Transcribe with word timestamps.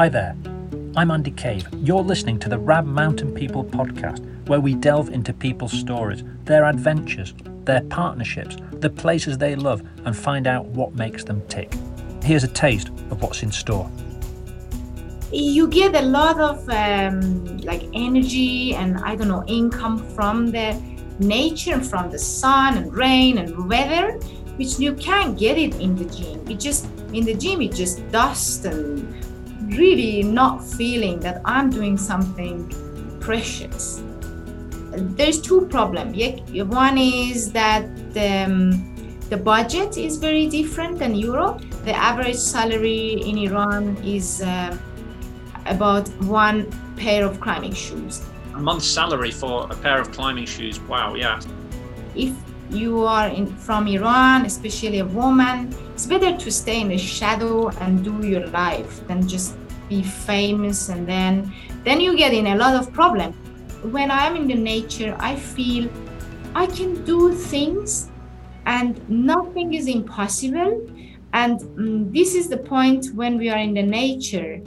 Hi 0.00 0.08
there, 0.08 0.34
I'm 0.96 1.10
Andy 1.10 1.30
Cave. 1.30 1.68
You're 1.74 2.02
listening 2.02 2.38
to 2.38 2.48
the 2.48 2.58
Rab 2.58 2.86
Mountain 2.86 3.34
People 3.34 3.62
podcast, 3.62 4.24
where 4.48 4.58
we 4.58 4.74
delve 4.74 5.10
into 5.10 5.34
people's 5.34 5.72
stories, 5.72 6.24
their 6.46 6.64
adventures, 6.64 7.34
their 7.66 7.82
partnerships, 7.82 8.56
the 8.72 8.88
places 8.88 9.36
they 9.36 9.56
love, 9.56 9.82
and 10.06 10.16
find 10.16 10.46
out 10.46 10.64
what 10.64 10.94
makes 10.94 11.22
them 11.22 11.46
tick. 11.48 11.70
Here's 12.22 12.44
a 12.44 12.48
taste 12.48 12.88
of 13.10 13.20
what's 13.20 13.42
in 13.42 13.52
store. 13.52 13.90
You 15.32 15.68
get 15.68 15.94
a 15.94 16.00
lot 16.00 16.40
of 16.40 16.66
um, 16.70 17.58
like 17.58 17.82
energy 17.92 18.74
and 18.74 18.96
I 19.00 19.16
don't 19.16 19.28
know 19.28 19.44
income 19.46 19.98
from 20.14 20.50
the 20.50 20.80
nature, 21.18 21.78
from 21.78 22.10
the 22.10 22.18
sun 22.18 22.78
and 22.78 22.94
rain 22.94 23.36
and 23.36 23.68
weather, 23.68 24.12
which 24.56 24.78
you 24.78 24.94
can't 24.94 25.38
get 25.38 25.58
it 25.58 25.74
in 25.74 25.94
the 25.94 26.06
gym. 26.06 26.48
It 26.48 26.58
just 26.58 26.86
in 27.12 27.26
the 27.26 27.34
gym 27.34 27.60
it 27.60 27.74
just 27.74 28.10
dust 28.10 28.64
and 28.64 29.14
really 29.76 30.22
not 30.22 30.64
feeling 30.64 31.20
that 31.20 31.40
I'm 31.44 31.70
doing 31.70 31.96
something 31.96 32.68
precious. 33.20 34.02
There's 34.92 35.40
two 35.40 35.66
problems. 35.66 36.16
One 36.52 36.98
is 36.98 37.52
that 37.52 37.84
um, 38.16 38.90
the 39.28 39.36
budget 39.36 39.96
is 39.96 40.16
very 40.16 40.48
different 40.48 40.98
than 40.98 41.14
Europe. 41.14 41.62
The 41.84 41.92
average 41.92 42.36
salary 42.36 43.22
in 43.22 43.38
Iran 43.38 43.96
is 44.04 44.42
uh, 44.42 44.76
about 45.66 46.08
one 46.24 46.66
pair 46.96 47.24
of 47.24 47.40
climbing 47.40 47.74
shoes. 47.74 48.22
A 48.54 48.58
month's 48.58 48.86
salary 48.88 49.30
for 49.30 49.68
a 49.70 49.76
pair 49.76 50.00
of 50.00 50.10
climbing 50.10 50.46
shoes. 50.46 50.80
Wow, 50.80 51.14
yeah. 51.14 51.40
If 52.16 52.34
you 52.70 53.04
are 53.04 53.28
in, 53.28 53.46
from 53.46 53.86
Iran, 53.86 54.44
especially 54.46 54.98
a 54.98 55.04
woman, 55.04 55.74
it's 55.94 56.06
better 56.06 56.36
to 56.36 56.50
stay 56.50 56.80
in 56.80 56.88
the 56.88 56.98
shadow 56.98 57.68
and 57.68 58.04
do 58.04 58.26
your 58.26 58.46
life 58.48 59.06
than 59.06 59.26
just 59.28 59.54
be 59.90 60.02
famous 60.02 60.88
and 60.88 61.06
then 61.06 61.52
then 61.84 62.00
you 62.00 62.16
get 62.16 62.32
in 62.32 62.46
a 62.46 62.56
lot 62.56 62.74
of 62.74 62.92
problem. 62.92 63.32
When 63.90 64.10
I'm 64.10 64.36
in 64.36 64.46
the 64.46 64.54
nature, 64.54 65.16
I 65.18 65.36
feel 65.36 65.90
I 66.54 66.66
can 66.66 67.04
do 67.04 67.34
things 67.34 68.10
and 68.66 68.92
nothing 69.08 69.74
is 69.74 69.86
impossible. 69.88 70.86
And 71.32 71.60
um, 71.62 72.12
this 72.12 72.34
is 72.34 72.48
the 72.48 72.58
point 72.58 73.06
when 73.14 73.38
we 73.38 73.48
are 73.50 73.58
in 73.58 73.74
the 73.74 73.82
nature, 73.82 74.60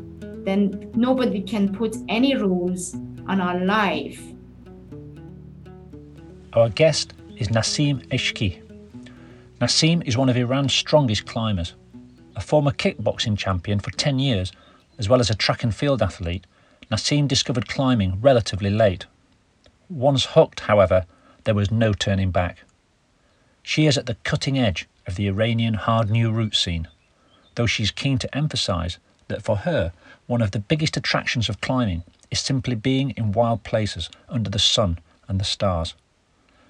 then 0.46 0.92
nobody 0.96 1.42
can 1.42 1.74
put 1.74 1.96
any 2.10 2.36
rules 2.36 2.96
on 3.28 3.40
our 3.40 3.60
life. 3.60 4.22
Our 6.54 6.70
guest 6.70 7.14
is 7.38 7.48
Nasim 7.50 8.06
Eshqi. 8.08 8.62
Nasim 9.60 10.06
is 10.06 10.18
one 10.18 10.30
of 10.30 10.38
Iran's 10.38 10.74
strongest 10.74 11.26
climbers. 11.26 11.76
A 12.36 12.42
former 12.42 12.72
kickboxing 12.72 13.38
champion 13.38 13.80
for 13.80 13.92
10 13.92 14.20
years, 14.20 14.52
as 15.04 15.10
well 15.10 15.20
as 15.20 15.30
a 15.30 15.36
track 15.36 15.66
and 15.66 15.76
field 15.76 16.02
athlete, 16.02 16.48
Nasim 16.90 17.28
discovered 17.28 17.68
climbing 17.68 18.22
relatively 18.22 18.70
late. 18.70 19.06
Once 19.90 20.28
hooked, 20.28 20.62
however, 20.62 21.06
there 21.44 21.54
was 21.54 21.70
no 21.70 21.92
turning 21.92 22.32
back. 22.32 22.64
She 23.62 23.86
is 23.86 23.98
at 23.98 24.06
the 24.06 24.16
cutting 24.24 24.58
edge 24.58 24.88
of 25.06 25.16
the 25.16 25.28
Iranian 25.28 25.74
hard 25.74 26.10
new 26.10 26.32
route 26.32 26.56
scene, 26.56 26.88
though 27.56 27.66
she's 27.66 27.92
keen 27.92 28.18
to 28.20 28.34
emphasise 28.34 28.98
that 29.28 29.44
for 29.44 29.58
her, 29.58 29.92
one 30.26 30.42
of 30.42 30.52
the 30.52 30.60
biggest 30.72 30.96
attractions 30.96 31.50
of 31.50 31.60
climbing 31.60 32.04
is 32.32 32.40
simply 32.40 32.74
being 32.74 33.10
in 33.18 33.34
wild 33.34 33.64
places 33.64 34.10
under 34.30 34.50
the 34.50 34.58
sun 34.58 35.00
and 35.28 35.38
the 35.38 35.44
stars. 35.44 35.96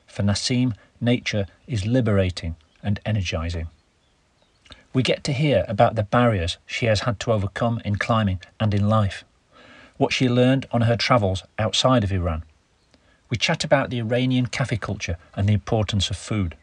For 0.07 0.23
Nasim, 0.23 0.73
nature 0.99 1.45
is 1.67 1.85
liberating 1.85 2.55
and 2.81 2.99
energising. 3.05 3.67
We 4.93 5.01
get 5.01 5.23
to 5.23 5.33
hear 5.33 5.65
about 5.67 5.95
the 5.95 6.03
barriers 6.03 6.57
she 6.67 6.85
has 6.85 7.01
had 7.01 7.19
to 7.21 7.31
overcome 7.33 7.81
in 7.83 7.95
climbing 7.95 8.41
and 8.59 8.73
in 8.73 8.87
life, 8.87 9.25
what 9.97 10.13
she 10.13 10.29
learned 10.29 10.67
on 10.71 10.81
her 10.81 10.95
travels 10.95 11.43
outside 11.57 12.03
of 12.03 12.11
Iran. 12.11 12.43
We 13.29 13.37
chat 13.37 13.63
about 13.63 13.89
the 13.89 13.97
Iranian 13.97 14.45
cafe 14.45 14.77
culture 14.77 15.17
and 15.35 15.49
the 15.49 15.53
importance 15.53 16.11
of 16.11 16.17
food. 16.17 16.55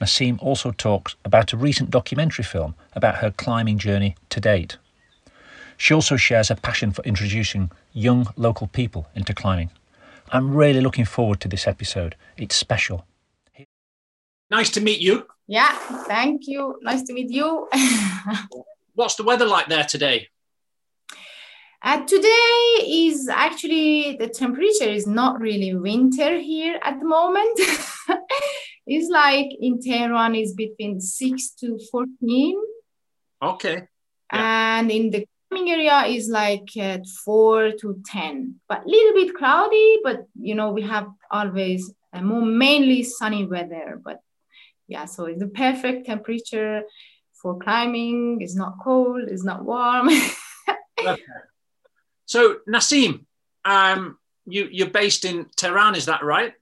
Nasim 0.00 0.42
also 0.42 0.72
talks 0.72 1.14
about 1.24 1.52
a 1.52 1.56
recent 1.56 1.90
documentary 1.90 2.44
film 2.44 2.74
about 2.94 3.18
her 3.18 3.30
climbing 3.30 3.78
journey 3.78 4.16
to 4.30 4.40
date. 4.40 4.78
She 5.76 5.94
also 5.94 6.16
shares 6.16 6.48
her 6.48 6.56
passion 6.56 6.90
for 6.90 7.04
introducing 7.04 7.70
young 7.92 8.26
local 8.36 8.66
people 8.66 9.06
into 9.14 9.34
climbing. 9.34 9.70
I'm 10.32 10.54
really 10.54 10.80
looking 10.80 11.04
forward 11.04 11.40
to 11.40 11.48
this 11.48 11.68
episode. 11.68 12.16
It's 12.36 12.56
special. 12.56 13.06
Nice 14.50 14.70
to 14.70 14.80
meet 14.80 15.00
you. 15.00 15.26
Yeah, 15.46 15.76
thank 16.06 16.46
you. 16.46 16.78
Nice 16.82 17.02
to 17.04 17.12
meet 17.12 17.30
you. 17.30 17.68
What's 18.94 19.16
the 19.16 19.24
weather 19.24 19.46
like 19.46 19.68
there 19.68 19.84
today? 19.84 20.28
Uh, 21.84 22.04
today 22.06 22.86
is 22.86 23.28
actually 23.28 24.16
the 24.16 24.28
temperature 24.28 24.84
is 24.88 25.06
not 25.06 25.40
really 25.40 25.74
winter 25.74 26.38
here 26.38 26.78
at 26.82 27.00
the 27.00 27.04
moment. 27.04 27.58
it's 28.86 29.10
like 29.10 29.48
in 29.60 29.80
Tehran 29.80 30.36
is 30.36 30.54
between 30.54 31.00
six 31.00 31.50
to 31.58 31.80
fourteen. 31.90 32.56
Okay. 33.42 33.82
Yeah. 34.32 34.78
And 34.78 34.92
in 34.92 35.10
the 35.10 35.26
coming 35.50 35.72
area 35.72 36.04
is 36.04 36.28
like 36.28 36.68
uh, 36.80 36.98
four 37.24 37.72
to 37.72 38.00
ten, 38.06 38.60
but 38.68 38.84
a 38.84 38.88
little 38.88 39.14
bit 39.14 39.34
cloudy. 39.34 39.98
But 40.04 40.28
you 40.40 40.54
know 40.54 40.70
we 40.70 40.82
have 40.82 41.08
always 41.32 41.92
uh, 42.12 42.22
more 42.22 42.42
mainly 42.42 43.02
sunny 43.02 43.44
weather. 43.44 44.00
But 44.04 44.20
yeah, 44.92 45.06
so 45.06 45.24
it's 45.24 45.40
the 45.40 45.48
perfect 45.48 46.06
temperature 46.06 46.82
for 47.40 47.58
climbing. 47.58 48.38
It's 48.40 48.54
not 48.54 48.74
cold. 48.84 49.22
It's 49.32 49.44
not 49.44 49.64
warm. 49.64 50.08
okay. 51.00 51.22
So 52.26 52.56
Nasim, 52.68 53.24
um, 53.64 54.18
you 54.46 54.68
you're 54.70 54.90
based 55.02 55.24
in 55.24 55.46
Tehran, 55.56 55.94
is 55.94 56.06
that 56.06 56.22
right? 56.22 56.52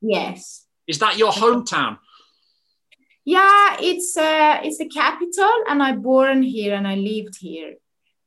Yes. 0.00 0.66
Is 0.86 0.98
that 0.98 1.16
your 1.16 1.32
hometown? 1.32 1.98
Yeah, 3.24 3.76
it's 3.80 4.16
uh, 4.16 4.60
it's 4.62 4.78
the 4.78 4.88
capital, 4.88 5.54
and 5.68 5.82
I 5.82 5.92
born 5.92 6.42
here 6.42 6.74
and 6.74 6.86
I 6.86 6.96
lived 6.96 7.36
here. 7.40 7.74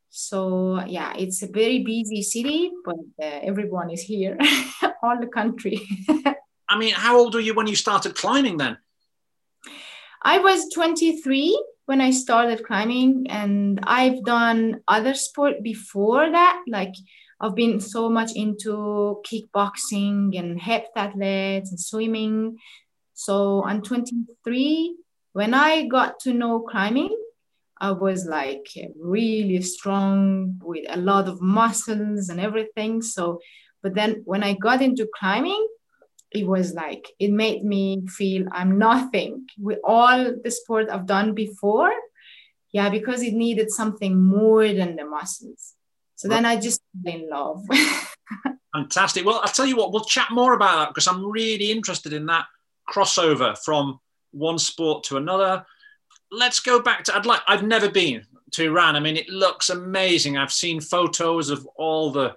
So 0.10 0.82
yeah, 0.88 1.14
it's 1.16 1.44
a 1.44 1.48
very 1.48 1.80
busy 1.84 2.24
city, 2.24 2.72
but 2.84 2.96
uh, 3.22 3.40
everyone 3.50 3.90
is 3.92 4.02
here, 4.02 4.38
all 5.04 5.20
the 5.20 5.32
country. 5.40 5.78
I 6.70 6.78
mean, 6.78 6.94
how 6.94 7.18
old 7.18 7.34
were 7.36 7.46
you 7.48 7.54
when 7.54 7.68
you 7.68 7.76
started 7.76 8.16
climbing 8.16 8.58
then? 8.58 8.78
I 10.28 10.40
was 10.40 10.68
23 10.74 11.58
when 11.86 12.02
I 12.02 12.12
started 12.12 12.66
climbing, 12.66 13.28
and 13.30 13.80
I've 13.84 14.26
done 14.26 14.82
other 14.86 15.14
sport 15.14 15.64
before 15.64 16.30
that. 16.30 16.64
Like 16.68 16.94
I've 17.40 17.56
been 17.56 17.80
so 17.80 18.10
much 18.10 18.32
into 18.36 19.22
kickboxing 19.26 20.38
and 20.38 20.60
hep 20.60 20.88
athletes 20.98 21.70
and 21.70 21.80
swimming. 21.80 22.58
So 23.14 23.64
I'm 23.64 23.82
23. 23.82 24.98
When 25.32 25.54
I 25.54 25.88
got 25.88 26.20
to 26.24 26.34
know 26.34 26.60
climbing, 26.60 27.18
I 27.80 27.92
was 27.92 28.26
like 28.26 28.68
really 29.00 29.62
strong 29.62 30.60
with 30.62 30.84
a 30.90 30.98
lot 30.98 31.30
of 31.30 31.42
muscles 31.42 32.28
and 32.28 32.42
everything. 32.42 33.02
So, 33.02 33.40
but 33.82 33.96
then 33.96 34.24
when 34.26 34.44
I 34.44 34.56
got 34.56 34.82
into 34.82 35.08
climbing, 35.18 35.68
it 36.32 36.46
was 36.46 36.74
like 36.74 37.08
it 37.20 37.32
made 37.32 37.64
me 37.64 38.06
feel 38.08 38.48
I'm 38.52 38.78
nothing 38.78 39.48
with 39.58 39.80
all 39.84 40.34
the 40.44 40.52
sport 40.52 40.90
I've 40.90 41.06
done 41.06 41.34
before. 41.34 41.92
Yeah, 42.72 42.90
because 42.90 43.24
it 43.24 43.34
needed 43.34 43.72
something 43.72 44.22
more 44.22 44.68
than 44.68 44.98
the 44.98 45.06
muscles. 45.06 45.74
So 46.16 46.28
then 46.28 46.46
I 46.46 46.58
just 46.58 46.82
fell 47.04 47.14
in 47.14 47.30
love. 47.30 47.66
Fantastic. 48.74 49.26
Well, 49.26 49.40
I'll 49.44 49.52
tell 49.52 49.66
you 49.66 49.78
what, 49.78 49.92
we'll 49.92 50.04
chat 50.04 50.28
more 50.32 50.54
about 50.54 50.78
that 50.78 50.90
because 50.90 51.08
I'm 51.08 51.26
really 51.26 51.72
interested 51.72 52.12
in 52.12 52.26
that 52.26 52.46
crossover 52.90 53.58
from 53.58 54.00
one 54.32 54.60
sport 54.60 55.04
to 55.06 55.18
another. 55.18 55.66
Let's 56.32 56.60
go 56.60 56.82
back 56.82 57.06
to 57.06 57.16
I'd 57.16 57.26
like 57.26 57.42
I've 57.48 57.64
never 57.64 57.90
been 57.90 58.26
to 58.52 58.66
Iran. 58.66 58.96
I 58.96 59.00
mean, 59.00 59.16
it 59.16 59.30
looks 59.30 59.70
amazing. 59.70 60.38
I've 60.38 60.52
seen 60.52 60.82
photos 60.82 61.50
of 61.50 61.66
all 61.76 62.12
the 62.12 62.36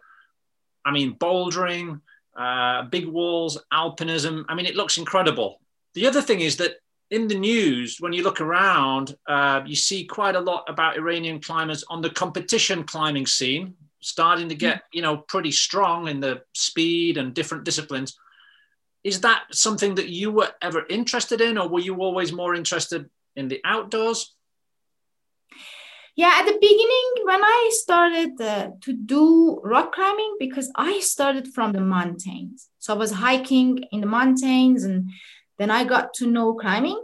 I 0.84 0.92
mean, 0.92 1.14
bouldering, 1.14 2.00
uh, 2.40 2.84
big 2.84 3.06
walls, 3.06 3.58
alpinism. 3.70 4.44
I 4.48 4.54
mean, 4.54 4.64
it 4.64 4.74
looks 4.74 4.96
incredible. 4.96 5.60
The 5.94 6.06
other 6.06 6.22
thing 6.22 6.40
is 6.40 6.56
that 6.56 6.76
in 7.10 7.28
the 7.28 7.38
news, 7.38 7.98
when 8.00 8.12
you 8.14 8.22
look 8.22 8.40
around, 8.40 9.16
uh, 9.26 9.60
you 9.66 9.76
see 9.76 10.04
quite 10.04 10.36
a 10.36 10.40
lot 10.40 10.64
about 10.68 10.96
Iranian 10.96 11.40
climbers 11.40 11.84
on 11.90 12.00
the 12.00 12.08
competition 12.08 12.84
climbing 12.84 13.26
scene, 13.26 13.74
starting 14.00 14.48
to 14.48 14.54
get, 14.54 14.84
you 14.92 15.02
know, 15.02 15.18
pretty 15.18 15.50
strong 15.50 16.08
in 16.08 16.20
the 16.20 16.42
speed 16.54 17.18
and 17.18 17.34
different 17.34 17.64
disciplines. 17.64 18.16
Is 19.04 19.20
that 19.20 19.42
something 19.50 19.94
that 19.96 20.08
you 20.08 20.30
were 20.30 20.50
ever 20.62 20.86
interested 20.88 21.40
in, 21.40 21.58
or 21.58 21.68
were 21.68 21.80
you 21.80 21.96
always 21.96 22.32
more 22.32 22.54
interested 22.54 23.10
in 23.36 23.48
the 23.48 23.60
outdoors? 23.64 24.34
Yeah 26.16 26.32
at 26.34 26.46
the 26.46 26.58
beginning 26.60 27.08
when 27.24 27.42
i 27.42 27.70
started 27.72 28.40
uh, 28.40 28.70
to 28.80 28.92
do 28.92 29.60
rock 29.64 29.92
climbing 29.94 30.36
because 30.38 30.70
i 30.76 31.00
started 31.00 31.48
from 31.54 31.72
the 31.72 31.80
mountains 31.80 32.68
so 32.78 32.94
i 32.94 32.96
was 32.96 33.12
hiking 33.12 33.78
in 33.92 34.00
the 34.00 34.06
mountains 34.06 34.84
and 34.84 35.10
then 35.58 35.70
i 35.70 35.84
got 35.84 36.12
to 36.14 36.26
know 36.26 36.54
climbing 36.54 37.00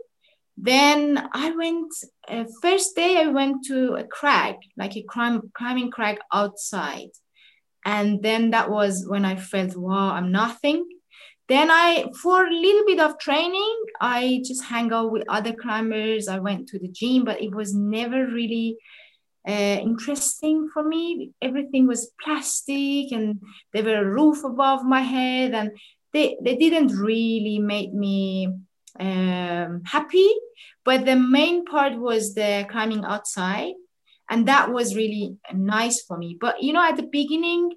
then 0.57 1.29
I 1.33 1.51
went, 1.51 1.93
uh, 2.29 2.45
first 2.63 2.97
day 2.97 3.19
I 3.19 3.27
went 3.27 3.65
to 3.67 3.95
a 3.95 4.05
crag, 4.05 4.57
like 4.77 4.97
a 4.97 5.03
climb, 5.03 5.51
climbing 5.53 5.91
crag 5.91 6.19
outside. 6.33 7.11
And 7.85 8.23
then 8.23 8.51
that 8.51 8.71
was 8.71 9.07
when 9.07 9.25
I 9.25 9.37
felt, 9.37 9.77
wow, 9.77 10.11
I'm 10.13 10.33
nothing. 10.33 10.89
Then 11.49 11.71
I, 11.71 12.07
for 12.21 12.45
a 12.45 12.53
little 12.53 12.85
bit 12.87 12.99
of 13.01 13.19
training, 13.19 13.77
I 14.01 14.43
just 14.45 14.65
hang 14.65 14.93
out 14.93 15.13
with 15.13 15.23
other 15.29 15.53
climbers. 15.53 16.27
I 16.27 16.41
went 16.41 16.69
to 16.69 16.79
the 16.79 16.89
gym, 16.89 17.25
but 17.25 17.41
it 17.41 17.55
was 17.55 17.73
never 17.73 18.27
really 18.27 18.79
uh, 19.47 19.79
interesting 19.81 20.69
for 20.73 20.83
me. 20.83 21.31
Everything 21.41 21.87
was 21.87 22.11
plastic 22.21 23.13
and 23.13 23.41
there 23.73 23.85
were 23.85 24.01
a 24.01 24.11
roof 24.11 24.43
above 24.43 24.85
my 24.85 25.03
head 25.03 25.55
and 25.55 25.71
they, 26.13 26.37
they 26.43 26.57
didn't 26.57 26.97
really 26.97 27.61
make 27.61 27.93
me 27.93 28.49
um, 28.99 29.83
happy. 29.85 30.29
But 30.85 31.05
the 31.05 31.17
main 31.17 31.65
part 31.65 31.97
was 31.97 32.35
the 32.35 32.67
climbing 32.69 33.05
outside. 33.05 33.75
And 34.29 34.49
that 34.49 34.73
was 34.73 34.97
really 34.97 35.37
nice 35.55 36.03
for 36.03 36.19
me. 36.19 36.37
But, 36.41 36.61
you 36.61 36.73
know, 36.73 36.83
at 36.83 36.97
the 36.97 37.05
beginning, 37.05 37.75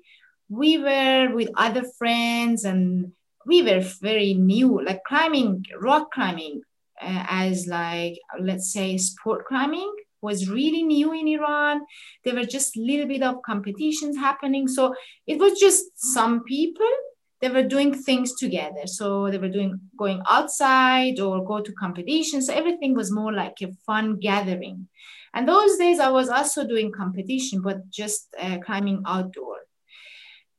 we 0.50 0.80
were 0.80 1.30
with 1.32 1.50
other 1.56 1.84
friends 2.00 2.64
and 2.64 3.12
we 3.50 3.62
were 3.64 3.82
very 4.02 4.34
new, 4.36 4.84
like 4.86 5.04
climbing, 5.04 5.66
rock 5.82 6.12
climbing, 6.14 6.62
uh, 7.02 7.26
as 7.30 7.68
like, 7.68 8.18
let's 8.40 8.72
say, 8.72 8.98
sport 8.98 9.46
climbing 9.48 9.92
was 10.22 10.50
really 10.50 10.84
new 10.84 11.14
in 11.14 11.28
Iran. 11.28 11.82
There 12.24 12.36
were 12.36 12.46
just 12.46 12.78
a 12.78 12.82
little 12.82 13.08
bit 13.08 13.24
of 13.24 13.42
competitions 13.42 14.18
happening. 14.18 14.68
So 14.68 14.94
it 15.26 15.40
was 15.40 15.60
just 15.60 15.84
some 15.96 16.44
people 16.44 16.92
they 17.42 17.50
were 17.50 17.64
doing 17.64 17.94
things 17.94 18.36
together. 18.36 18.86
So 18.86 19.32
they 19.32 19.38
were 19.38 19.50
doing 19.50 19.80
going 19.98 20.22
outside 20.30 21.20
or 21.20 21.46
go 21.46 21.62
to 21.62 21.72
competitions. 21.74 22.48
So 22.48 22.54
everything 22.54 22.96
was 22.96 23.12
more 23.12 23.32
like 23.32 23.56
a 23.62 23.72
fun 23.86 24.20
gathering. 24.20 24.88
And 25.34 25.48
those 25.48 25.78
days 25.78 26.00
I 26.00 26.10
was 26.10 26.30
also 26.30 26.68
doing 26.68 26.92
competition, 26.92 27.62
but 27.62 27.90
just 27.90 28.28
uh, 28.38 28.58
climbing 28.66 29.04
outdoor. 29.06 29.59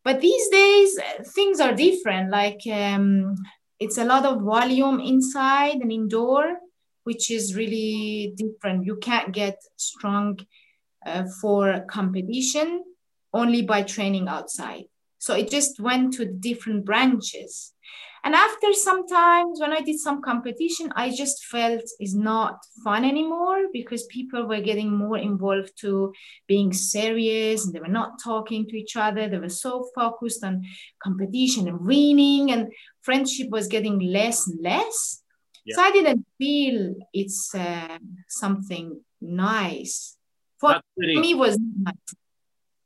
But 0.04 0.20
these 0.20 0.48
days 0.48 0.98
uh, 0.98 1.22
things 1.34 1.60
are 1.60 1.74
different. 1.74 2.30
Like 2.30 2.60
um, 2.72 3.34
it's 3.78 3.98
a 3.98 4.04
lot 4.04 4.24
of 4.24 4.42
volume 4.42 5.00
inside 5.00 5.76
and 5.76 5.92
indoor, 5.92 6.58
which 7.04 7.30
is 7.30 7.54
really 7.54 8.32
different. 8.36 8.86
You 8.86 8.96
can't 8.96 9.32
get 9.32 9.58
strong 9.76 10.38
uh, 11.04 11.24
for 11.40 11.84
competition 11.88 12.84
only 13.32 13.62
by 13.62 13.82
training 13.82 14.28
outside. 14.28 14.84
So 15.18 15.34
it 15.34 15.50
just 15.50 15.80
went 15.80 16.14
to 16.14 16.24
different 16.24 16.84
branches. 16.84 17.72
And 18.24 18.34
after 18.34 18.72
some 18.72 19.06
times 19.06 19.60
when 19.60 19.72
I 19.72 19.80
did 19.80 19.98
some 19.98 20.20
competition, 20.22 20.92
I 20.94 21.10
just 21.10 21.44
felt 21.46 21.82
it's 21.98 22.14
not 22.14 22.58
fun 22.84 23.04
anymore 23.04 23.68
because 23.72 24.04
people 24.06 24.46
were 24.46 24.60
getting 24.60 24.92
more 24.92 25.18
involved 25.18 25.72
to 25.80 26.12
being 26.46 26.72
serious 26.72 27.64
and 27.64 27.74
they 27.74 27.80
were 27.80 27.88
not 27.88 28.22
talking 28.22 28.66
to 28.66 28.76
each 28.76 28.96
other. 28.96 29.28
They 29.28 29.38
were 29.38 29.48
so 29.48 29.88
focused 29.94 30.44
on 30.44 30.64
competition 31.02 31.68
and 31.68 31.80
winning 31.80 32.52
and 32.52 32.72
friendship 33.02 33.48
was 33.50 33.68
getting 33.68 33.98
less 33.98 34.46
and 34.46 34.60
less. 34.62 35.22
Yeah. 35.64 35.76
So 35.76 35.82
I 35.82 35.90
didn't 35.92 36.26
feel 36.38 36.94
it's 37.12 37.54
uh, 37.54 37.98
something 38.28 39.00
nice. 39.20 40.16
For 40.58 40.80
really, 40.96 41.20
me 41.20 41.34
was 41.34 41.58
nice. 41.58 41.94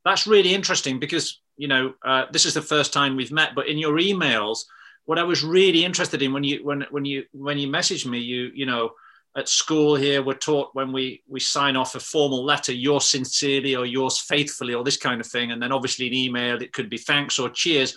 That's 0.05 0.27
really 0.27 0.55
interesting 0.55 1.01
because 1.01 1.41
you 1.57 1.69
know, 1.69 1.95
uh, 2.05 2.27
this 2.33 2.47
is 2.47 2.55
the 2.55 2.63
first 2.63 2.93
time 2.93 3.17
we've 3.17 3.33
met, 3.33 3.55
but 3.55 3.69
in 3.69 3.79
your 3.79 3.99
emails, 3.99 4.65
what 5.07 5.19
I 5.19 5.23
was 5.23 5.45
really 5.45 5.85
interested 5.85 6.23
in 6.23 6.33
when 6.33 6.45
you 6.45 6.65
when 6.65 6.87
when 6.91 7.05
you 7.05 7.25
when 7.33 7.59
you 7.59 7.69
messaged 7.69 8.07
me, 8.07 8.19
you 8.19 8.51
you 8.55 8.67
know, 8.67 8.91
at 9.37 9.49
school 9.49 9.97
here 9.97 10.23
we're 10.23 10.35
taught 10.35 10.75
when 10.75 10.93
we 10.93 11.23
we 11.29 11.41
sign 11.41 11.77
off 11.77 11.95
a 11.95 12.01
formal 12.01 12.45
letter, 12.45 12.73
yours 12.73 13.05
sincerely 13.05 13.77
or 13.77 13.85
yours 13.85 14.19
faithfully 14.19 14.75
or 14.75 14.85
this 14.85 14.97
kind 14.97 15.21
of 15.21 15.27
thing, 15.27 15.53
and 15.53 15.63
then 15.63 15.73
obviously 15.73 16.07
an 16.07 16.15
email 16.15 16.63
it 16.63 16.73
could 16.73 16.89
be 16.89 16.99
thanks 16.99 17.39
or 17.39 17.51
cheers, 17.51 17.97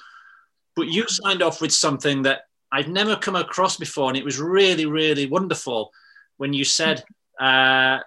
but 0.75 0.87
you 0.87 1.07
signed 1.07 1.41
off 1.41 1.61
with 1.61 1.71
something 1.71 2.23
that 2.23 2.41
I've 2.71 2.89
never 2.89 3.15
come 3.15 3.35
across 3.35 3.77
before, 3.77 4.09
and 4.09 4.17
it 4.17 4.25
was 4.25 4.39
really 4.39 4.85
really 4.85 5.25
wonderful 5.25 5.91
when 6.37 6.53
you 6.53 6.65
said 6.65 7.03
uh, 7.39 7.99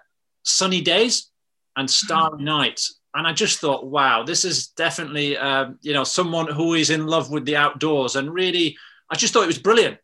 sunny 0.43 0.81
days 0.81 1.31
and 1.75 1.89
starry 1.89 2.43
nights 2.43 2.99
and 3.13 3.27
I 3.27 3.33
just 3.33 3.59
thought, 3.59 3.85
wow, 3.85 4.23
this 4.23 4.45
is 4.45 4.67
definitely 4.67 5.37
um, 5.37 5.77
you 5.81 5.93
know 5.93 6.03
someone 6.03 6.47
who 6.47 6.75
is 6.75 6.89
in 6.89 7.07
love 7.07 7.31
with 7.31 7.45
the 7.45 7.57
outdoors, 7.57 8.15
and 8.15 8.33
really, 8.33 8.77
I 9.11 9.15
just 9.15 9.33
thought 9.33 9.43
it 9.43 9.47
was 9.47 9.59
brilliant. 9.59 9.97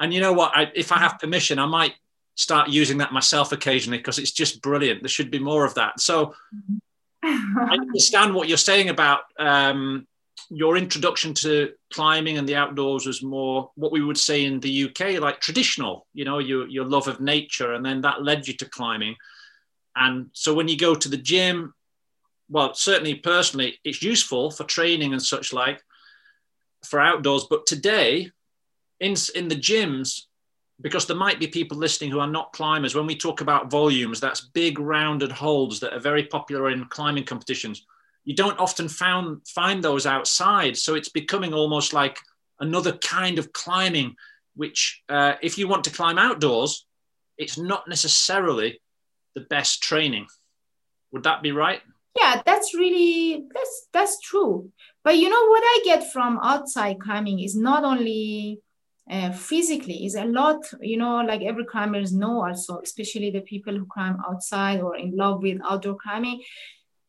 And 0.00 0.12
you 0.12 0.20
know 0.20 0.32
what? 0.32 0.52
I, 0.56 0.72
if 0.74 0.90
I 0.90 0.98
have 0.98 1.18
permission, 1.18 1.58
I 1.58 1.66
might 1.66 1.94
start 2.34 2.68
using 2.68 2.98
that 2.98 3.12
myself 3.12 3.52
occasionally 3.52 3.98
because 3.98 4.18
it's 4.18 4.32
just 4.32 4.62
brilliant. 4.62 5.02
There 5.02 5.08
should 5.08 5.30
be 5.30 5.38
more 5.38 5.64
of 5.64 5.74
that. 5.74 6.00
So 6.00 6.34
I 7.22 7.76
understand 7.80 8.34
what 8.34 8.48
you're 8.48 8.58
saying 8.58 8.88
about 8.88 9.20
um, 9.38 10.06
your 10.50 10.76
introduction 10.76 11.34
to 11.34 11.72
climbing 11.92 12.38
and 12.38 12.48
the 12.48 12.56
outdoors 12.56 13.06
was 13.06 13.22
more 13.22 13.70
what 13.76 13.92
we 13.92 14.02
would 14.02 14.18
say 14.18 14.44
in 14.44 14.60
the 14.60 14.84
UK, 14.84 15.20
like 15.20 15.40
traditional. 15.40 16.06
You 16.12 16.24
know, 16.24 16.38
your 16.38 16.66
your 16.68 16.84
love 16.84 17.08
of 17.08 17.20
nature, 17.20 17.74
and 17.74 17.84
then 17.84 18.00
that 18.00 18.22
led 18.22 18.48
you 18.48 18.54
to 18.54 18.68
climbing. 18.68 19.16
And 19.96 20.30
so 20.32 20.54
when 20.54 20.68
you 20.68 20.76
go 20.76 20.94
to 20.94 21.08
the 21.08 21.16
gym, 21.16 21.72
well, 22.48 22.74
certainly 22.74 23.14
personally, 23.14 23.78
it's 23.84 24.02
useful 24.02 24.50
for 24.50 24.64
training 24.64 25.12
and 25.12 25.22
such 25.22 25.52
like 25.52 25.82
for 26.84 27.00
outdoors. 27.00 27.46
But 27.48 27.66
today, 27.66 28.30
in, 29.04 29.14
in 29.34 29.48
the 29.48 29.56
gyms, 29.56 30.22
because 30.80 31.06
there 31.06 31.16
might 31.16 31.38
be 31.38 31.46
people 31.46 31.76
listening 31.76 32.10
who 32.10 32.20
are 32.20 32.26
not 32.26 32.52
climbers, 32.52 32.94
when 32.94 33.06
we 33.06 33.16
talk 33.16 33.40
about 33.40 33.70
volumes, 33.70 34.18
that's 34.18 34.40
big 34.40 34.78
rounded 34.78 35.30
holds 35.30 35.78
that 35.80 35.92
are 35.92 36.00
very 36.00 36.24
popular 36.24 36.70
in 36.70 36.86
climbing 36.86 37.24
competitions. 37.24 37.86
You 38.24 38.34
don't 38.34 38.58
often 38.58 38.88
found, 38.88 39.46
find 39.46 39.84
those 39.84 40.06
outside. 40.06 40.76
So 40.76 40.94
it's 40.94 41.10
becoming 41.10 41.52
almost 41.52 41.92
like 41.92 42.18
another 42.58 42.92
kind 42.92 43.38
of 43.38 43.52
climbing, 43.52 44.16
which, 44.56 45.02
uh, 45.08 45.34
if 45.42 45.58
you 45.58 45.68
want 45.68 45.84
to 45.84 45.90
climb 45.90 46.18
outdoors, 46.18 46.86
it's 47.36 47.58
not 47.58 47.86
necessarily 47.86 48.80
the 49.34 49.42
best 49.42 49.82
training. 49.82 50.26
Would 51.12 51.24
that 51.24 51.42
be 51.42 51.52
right? 51.52 51.82
yeah 52.18 52.42
that's 52.44 52.74
really 52.74 53.44
that's 53.52 53.88
that's 53.92 54.20
true 54.20 54.70
but 55.02 55.16
you 55.16 55.28
know 55.28 55.46
what 55.48 55.62
i 55.64 55.80
get 55.84 56.12
from 56.12 56.38
outside 56.42 57.00
climbing 57.00 57.40
is 57.40 57.56
not 57.56 57.84
only 57.84 58.60
uh, 59.10 59.32
physically 59.32 60.06
is 60.06 60.14
a 60.14 60.24
lot 60.24 60.64
you 60.80 60.96
know 60.96 61.16
like 61.16 61.42
every 61.42 61.64
climbers 61.66 62.12
know 62.12 62.44
also 62.44 62.80
especially 62.80 63.30
the 63.30 63.42
people 63.42 63.76
who 63.76 63.86
climb 63.86 64.16
outside 64.26 64.80
or 64.80 64.96
in 64.96 65.16
love 65.16 65.42
with 65.42 65.58
outdoor 65.64 65.96
climbing. 66.02 66.42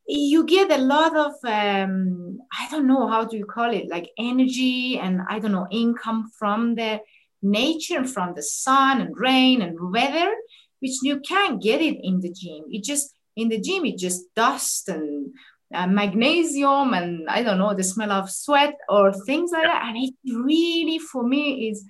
You 0.08 0.46
get 0.46 0.69
a 0.69 0.77
lot 0.77 1.15
of 1.17 1.34
um, 1.46 2.39
i 2.53 2.67
don't 2.69 2.88
know 2.88 3.08
how 3.08 3.25
do 3.25 3.38
you 3.38 3.46
call 3.46 3.74
it? 3.74 3.89
Like 3.89 4.10
energy 4.17 5.00
and 5.00 5.22
i 5.29 5.39
don't 5.39 5.51
know 5.51 5.67
income 5.72 6.31
from 6.38 6.75
the 6.75 7.00
nature 7.41 8.03
from 8.05 8.34
the 8.36 8.43
sun 8.43 9.01
and 9.01 9.17
rain 9.17 9.62
and 9.62 9.77
weather 9.91 10.34
which 10.79 11.01
you 11.01 11.19
can't 11.19 11.62
get 11.62 11.81
it 11.81 11.98
in 12.03 12.19
the 12.19 12.31
gym. 12.31 12.65
It 12.69 12.84
just 12.84 13.15
in 13.36 13.50
the 13.50 13.60
gym 13.60 13.86
it's 13.86 14.01
just 14.01 14.34
dust 14.36 14.88
and 14.89 15.34
uh, 15.74 15.88
magnesium 15.88 16.93
and 16.93 17.27
i 17.29 17.41
don't 17.43 17.57
know 17.57 17.74
the 17.74 17.84
smell 17.84 18.12
of 18.12 18.29
sweat 18.29 18.75
or 18.89 19.12
things 19.12 19.51
like 19.51 19.63
that. 19.63 19.84
And 19.86 19.98
it 19.98 20.13
really 20.25 21.00
for 21.00 21.24
me 21.24 21.69
is 21.69 21.86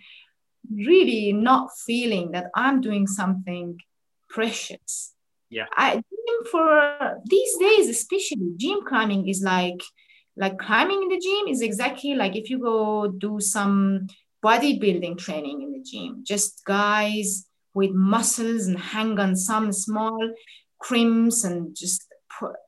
really 0.71 1.33
not 1.33 1.69
feeling 1.85 2.31
that 2.31 2.47
i'm 2.55 2.81
doing 2.81 3.07
something 3.07 3.79
precious. 4.29 5.13
Yeah. 5.49 5.65
I 5.71 6.01
for 6.51 7.21
these 7.25 7.57
days 7.57 7.87
especially 7.87 8.53
gym 8.57 8.79
climbing 8.85 9.27
is 9.29 9.41
like 9.41 9.81
like 10.35 10.57
climbing 10.57 11.03
in 11.03 11.09
the 11.09 11.19
gym 11.19 11.47
is 11.47 11.61
exactly 11.61 12.15
like 12.15 12.35
if 12.35 12.49
you 12.49 12.59
go 12.59 13.07
do 13.07 13.39
some 13.39 14.07
bodybuilding 14.45 15.17
training 15.17 15.61
in 15.63 15.71
the 15.71 15.81
gym. 15.81 16.23
Just 16.23 16.63
guys 16.65 17.47
with 17.73 17.91
muscles 17.91 18.67
and 18.67 18.77
hang 18.77 19.19
on 19.19 19.35
some 19.35 19.71
small 19.71 20.33
crimps 20.79 21.43
and 21.43 21.75
just 21.75 22.05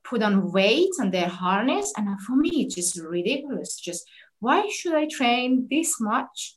put, 0.04 0.22
on 0.22 0.52
weight 0.52 0.90
on 1.00 1.10
their 1.10 1.28
harness. 1.28 1.92
And 1.96 2.20
for 2.22 2.36
me, 2.36 2.64
it's 2.64 2.74
just 2.74 3.00
ridiculous. 3.00 3.78
Just 3.78 4.04
why 4.40 4.68
should 4.68 4.94
I 4.94 5.06
train 5.06 5.66
this 5.70 6.00
much 6.00 6.56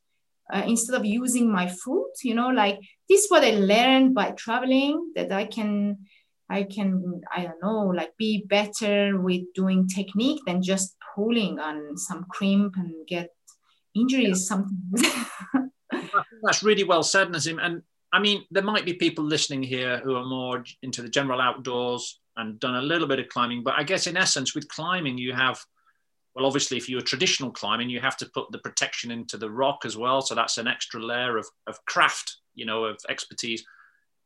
uh, 0.54 0.64
instead 0.66 0.96
of 0.96 1.06
using 1.06 1.52
my 1.52 1.68
foot? 1.68 2.12
You 2.24 2.36
know, 2.36 2.50
like 2.50 2.80
this 3.10 3.24
is 3.24 3.32
what 3.32 3.44
I 3.44 3.52
learned 3.52 4.14
by 4.14 4.32
traveling 4.32 5.12
that 5.16 5.32
I 5.32 5.46
can, 5.46 5.98
I 6.50 6.64
can, 6.64 7.22
I 7.36 7.44
don't 7.44 7.62
know, 7.62 7.88
like 7.88 8.16
be 8.18 8.46
better 8.48 9.20
with 9.20 9.42
doing 9.56 9.88
technique 9.88 10.42
than 10.46 10.62
just 10.62 10.96
pulling 11.16 11.60
on 11.60 11.98
some 11.98 12.26
crimp 12.30 12.76
and 12.78 13.08
get 13.08 13.30
injuries. 13.96 14.48
Something. 14.48 14.80
That's 16.44 16.64
really 16.64 16.84
well 16.84 17.04
said, 17.04 17.32
Nazim. 17.32 17.60
And 17.60 17.82
I 18.14 18.20
mean, 18.20 18.46
there 18.52 18.64
might 18.64 18.86
be 18.86 18.94
people 18.94 19.24
listening 19.24 19.64
here 19.64 20.00
who 20.00 20.16
are 20.16 20.26
more 20.26 20.64
into 20.82 21.02
the 21.02 21.10
general 21.10 21.40
outdoors 21.40 22.21
and 22.38 22.60
done 22.60 22.76
a 22.76 22.82
little 22.82 23.08
bit 23.08 23.20
of 23.20 23.28
climbing, 23.30 23.64
but 23.64 23.76
I 23.78 23.84
guess 23.84 24.08
in 24.08 24.18
essence, 24.18 24.56
with 24.56 24.68
climbing, 24.70 25.18
you 25.18 25.34
have, 25.34 25.60
well, 26.36 26.46
obviously, 26.46 26.78
if 26.78 26.88
you're 26.90 27.02
traditional 27.02 27.52
climbing, 27.52 27.90
you 27.90 28.00
have 28.00 28.18
to 28.18 28.30
put 28.34 28.52
the 28.52 28.60
protection 28.60 29.12
into 29.12 29.38
the 29.38 29.50
rock 29.50 29.86
as 29.86 29.98
well. 29.98 30.22
So 30.22 30.36
that's 30.36 30.58
an 30.58 30.68
extra 30.68 31.04
layer 31.04 31.38
of, 31.38 31.48
of 31.68 31.84
craft, 31.86 32.38
you 32.56 32.66
know, 32.66 32.86
of 32.86 33.00
expertise. 33.10 33.64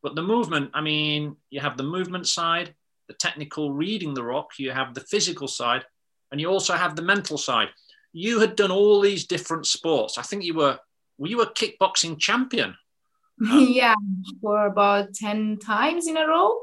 But 0.04 0.16
the 0.16 0.22
movement, 0.22 0.72
I 0.74 0.82
mean, 0.82 1.36
you 1.50 1.60
have 1.62 1.78
the 1.78 1.84
movement 1.84 2.28
side, 2.28 2.76
the 3.08 3.16
technical 3.16 3.74
reading 3.74 4.14
the 4.14 4.24
rock, 4.24 4.52
you 4.60 4.72
have 4.72 4.94
the 4.94 5.02
physical 5.02 5.48
side, 5.48 5.84
and 6.32 6.40
you 6.40 6.48
also 6.48 6.74
have 6.74 6.96
the 6.96 7.02
mental 7.02 7.38
side. 7.38 7.70
You 8.14 8.40
had 8.40 8.56
done 8.56 8.72
all 8.72 9.02
these 9.02 9.26
different 9.26 9.66
sports. 9.66 10.18
I 10.18 10.22
think 10.22 10.44
you 10.44 10.54
were 10.54 10.80
were 11.18 11.28
you 11.28 11.42
a 11.42 11.52
kickboxing 11.52 12.20
champion? 12.20 12.76
yeah, 13.40 13.96
for 14.42 14.66
about 14.68 15.14
10 15.14 15.60
times 15.60 16.08
in 16.08 16.18
a 16.18 16.28
row. 16.28 16.58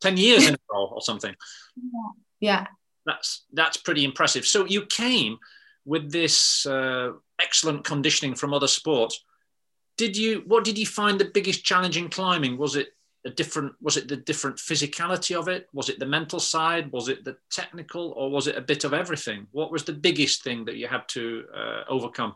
10 0.00 0.16
years 0.16 0.48
in 0.48 0.54
a 0.54 0.58
row 0.72 0.86
or 0.86 1.00
something. 1.00 1.34
Yeah. 1.76 2.10
yeah. 2.40 2.66
That's 3.04 3.44
that's 3.52 3.76
pretty 3.76 4.04
impressive. 4.04 4.44
So 4.46 4.64
you 4.64 4.84
came 4.86 5.38
with 5.84 6.10
this 6.10 6.66
uh, 6.66 7.12
excellent 7.40 7.84
conditioning 7.84 8.34
from 8.34 8.52
other 8.52 8.66
sports. 8.66 9.24
Did 9.96 10.16
you 10.16 10.42
what 10.46 10.64
did 10.64 10.76
you 10.76 10.86
find 10.86 11.18
the 11.18 11.30
biggest 11.32 11.64
challenge 11.64 11.96
in 11.96 12.08
climbing? 12.08 12.58
Was 12.58 12.76
it 12.76 12.88
a 13.24 13.30
different 13.30 13.74
was 13.80 13.96
it 13.96 14.08
the 14.08 14.16
different 14.16 14.56
physicality 14.56 15.36
of 15.36 15.48
it? 15.48 15.68
Was 15.72 15.88
it 15.88 15.98
the 15.98 16.06
mental 16.06 16.40
side? 16.40 16.90
Was 16.92 17.08
it 17.08 17.24
the 17.24 17.36
technical 17.50 18.12
or 18.16 18.30
was 18.30 18.46
it 18.46 18.56
a 18.56 18.60
bit 18.60 18.84
of 18.84 18.92
everything? 18.92 19.46
What 19.52 19.72
was 19.72 19.84
the 19.84 19.92
biggest 19.92 20.42
thing 20.42 20.64
that 20.66 20.76
you 20.76 20.88
had 20.88 21.08
to 21.08 21.44
uh, 21.54 21.82
overcome? 21.88 22.34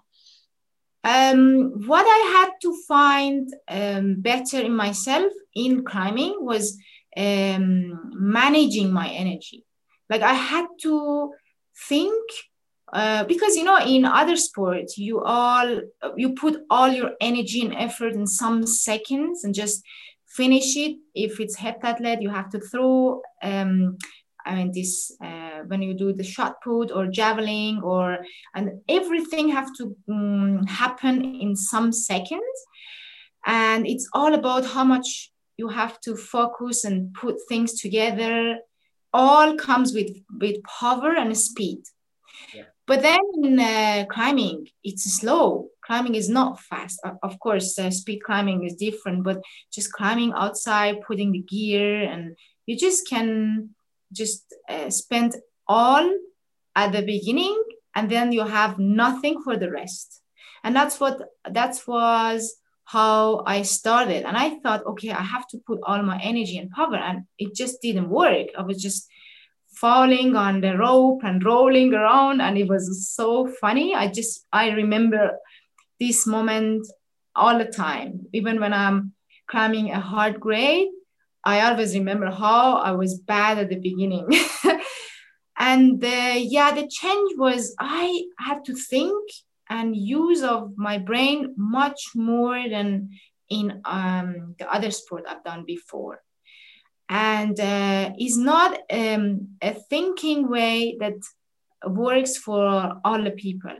Um, 1.03 1.87
what 1.87 2.05
I 2.07 2.39
had 2.39 2.51
to 2.63 2.77
find 2.87 3.49
um, 3.69 4.17
better 4.21 4.61
in 4.61 4.75
myself 4.75 5.33
in 5.55 5.83
climbing 5.85 6.37
was 6.41 6.77
um, 7.17 8.13
managing 8.15 8.93
my 8.93 9.09
energy. 9.09 9.65
Like 10.09 10.23
I 10.23 10.35
had 10.35 10.67
to 10.83 11.33
think 11.89 12.31
uh, 12.93 13.25
because 13.25 13.57
you 13.57 13.65
know 13.65 13.79
in 13.79 14.05
other 14.05 14.37
sports 14.37 14.99
you 14.99 15.23
all 15.23 15.81
you 16.17 16.35
put 16.35 16.63
all 16.69 16.89
your 16.89 17.13
energy 17.21 17.61
and 17.65 17.75
effort 17.75 18.15
in 18.15 18.27
some 18.27 18.67
seconds 18.67 19.45
and 19.45 19.55
just 19.55 19.83
finish 20.27 20.77
it. 20.77 20.97
If 21.15 21.41
it's 21.41 21.57
heptathlete, 21.57 22.23
you 22.23 22.31
have 22.31 22.51
to 22.51 22.61
throw 22.61 23.23
um, 23.43 23.97
I 24.45 24.55
mean, 24.55 24.73
this 24.73 25.13
uh, 25.23 25.61
when 25.67 25.83
you 25.83 25.95
do 25.95 26.13
the 26.13 26.25
shot 26.25 26.61
put 26.63 26.91
or 26.91 27.07
javelin 27.07 27.81
or 27.83 28.19
and 28.55 28.81
everything 28.89 29.49
have 29.51 29.69
to 29.79 29.97
um, 30.11 30.65
happen 30.67 31.25
in 31.25 31.57
some 31.57 31.93
seconds, 31.93 32.57
and 33.47 33.87
it's 33.87 34.09
all 34.13 34.35
about 34.35 34.65
how 34.65 34.85
much 34.85 35.31
you 35.61 35.69
have 35.69 35.95
to 36.07 36.13
focus 36.17 36.85
and 36.89 37.13
put 37.23 37.37
things 37.49 37.71
together. 37.85 38.59
All 39.13 39.49
comes 39.67 39.89
with 39.97 40.11
with 40.43 40.57
power 40.81 41.11
and 41.23 41.37
speed. 41.37 41.81
Yeah. 42.55 42.69
But 42.89 43.03
then 43.03 43.25
in 43.43 43.61
uh, 43.61 44.05
climbing, 44.15 44.59
it's 44.89 45.05
slow. 45.21 45.45
Climbing 45.87 46.15
is 46.15 46.29
not 46.29 46.61
fast. 46.69 46.97
Of 47.29 47.35
course, 47.45 47.79
uh, 47.79 47.91
speed 47.91 48.21
climbing 48.29 48.61
is 48.69 48.75
different, 48.87 49.25
but 49.29 49.39
just 49.77 49.93
climbing 49.99 50.33
outside, 50.43 51.03
putting 51.09 51.31
the 51.33 51.45
gear, 51.55 51.91
and 52.13 52.23
you 52.67 52.75
just 52.87 53.01
can 53.13 53.31
just 54.21 54.43
uh, 54.69 54.91
spend 54.91 55.31
all 55.67 56.07
at 56.75 56.93
the 56.93 57.03
beginning 57.03 57.59
and 57.95 58.11
then 58.11 58.33
you 58.33 58.45
have 58.45 58.79
nothing 58.79 59.43
for 59.45 59.57
the 59.57 59.71
rest 59.71 60.21
and 60.65 60.75
that's 60.75 61.01
what 61.01 61.17
that 61.59 61.81
was 61.87 62.57
how 62.93 63.43
i 63.47 63.63
started. 63.63 64.25
And 64.25 64.37
i 64.37 64.59
thought 64.61 64.87
okay 64.87 65.11
i 65.11 65.23
have 65.23 65.47
to 65.49 65.59
put 65.67 65.81
all 65.85 66.03
my 66.03 66.19
energy 66.23 66.59
and 66.59 66.71
power 66.71 66.97
and 66.97 67.25
it 67.39 67.55
just 67.55 67.81
didn't 67.83 68.11
work. 68.11 68.49
I 68.59 68.63
was 68.63 68.83
just 68.83 69.09
falling 69.75 70.37
on 70.37 70.61
the 70.61 70.77
rope 70.77 71.21
and 71.25 71.45
rolling 71.45 71.95
around 71.95 72.41
and 72.41 72.59
it 72.59 72.69
was 72.69 73.09
so 73.09 73.47
funny. 73.61 73.95
I 73.95 74.09
just 74.09 74.47
i 74.53 74.71
remember 74.71 75.39
this 75.99 76.27
moment 76.27 76.87
all 77.35 77.59
the 77.59 77.71
time. 77.87 78.27
Even 78.33 78.61
when 78.61 78.73
i'm 78.73 79.13
climbing 79.47 79.91
a 79.91 80.01
hard 80.01 80.41
grade 80.41 80.89
I 81.45 81.63
always 81.63 81.95
remember 81.95 82.31
how 82.31 82.77
I 82.77 82.93
was 82.93 83.19
bad 83.19 83.59
at 83.59 83.71
the 83.71 83.77
beginning. 83.77 84.29
and 85.59 86.03
uh, 86.05 86.35
yeah, 86.37 86.73
the 86.73 86.87
change 86.87 87.33
was 87.39 87.75
I 87.81 88.25
had 88.39 88.65
to 88.67 88.75
think 88.75 89.23
and 89.71 89.97
use 89.97 90.43
of 90.43 90.77
my 90.77 90.99
brain 90.99 91.55
much 91.57 92.11
more 92.15 92.69
than 92.69 93.11
in 93.49 93.81
um, 93.85 94.55
the 94.59 94.71
other 94.73 94.91
sport 94.91 95.25
I've 95.29 95.45
done 95.45 95.65
before. 95.65 96.21
And 97.09 97.59
uh, 97.59 98.13
is 98.19 98.37
not 98.37 98.79
um, 98.91 99.57
a 99.63 99.75
thinking 99.75 100.49
way 100.49 100.97
that 101.01 101.19
works 101.87 102.37
for 102.37 103.01
all 103.05 103.23
the 103.23 103.31
people 103.31 103.77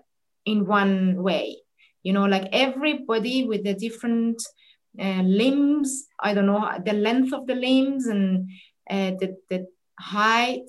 in 0.47 0.67
one 0.67 1.23
way. 1.23 1.59
You 2.03 2.15
know, 2.15 2.25
like 2.25 2.49
everybody 2.53 3.45
with 3.45 3.65
the 3.65 3.75
different 3.75 4.43
uh, 4.99 5.23
limbs 5.23 6.09
i 6.19 6.35
don't 6.35 6.47
know 6.47 6.69
the 6.85 6.93
length 6.93 7.33
of 7.33 7.47
the 7.47 7.55
limbs 7.55 8.07
and 8.07 8.51
uh, 8.91 9.13
the, 9.21 9.37
the 9.49 9.67
height 10.01 10.69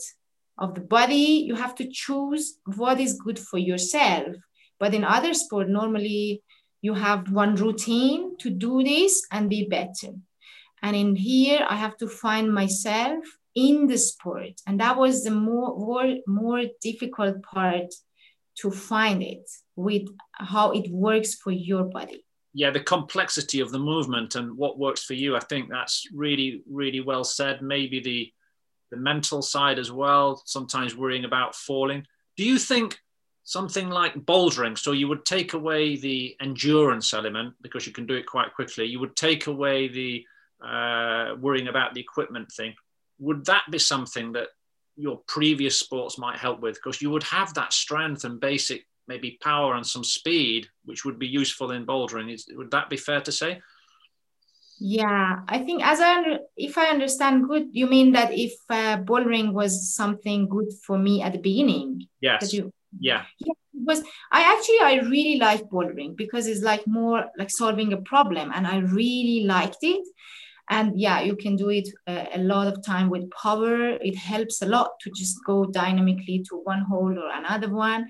of 0.58 0.76
the 0.76 0.82
body 0.82 1.44
you 1.48 1.56
have 1.56 1.74
to 1.74 1.90
choose 1.90 2.60
what 2.76 3.00
is 3.00 3.14
good 3.14 3.40
for 3.40 3.58
yourself 3.58 4.36
but 4.82 4.94
in 4.94 5.06
other 5.06 5.34
sport 5.34 5.70
normally 5.70 6.42
you 6.82 6.94
have 6.96 7.32
one 7.32 7.56
routine 7.56 8.36
to 8.38 8.50
do 8.50 8.84
this 8.84 9.26
and 9.32 9.50
be 9.50 9.64
better 9.78 10.14
and 10.82 10.96
in 10.96 11.16
here 11.16 11.66
i 11.70 11.76
have 11.76 11.96
to 11.96 12.08
find 12.08 12.54
myself 12.54 13.24
in 13.56 13.88
the 13.88 13.98
sport 13.98 14.56
and 14.66 14.80
that 14.80 14.98
was 14.98 15.24
the 15.24 15.32
more 15.32 15.78
more, 15.78 16.16
more 16.28 16.64
difficult 16.82 17.42
part 17.44 17.94
to 18.56 18.72
find 18.72 19.22
it 19.24 19.48
with 19.76 20.08
how 20.34 20.72
it 20.72 20.90
works 20.92 21.36
for 21.36 21.52
your 21.52 21.84
body 21.84 22.26
yeah, 22.54 22.70
the 22.70 22.82
complexity 22.82 23.62
of 23.62 23.72
the 23.72 23.80
movement 23.80 24.36
and 24.36 24.58
what 24.58 24.78
works 24.78 25.04
for 25.04 25.14
you. 25.14 25.38
I 25.38 25.40
think 25.40 25.70
that's 25.70 26.06
really, 26.14 26.64
really 26.70 27.00
well 27.00 27.24
said. 27.24 27.62
Maybe 27.62 28.02
the 28.02 28.32
the 28.92 28.98
mental 28.98 29.42
side 29.42 29.80
as 29.80 29.90
well. 29.90 30.42
Sometimes 30.46 30.96
worrying 30.96 31.24
about 31.24 31.56
falling. 31.56 32.06
Do 32.36 32.44
you 32.44 32.58
think 32.58 33.00
something 33.44 33.90
like 33.90 34.14
bouldering? 34.16 34.78
So 34.78 34.92
you 34.92 35.08
would 35.08 35.26
take 35.26 35.54
away 35.54 35.98
the 35.98 36.36
endurance 36.42 37.14
element 37.14 37.56
because 37.62 37.86
you 37.88 37.94
can 37.94 38.06
do 38.06 38.16
it 38.16 38.26
quite 38.26 38.54
quickly. 38.54 38.86
You 38.86 39.00
would 39.00 39.16
take 39.16 39.48
away 39.48 39.88
the 39.88 40.26
uh, 40.64 41.36
worrying 41.40 41.68
about 41.68 41.94
the 41.94 42.02
equipment 42.02 42.52
thing. 42.52 42.74
Would 43.20 43.46
that 43.46 43.64
be 43.70 43.80
something 43.80 44.34
that 44.34 44.50
your 44.96 45.22
previous 45.28 45.80
sports 45.80 46.18
might 46.18 46.38
help 46.38 46.60
with? 46.60 46.76
Because 46.76 47.02
you 47.02 47.10
would 47.10 47.24
have 47.24 47.54
that 47.56 47.74
strength 47.74 48.24
and 48.24 48.40
basic 48.40 48.86
maybe 49.08 49.38
power 49.42 49.76
and 49.76 49.86
some 49.86 50.04
speed, 50.04 50.68
which 50.86 51.04
would 51.06 51.20
be 51.20 51.28
useful 51.28 51.72
in 51.72 51.86
bouldering. 51.86 52.34
Is, 52.34 52.48
would 52.56 52.72
that 52.72 52.90
be 52.90 52.98
fair 52.98 53.22
to 53.22 53.32
say? 53.32 53.62
Yeah, 54.80 55.42
I 55.48 55.60
think 55.60 55.84
as 55.84 56.00
I 56.02 56.40
if 56.58 56.78
I 56.78 56.88
understand 56.88 57.48
good, 57.48 57.68
you 57.72 57.86
mean 57.86 58.14
that 58.14 58.32
if 58.34 58.54
uh, 58.70 58.98
bouldering 58.98 59.54
was 59.54 59.94
something 59.94 60.50
good 60.50 60.70
for 60.86 60.98
me 60.98 61.22
at 61.22 61.34
the 61.34 61.40
beginning. 61.40 62.08
Yes. 62.20 62.52
You, 62.52 62.74
yeah. 63.00 63.24
Yeah. 63.40 63.54
Was 63.74 64.04
I 64.32 64.42
actually 64.42 64.80
I 64.82 65.08
really 65.10 65.40
like 65.40 65.64
bouldering 65.70 66.16
because 66.16 66.46
it's 66.48 66.62
like 66.62 66.86
more 66.86 67.26
like 67.38 67.50
solving 67.50 67.94
a 67.94 68.02
problem, 68.02 68.52
and 68.54 68.68
I 68.68 68.80
really 68.80 69.46
liked 69.46 69.80
it. 69.82 70.06
And 70.70 71.00
yeah, 71.00 71.22
you 71.22 71.36
can 71.36 71.56
do 71.56 71.70
it 71.70 71.90
uh, 72.08 72.26
a 72.34 72.40
lot 72.40 72.68
of 72.68 72.86
time 72.86 73.10
with 73.10 73.30
power. 73.32 73.92
It 73.94 74.16
helps 74.16 74.62
a 74.62 74.68
lot 74.68 74.92
to 75.02 75.12
just 75.12 75.40
go 75.46 75.66
dynamically 75.66 76.46
to 76.50 76.62
one 76.64 76.82
hole 76.82 77.18
or 77.18 77.32
another 77.32 77.70
one 77.74 78.08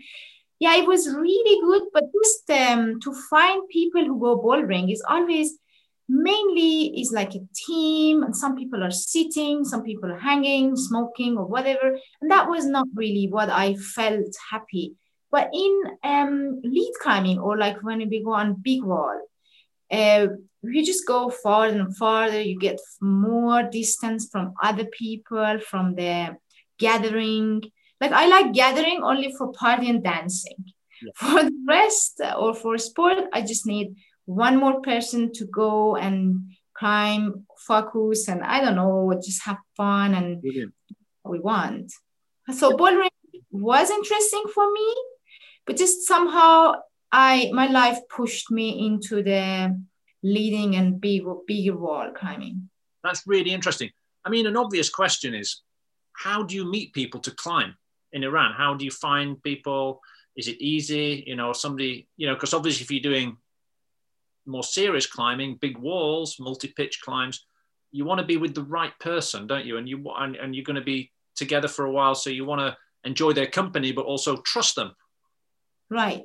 yeah, 0.62 0.76
it 0.76 0.88
was 0.88 1.10
really 1.10 1.60
good. 1.62 1.90
But 1.92 2.04
just 2.24 2.50
um, 2.52 3.00
to 3.02 3.14
find 3.32 3.68
people 3.70 4.06
who 4.06 4.20
go 4.20 4.38
bouldering 4.38 4.94
is 4.94 5.04
always 5.10 5.58
mainly 6.12 7.00
is 7.00 7.12
like 7.12 7.34
a 7.36 7.48
team, 7.56 8.24
and 8.24 8.36
some 8.36 8.56
people 8.56 8.84
are 8.84 8.92
sitting, 8.92 9.64
some 9.64 9.84
people 9.84 10.12
are 10.12 10.20
hanging, 10.20 10.76
smoking, 10.76 11.38
or 11.38 11.46
whatever. 11.46 11.98
And 12.22 12.30
that 12.30 12.50
was 12.50 12.66
not 12.66 12.88
really 12.94 13.28
what 13.28 13.50
I 13.50 13.76
felt 13.76 14.36
happy. 14.52 14.96
But 15.32 15.50
in 15.54 15.84
um, 16.04 16.60
lead 16.64 16.92
climbing, 17.02 17.40
or 17.40 17.58
like 17.58 17.82
when 17.82 18.08
we 18.10 18.24
go 18.24 18.34
on 18.34 18.62
big 18.62 18.84
wall, 18.84 19.18
uh, 19.90 20.28
you 20.64 20.86
just 20.86 21.08
go 21.08 21.30
farther 21.30 21.80
and 21.80 21.96
farther. 21.96 22.42
You 22.42 22.60
get 22.60 22.80
more 23.00 23.64
distance 23.64 24.28
from 24.30 24.54
other 24.62 24.86
people, 24.86 25.60
from 25.60 25.96
the 25.96 26.36
gathering 26.78 27.62
like 28.02 28.12
I 28.12 28.26
like 28.26 28.54
gathering 28.54 29.04
only 29.04 29.32
for 29.38 29.54
party 29.54 29.88
and 29.90 30.04
dancing. 30.04 30.66
Yeah. 31.02 31.12
For 31.16 31.44
the 31.44 31.58
rest 31.68 32.20
uh, 32.20 32.34
or 32.34 32.54
for 32.54 32.78
sport, 32.78 33.18
I 33.32 33.42
just 33.42 33.66
need 33.66 33.96
one 34.26 34.58
more 34.58 34.82
person 34.82 35.32
to 35.34 35.46
go 35.46 35.96
and 35.96 36.54
climb, 36.74 37.46
focus, 37.58 38.28
and 38.28 38.44
I 38.44 38.62
don't 38.62 38.76
know, 38.76 39.20
just 39.24 39.44
have 39.44 39.58
fun 39.76 40.14
and 40.14 40.44
we 41.24 41.40
want. 41.40 41.92
So 42.54 42.78
bouldering 42.78 43.10
was 43.52 43.90
interesting 43.90 44.44
for 44.54 44.72
me, 44.72 44.96
but 45.66 45.78
just 45.78 46.08
somehow 46.08 46.74
I 47.12 47.50
my 47.54 47.68
life 47.68 48.00
pushed 48.10 48.50
me 48.52 48.88
into 48.88 49.22
the 49.22 49.78
leading 50.24 50.76
and 50.76 51.00
big 51.00 51.24
bigger 51.48 51.78
wall 51.78 52.12
climbing. 52.16 52.70
That's 53.04 53.24
really 53.26 53.52
interesting. 53.52 53.92
I 54.24 54.30
mean, 54.30 54.46
an 54.48 54.58
obvious 54.58 54.90
question 54.90 55.34
is, 55.34 55.62
how 56.14 56.44
do 56.44 56.56
you 56.56 56.70
meet 56.70 56.94
people 56.94 57.20
to 57.22 57.32
climb? 57.32 57.76
in 58.14 58.24
Iran? 58.24 58.54
How 58.56 58.74
do 58.74 58.86
you 58.86 58.92
find 58.92 59.42
people? 59.42 60.02
Is 60.36 60.48
it 60.48 60.62
easy? 60.62 61.24
You 61.28 61.36
know, 61.36 61.54
somebody, 61.54 62.08
you 62.18 62.28
know, 62.28 62.36
because 62.36 62.54
obviously 62.54 62.84
if 62.84 62.92
you're 62.92 63.02
doing 63.02 63.38
more 64.52 64.64
serious 64.64 65.06
climbing, 65.06 65.58
big 65.62 65.78
walls, 65.78 66.38
multi-pitch 66.40 67.02
climbs, 67.02 67.46
you 67.92 68.06
want 68.06 68.20
to 68.20 68.26
be 68.26 68.38
with 68.38 68.54
the 68.54 68.64
right 68.64 68.98
person, 69.00 69.48
don't 69.48 69.66
you? 69.66 69.78
And 69.78 69.88
you 69.88 70.04
and, 70.18 70.36
and 70.36 70.56
you're 70.56 70.64
going 70.64 70.76
to 70.76 70.82
be 70.82 71.12
together 71.36 71.68
for 71.68 71.86
a 71.86 71.92
while, 71.92 72.16
so 72.16 72.30
you 72.30 72.46
want 72.46 72.62
to 72.62 72.78
enjoy 73.04 73.34
their 73.34 73.48
company, 73.48 73.92
but 73.92 74.06
also 74.06 74.38
trust 74.38 74.76
them. 74.76 74.96
Right. 75.90 76.24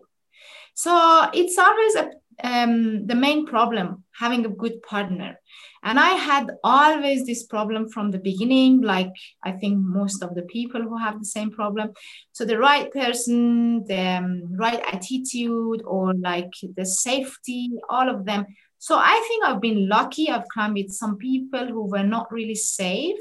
So 0.75 1.29
it's 1.33 1.59
always 1.59 1.95
a, 1.95 2.11
um, 2.43 3.07
the 3.07 3.15
main 3.15 3.47
problem 3.47 4.05
having 4.13 4.45
a 4.45 4.51
good 4.51 4.83
partner. 4.83 5.39
And 5.83 6.01
I 6.01 6.11
had 6.11 6.51
always 6.65 7.27
this 7.27 7.45
problem 7.45 7.89
from 7.89 8.11
the 8.11 8.19
beginning, 8.19 8.81
like 8.81 9.13
I 9.45 9.53
think 9.53 9.79
most 9.79 10.23
of 10.23 10.35
the 10.35 10.43
people 10.43 10.83
who 10.83 10.97
have 10.97 11.19
the 11.19 11.25
same 11.25 11.51
problem. 11.51 11.93
So 12.33 12.45
the 12.45 12.59
right 12.59 12.93
person, 12.93 13.85
the 13.85 14.01
um, 14.01 14.57
right 14.57 14.83
attitude, 14.93 15.83
or 15.85 16.15
like 16.15 16.51
the 16.77 16.85
safety, 16.85 17.71
all 17.89 18.09
of 18.09 18.25
them. 18.25 18.47
So 18.79 18.97
I 18.97 19.25
think 19.29 19.45
I've 19.45 19.61
been 19.61 19.89
lucky. 19.89 20.29
I've 20.29 20.49
climbed 20.49 20.75
with 20.75 20.91
some 20.91 21.19
people 21.19 21.67
who 21.67 21.89
were 21.89 22.05
not 22.05 22.33
really 22.33 22.55
safe, 22.55 23.19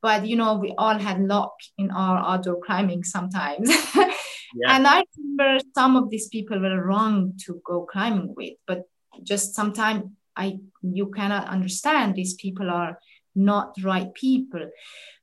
but 0.00 0.26
you 0.26 0.36
know, 0.36 0.54
we 0.54 0.74
all 0.78 0.98
had 0.98 1.20
luck 1.20 1.54
in 1.76 1.90
our 1.90 2.18
outdoor 2.18 2.60
climbing 2.64 3.04
sometimes. 3.04 3.70
And 4.66 4.86
I 4.86 5.04
remember 5.16 5.64
some 5.74 5.96
of 5.96 6.10
these 6.10 6.28
people 6.28 6.58
were 6.60 6.84
wrong 6.84 7.34
to 7.46 7.60
go 7.64 7.86
climbing 7.86 8.34
with, 8.36 8.54
but 8.66 8.82
just 9.22 9.54
sometimes 9.54 10.04
I 10.36 10.58
you 10.82 11.10
cannot 11.10 11.48
understand 11.48 12.14
these 12.14 12.34
people 12.34 12.70
are 12.70 12.98
not 13.34 13.74
right 13.82 14.12
people. 14.14 14.70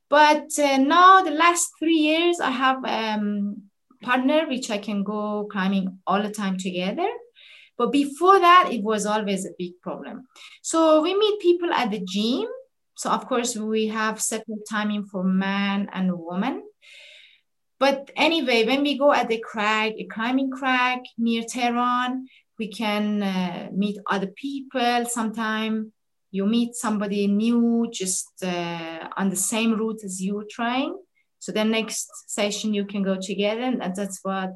But 0.08 0.46
uh, 0.58 0.78
now 0.78 1.22
the 1.22 1.30
last 1.30 1.70
three 1.78 1.96
years 1.96 2.40
I 2.40 2.50
have 2.50 2.84
um 2.84 3.62
partner 4.02 4.46
which 4.48 4.70
I 4.70 4.78
can 4.78 5.02
go 5.02 5.46
climbing 5.50 5.98
all 6.06 6.22
the 6.22 6.30
time 6.30 6.56
together. 6.56 7.08
But 7.76 7.92
before 7.92 8.38
that, 8.38 8.68
it 8.72 8.82
was 8.82 9.06
always 9.06 9.46
a 9.46 9.54
big 9.58 9.80
problem. 9.80 10.26
So 10.62 11.02
we 11.02 11.16
meet 11.16 11.40
people 11.40 11.72
at 11.72 11.90
the 11.90 12.00
gym. 12.04 12.46
So 12.94 13.10
of 13.10 13.26
course 13.26 13.56
we 13.56 13.88
have 13.88 14.20
separate 14.20 14.66
timing 14.70 15.06
for 15.06 15.24
man 15.24 15.88
and 15.92 16.12
woman. 16.12 16.62
But 17.80 18.10
anyway, 18.14 18.66
when 18.66 18.82
we 18.82 18.98
go 18.98 19.10
at 19.10 19.28
the 19.28 19.38
crag, 19.40 19.94
a 19.98 20.04
climbing 20.04 20.50
crag 20.50 21.00
near 21.16 21.42
Tehran, 21.42 22.26
we 22.58 22.68
can 22.68 23.22
uh, 23.22 23.70
meet 23.72 23.96
other 24.06 24.26
people. 24.26 25.06
Sometime 25.06 25.90
you 26.30 26.44
meet 26.44 26.74
somebody 26.74 27.26
new 27.26 27.88
just 27.90 28.30
uh, 28.44 29.08
on 29.16 29.30
the 29.30 29.36
same 29.36 29.78
route 29.78 30.04
as 30.04 30.22
you're 30.22 30.44
trying. 30.48 30.94
So 31.38 31.52
the 31.52 31.64
next 31.64 32.10
session 32.28 32.74
you 32.74 32.84
can 32.84 33.02
go 33.02 33.16
together, 33.18 33.62
and 33.62 33.96
that's 33.96 34.20
what 34.22 34.50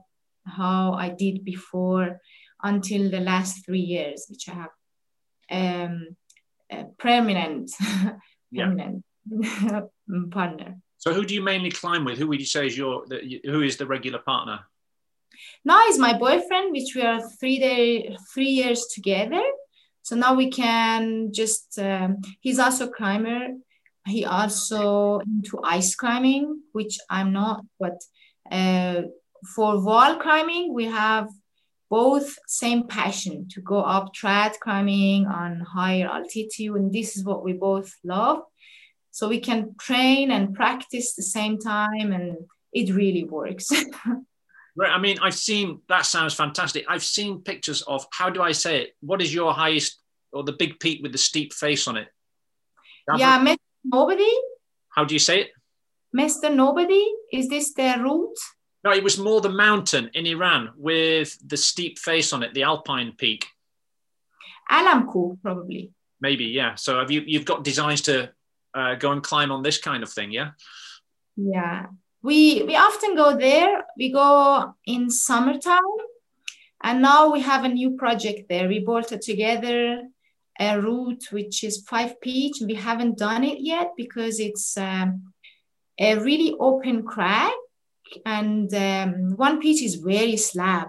how 0.46 0.92
I 0.92 1.08
did 1.08 1.46
before 1.46 2.20
until 2.62 3.10
the 3.10 3.20
last 3.20 3.64
three 3.64 3.80
years, 3.80 4.26
which 4.28 4.50
I 4.50 4.52
have 4.52 4.70
um, 5.90 6.16
a 6.70 6.84
permanent, 6.98 7.70
permanent 8.54 9.02
partner. 10.30 10.76
So 11.04 11.12
who 11.12 11.26
do 11.26 11.34
you 11.34 11.42
mainly 11.42 11.70
climb 11.70 12.06
with? 12.06 12.16
Who 12.16 12.28
would 12.28 12.40
you 12.40 12.46
say 12.46 12.66
is 12.66 12.78
your 12.78 13.04
the, 13.06 13.42
who 13.44 13.60
is 13.60 13.76
the 13.76 13.84
regular 13.84 14.20
partner? 14.20 14.60
Now 15.62 15.86
is 15.88 15.98
my 15.98 16.16
boyfriend, 16.16 16.72
which 16.72 16.94
we 16.94 17.02
are 17.02 17.20
three 17.38 17.58
day 17.58 18.16
three 18.32 18.48
years 18.60 18.86
together. 18.86 19.42
So 20.00 20.16
now 20.16 20.32
we 20.34 20.50
can 20.50 21.30
just 21.30 21.78
um, 21.78 22.22
he's 22.40 22.58
also 22.58 22.88
a 22.88 22.90
climber. 22.90 23.48
He 24.06 24.24
also 24.24 25.20
into 25.20 25.60
ice 25.62 25.94
climbing, 25.94 26.62
which 26.72 26.96
I'm 27.10 27.34
not. 27.34 27.66
But 27.78 28.00
uh, 28.50 29.02
for 29.54 29.84
wall 29.84 30.16
climbing, 30.16 30.72
we 30.72 30.86
have 30.86 31.28
both 31.90 32.34
same 32.46 32.88
passion 32.88 33.46
to 33.50 33.60
go 33.60 33.80
up 33.80 34.14
trad 34.14 34.58
climbing 34.58 35.26
on 35.26 35.60
higher 35.60 36.08
altitude, 36.08 36.76
and 36.76 36.90
this 36.94 37.14
is 37.14 37.26
what 37.26 37.44
we 37.44 37.52
both 37.52 37.92
love 38.04 38.40
so 39.14 39.28
we 39.28 39.38
can 39.38 39.76
train 39.78 40.32
and 40.32 40.56
practice 40.56 41.14
the 41.14 41.22
same 41.22 41.56
time 41.56 42.10
and 42.12 42.36
it 42.72 42.92
really 42.92 43.24
works. 43.24 43.70
Right 44.76 44.90
i 44.90 44.98
mean 44.98 45.18
i've 45.22 45.36
seen 45.36 45.82
that 45.88 46.04
sounds 46.04 46.34
fantastic. 46.34 46.84
I've 46.88 47.04
seen 47.04 47.42
pictures 47.42 47.82
of 47.82 48.04
how 48.10 48.28
do 48.28 48.42
i 48.42 48.50
say 48.50 48.82
it? 48.82 48.96
What 49.00 49.22
is 49.22 49.32
your 49.32 49.52
highest 49.54 50.00
or 50.32 50.42
the 50.42 50.56
big 50.62 50.80
peak 50.80 50.98
with 51.00 51.12
the 51.12 51.24
steep 51.28 51.52
face 51.52 51.86
on 51.86 51.96
it? 51.96 52.08
Yeah 53.16 53.38
Mr. 53.38 53.56
nobody. 53.84 54.32
How 54.88 55.04
do 55.04 55.14
you 55.14 55.20
say 55.20 55.42
it? 55.42 55.50
Mr. 56.12 56.52
Nobody 56.52 57.04
is 57.32 57.48
this 57.48 57.72
the 57.72 57.94
route? 58.00 58.40
No 58.82 58.90
it 58.90 59.04
was 59.04 59.16
more 59.16 59.40
the 59.40 59.56
mountain 59.66 60.10
in 60.12 60.26
iran 60.26 60.72
with 60.76 61.38
the 61.48 61.56
steep 61.56 62.00
face 62.00 62.32
on 62.32 62.42
it 62.42 62.52
the 62.52 62.64
alpine 62.64 63.12
peak. 63.16 63.46
Alamkoh 64.68 65.40
probably. 65.40 65.92
Maybe 66.20 66.46
yeah. 66.46 66.74
So 66.74 66.98
have 66.98 67.12
you 67.12 67.22
you've 67.24 67.50
got 67.52 67.62
designs 67.62 68.00
to 68.08 68.32
uh, 68.74 68.94
go 68.96 69.12
and 69.12 69.22
climb 69.22 69.50
on 69.52 69.62
this 69.62 69.78
kind 69.78 70.02
of 70.02 70.12
thing 70.12 70.30
yeah? 70.30 70.50
Yeah. 71.36 71.86
We 72.22 72.62
we 72.62 72.76
often 72.76 73.16
go 73.16 73.36
there. 73.36 73.84
We 73.98 74.12
go 74.12 74.74
in 74.86 75.10
summertime 75.10 75.98
and 76.82 77.02
now 77.02 77.30
we 77.32 77.40
have 77.40 77.64
a 77.64 77.68
new 77.68 77.96
project 77.96 78.48
there. 78.48 78.68
We 78.68 78.78
bolted 78.80 79.20
together 79.20 80.02
a 80.58 80.80
route 80.80 81.24
which 81.32 81.64
is 81.64 81.82
five 81.82 82.20
pitch 82.20 82.58
we 82.64 82.74
haven't 82.74 83.18
done 83.18 83.42
it 83.42 83.58
yet 83.60 83.90
because 83.96 84.38
it's 84.38 84.76
um, 84.76 85.32
a 85.98 86.16
really 86.16 86.54
open 86.60 87.02
crack 87.02 87.52
and 88.24 88.72
um, 88.74 89.36
one 89.36 89.60
pitch 89.60 89.82
is 89.82 89.96
very 89.96 90.36
slab 90.36 90.88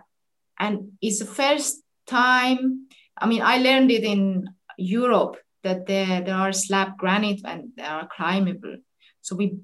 and 0.59 0.91
it's 1.01 1.19
the 1.19 1.25
first 1.25 1.81
time 2.05 2.87
i 3.17 3.25
mean 3.25 3.41
i 3.41 3.57
learned 3.57 3.89
it 3.89 4.03
in 4.03 4.47
europe 4.77 5.37
that 5.65 5.85
there, 5.85 6.21
there 6.21 6.35
are 6.35 6.53
slab 6.53 6.97
granite 6.97 7.41
and 7.43 7.71
they 7.75 7.83
are 7.83 8.07
climbable. 8.15 8.77
So 9.21 9.35
we 9.35 9.57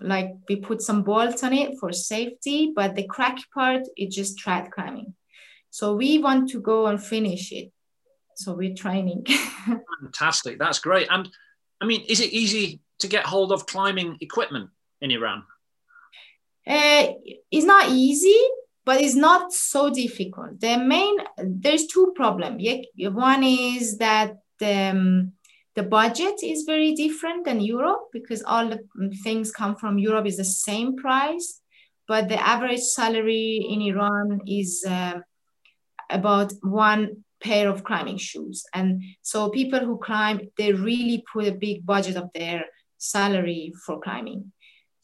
like 0.00 0.30
we 0.48 0.56
put 0.56 0.82
some 0.82 1.02
bolts 1.02 1.42
on 1.42 1.52
it 1.52 1.78
for 1.80 1.92
safety, 1.92 2.72
but 2.76 2.94
the 2.94 3.06
crack 3.06 3.38
part 3.52 3.82
is 3.96 4.14
just 4.14 4.38
trad 4.38 4.70
climbing. 4.70 5.14
So 5.70 5.94
we 5.94 6.18
want 6.18 6.50
to 6.50 6.60
go 6.60 6.86
and 6.86 7.02
finish 7.02 7.50
it. 7.52 7.72
So 8.36 8.52
we're 8.52 8.74
training. 8.74 9.26
Fantastic. 10.02 10.58
That's 10.58 10.78
great. 10.78 11.08
And 11.10 11.28
I 11.80 11.86
mean, 11.86 12.04
is 12.08 12.20
it 12.20 12.32
easy 12.32 12.80
to 12.98 13.08
get 13.08 13.24
hold 13.24 13.52
of 13.52 13.66
climbing 13.66 14.18
equipment 14.20 14.70
in 15.00 15.10
Iran? 15.10 15.42
Uh, 16.66 17.06
it's 17.50 17.64
not 17.64 17.90
easy, 17.90 18.40
but 18.84 19.00
it's 19.00 19.14
not 19.14 19.52
so 19.52 19.88
difficult. 19.90 20.60
The 20.60 20.76
main 20.78 21.16
there's 21.38 21.86
two 21.86 22.12
problems. 22.14 22.62
One 22.98 23.42
is 23.44 23.98
that 23.98 24.36
um, 24.62 25.32
the 25.76 25.82
budget 25.82 26.42
is 26.42 26.64
very 26.64 26.94
different 26.94 27.44
than 27.44 27.60
Europe 27.60 28.08
because 28.12 28.42
all 28.42 28.66
the 28.66 28.80
things 29.22 29.52
come 29.52 29.76
from 29.76 29.98
Europe 29.98 30.26
is 30.26 30.38
the 30.38 30.44
same 30.44 30.96
price, 30.96 31.60
but 32.08 32.28
the 32.28 32.40
average 32.40 32.80
salary 32.80 33.64
in 33.68 33.82
Iran 33.82 34.40
is 34.46 34.82
uh, 34.88 35.20
about 36.10 36.54
one 36.62 37.24
pair 37.42 37.68
of 37.68 37.84
climbing 37.84 38.16
shoes. 38.16 38.64
And 38.72 39.02
so 39.20 39.50
people 39.50 39.80
who 39.80 39.98
climb, 39.98 40.48
they 40.56 40.72
really 40.72 41.22
put 41.30 41.46
a 41.46 41.52
big 41.52 41.84
budget 41.84 42.16
of 42.16 42.30
their 42.34 42.64
salary 42.96 43.74
for 43.84 44.00
climbing. 44.00 44.52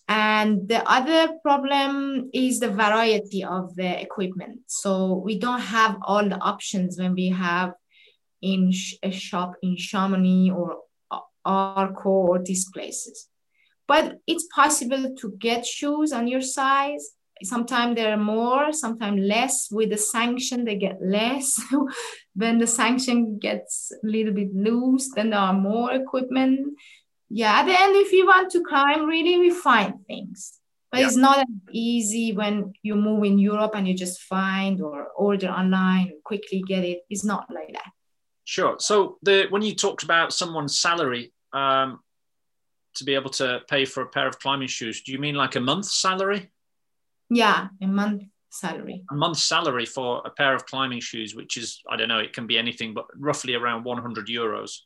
And 0.08 0.68
the 0.68 0.82
other 0.90 1.34
problem 1.42 2.30
is 2.32 2.60
the 2.60 2.70
variety 2.70 3.44
of 3.44 3.74
the 3.76 4.00
equipment. 4.00 4.60
So 4.68 5.14
we 5.24 5.38
don't 5.38 5.60
have 5.60 5.98
all 6.02 6.26
the 6.26 6.38
options 6.38 6.98
when 6.98 7.14
we 7.14 7.28
have 7.28 7.74
in 8.42 8.72
a 9.02 9.10
shop 9.10 9.54
in 9.62 9.76
Chamonix 9.76 10.50
or 10.50 10.78
Arco 11.44 12.10
or 12.10 12.42
these 12.42 12.68
places. 12.70 13.28
But 13.88 14.18
it's 14.26 14.46
possible 14.54 15.14
to 15.20 15.34
get 15.38 15.66
shoes 15.66 16.12
on 16.12 16.28
your 16.28 16.40
size. 16.40 17.10
Sometimes 17.42 17.96
there 17.96 18.12
are 18.12 18.16
more, 18.16 18.72
sometimes 18.72 19.20
less. 19.20 19.68
With 19.70 19.90
the 19.90 19.98
sanction, 19.98 20.64
they 20.64 20.76
get 20.76 20.98
less. 21.02 21.60
when 22.34 22.58
the 22.58 22.66
sanction 22.66 23.38
gets 23.38 23.90
a 23.92 24.06
little 24.06 24.32
bit 24.32 24.54
loose, 24.54 25.10
then 25.14 25.30
there 25.30 25.40
are 25.40 25.52
more 25.52 25.92
equipment. 25.92 26.78
Yeah, 27.28 27.60
at 27.60 27.66
the 27.66 27.80
end, 27.80 27.96
if 27.96 28.12
you 28.12 28.26
want 28.26 28.52
to 28.52 28.62
climb, 28.62 29.06
really, 29.06 29.38
we 29.38 29.50
find 29.50 30.06
things. 30.06 30.60
But 30.92 31.00
yeah. 31.00 31.06
it's 31.06 31.16
not 31.16 31.46
easy 31.72 32.32
when 32.32 32.74
you 32.82 32.94
move 32.94 33.24
in 33.24 33.38
Europe 33.38 33.72
and 33.74 33.88
you 33.88 33.94
just 33.94 34.20
find 34.22 34.80
or 34.82 35.08
order 35.16 35.48
online 35.48 36.08
and 36.08 36.22
quickly 36.22 36.62
get 36.66 36.84
it. 36.84 37.00
It's 37.08 37.24
not 37.24 37.46
like 37.50 37.72
that. 37.72 37.90
Sure. 38.44 38.76
So 38.78 39.18
the 39.22 39.46
when 39.50 39.62
you 39.62 39.74
talked 39.74 40.02
about 40.02 40.32
someone's 40.32 40.78
salary 40.78 41.32
um, 41.52 42.00
to 42.94 43.04
be 43.04 43.14
able 43.14 43.30
to 43.30 43.60
pay 43.68 43.84
for 43.84 44.02
a 44.02 44.08
pair 44.08 44.26
of 44.26 44.38
climbing 44.38 44.68
shoes, 44.68 45.02
do 45.02 45.12
you 45.12 45.18
mean 45.18 45.34
like 45.34 45.56
a 45.56 45.60
month's 45.60 46.00
salary? 46.00 46.50
Yeah, 47.30 47.68
a 47.80 47.86
month 47.86 48.24
salary. 48.50 49.04
A 49.10 49.14
month's 49.14 49.44
salary 49.44 49.86
for 49.86 50.22
a 50.24 50.30
pair 50.30 50.54
of 50.54 50.66
climbing 50.66 51.00
shoes, 51.00 51.34
which 51.34 51.56
is 51.56 51.80
I 51.88 51.96
don't 51.96 52.08
know, 52.08 52.18
it 52.18 52.32
can 52.32 52.46
be 52.46 52.58
anything, 52.58 52.94
but 52.94 53.06
roughly 53.16 53.54
around 53.54 53.84
100 53.84 54.26
euros 54.26 54.80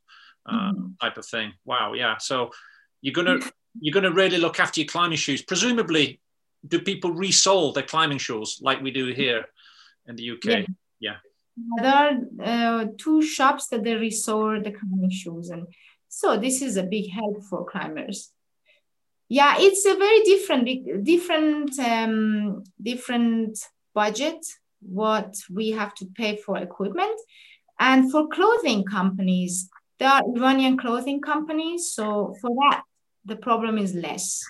uh, 0.49 0.73
mm-hmm. 0.73 0.87
type 1.01 1.19
of 1.19 1.27
thing. 1.27 1.53
Wow. 1.65 1.95
Yeah. 1.95 2.19
So 2.19 2.51
you're 3.01 3.15
gonna 3.15 3.39
you're 3.81 3.95
gonna 3.95 4.13
really 4.13 4.39
look 4.39 4.61
after 4.61 4.81
your 4.81 4.89
climbing 4.89 5.19
shoes. 5.19 5.43
Presumably, 5.43 6.21
do 6.67 6.81
people 6.81 7.13
resole 7.13 7.75
their 7.75 7.83
climbing 7.83 8.19
shoes 8.19 8.59
like 8.61 8.83
we 8.83 8.91
do 8.91 9.07
here 9.07 9.47
in 10.07 10.17
the 10.17 10.31
UK? 10.33 10.45
Yeah. 10.45 10.65
yeah. 11.01 11.17
There 11.79 11.95
are 11.95 12.13
uh, 12.43 12.87
two 12.99 13.23
shops 13.23 13.69
that 13.69 13.83
they 13.83 13.95
resort 13.95 14.65
the 14.65 14.73
climbing 14.73 15.11
shoes, 15.11 15.51
and 15.51 15.67
So 16.09 16.37
this 16.37 16.63
is 16.63 16.77
a 16.77 16.83
big 16.83 17.11
help 17.11 17.43
for 17.45 17.65
climbers. 17.65 18.33
Yeah, 19.29 19.57
it's 19.59 19.85
a 19.85 19.97
very 19.97 20.21
different, 20.21 21.05
different, 21.05 21.79
um, 21.79 22.65
different 22.81 23.59
budget 23.95 24.39
what 24.81 25.35
we 25.53 25.71
have 25.71 25.95
to 25.97 26.07
pay 26.07 26.37
for 26.37 26.59
equipment. 26.59 27.19
And 27.79 28.11
for 28.11 28.29
clothing 28.29 28.85
companies, 28.85 29.69
there 29.99 30.09
are 30.09 30.23
Iranian 30.37 30.77
clothing 30.77 31.21
companies. 31.21 31.91
So 31.91 32.35
for 32.41 32.51
that, 32.63 32.83
the 33.25 33.37
problem 33.37 33.79
is 33.79 33.95
less. 33.95 34.43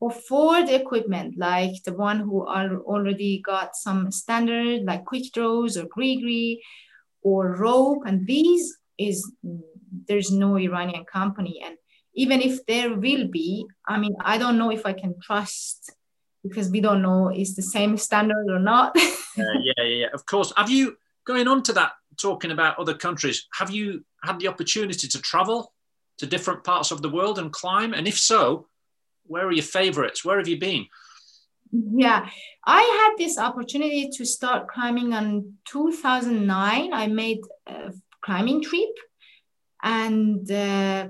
Or 0.00 0.10
for 0.10 0.64
the 0.64 0.74
equipment, 0.74 1.36
like 1.36 1.82
the 1.84 1.92
one 1.92 2.20
who 2.20 2.46
are 2.46 2.78
already 2.78 3.42
got 3.44 3.76
some 3.76 4.10
standard, 4.10 4.84
like 4.84 5.04
quick 5.04 5.30
draws 5.32 5.76
or 5.76 5.84
grigri 5.84 6.58
or 7.22 7.54
rope, 7.56 8.02
and 8.06 8.26
these 8.26 8.78
is 8.98 9.30
there's 10.08 10.30
no 10.30 10.56
Iranian 10.56 11.04
company. 11.04 11.60
And 11.64 11.76
even 12.14 12.40
if 12.40 12.64
there 12.66 12.94
will 12.94 13.28
be, 13.28 13.66
I 13.86 13.98
mean, 13.98 14.14
I 14.20 14.38
don't 14.38 14.58
know 14.58 14.70
if 14.70 14.86
I 14.86 14.94
can 14.94 15.14
trust 15.20 15.92
because 16.42 16.70
we 16.70 16.80
don't 16.80 17.02
know 17.02 17.30
is 17.30 17.54
the 17.54 17.62
same 17.62 17.96
standard 17.96 18.46
or 18.48 18.58
not. 18.58 18.96
uh, 18.96 19.02
yeah, 19.36 19.72
yeah, 19.78 19.84
yeah. 19.84 20.06
Of 20.14 20.24
course. 20.26 20.52
Have 20.56 20.70
you 20.70 20.96
going 21.26 21.48
on 21.48 21.62
to 21.64 21.72
that? 21.74 21.92
Talking 22.20 22.50
about 22.50 22.78
other 22.78 22.94
countries, 22.94 23.46
have 23.54 23.70
you 23.70 24.04
had 24.22 24.38
the 24.40 24.48
opportunity 24.48 25.08
to 25.08 25.22
travel 25.22 25.72
to 26.18 26.26
different 26.26 26.64
parts 26.64 26.90
of 26.90 27.00
the 27.00 27.08
world 27.08 27.38
and 27.38 27.50
climb? 27.50 27.94
And 27.94 28.06
if 28.06 28.18
so, 28.18 28.66
where 29.24 29.46
are 29.46 29.52
your 29.52 29.64
favorites? 29.64 30.24
Where 30.24 30.38
have 30.38 30.48
you 30.48 30.58
been? 30.58 30.86
Yeah, 31.72 32.28
I 32.64 32.82
had 32.82 33.16
this 33.16 33.38
opportunity 33.38 34.10
to 34.10 34.24
start 34.24 34.68
climbing 34.68 35.12
in 35.12 35.54
2009. 35.66 36.92
I 36.92 37.06
made 37.06 37.40
a 37.66 37.92
climbing 38.22 38.62
trip 38.62 38.90
and 39.82 40.50
uh, 40.50 41.08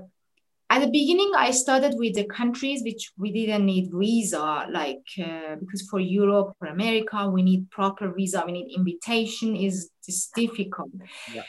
at 0.69 0.79
the 0.79 0.89
beginning 0.89 1.31
i 1.35 1.51
started 1.51 1.93
with 1.97 2.13
the 2.15 2.23
countries 2.25 2.81
which 2.83 3.11
we 3.17 3.31
didn't 3.31 3.65
need 3.65 3.89
visa 3.93 4.65
like 4.71 5.03
uh, 5.19 5.55
because 5.59 5.81
for 5.89 5.99
europe 5.99 6.53
or 6.61 6.67
america 6.67 7.29
we 7.29 7.41
need 7.43 7.69
proper 7.69 8.11
visa 8.13 8.43
we 8.45 8.53
need 8.53 8.73
invitation 8.75 9.55
is 9.55 9.89
just 10.05 10.33
difficult 10.33 10.91
yeah. 11.33 11.43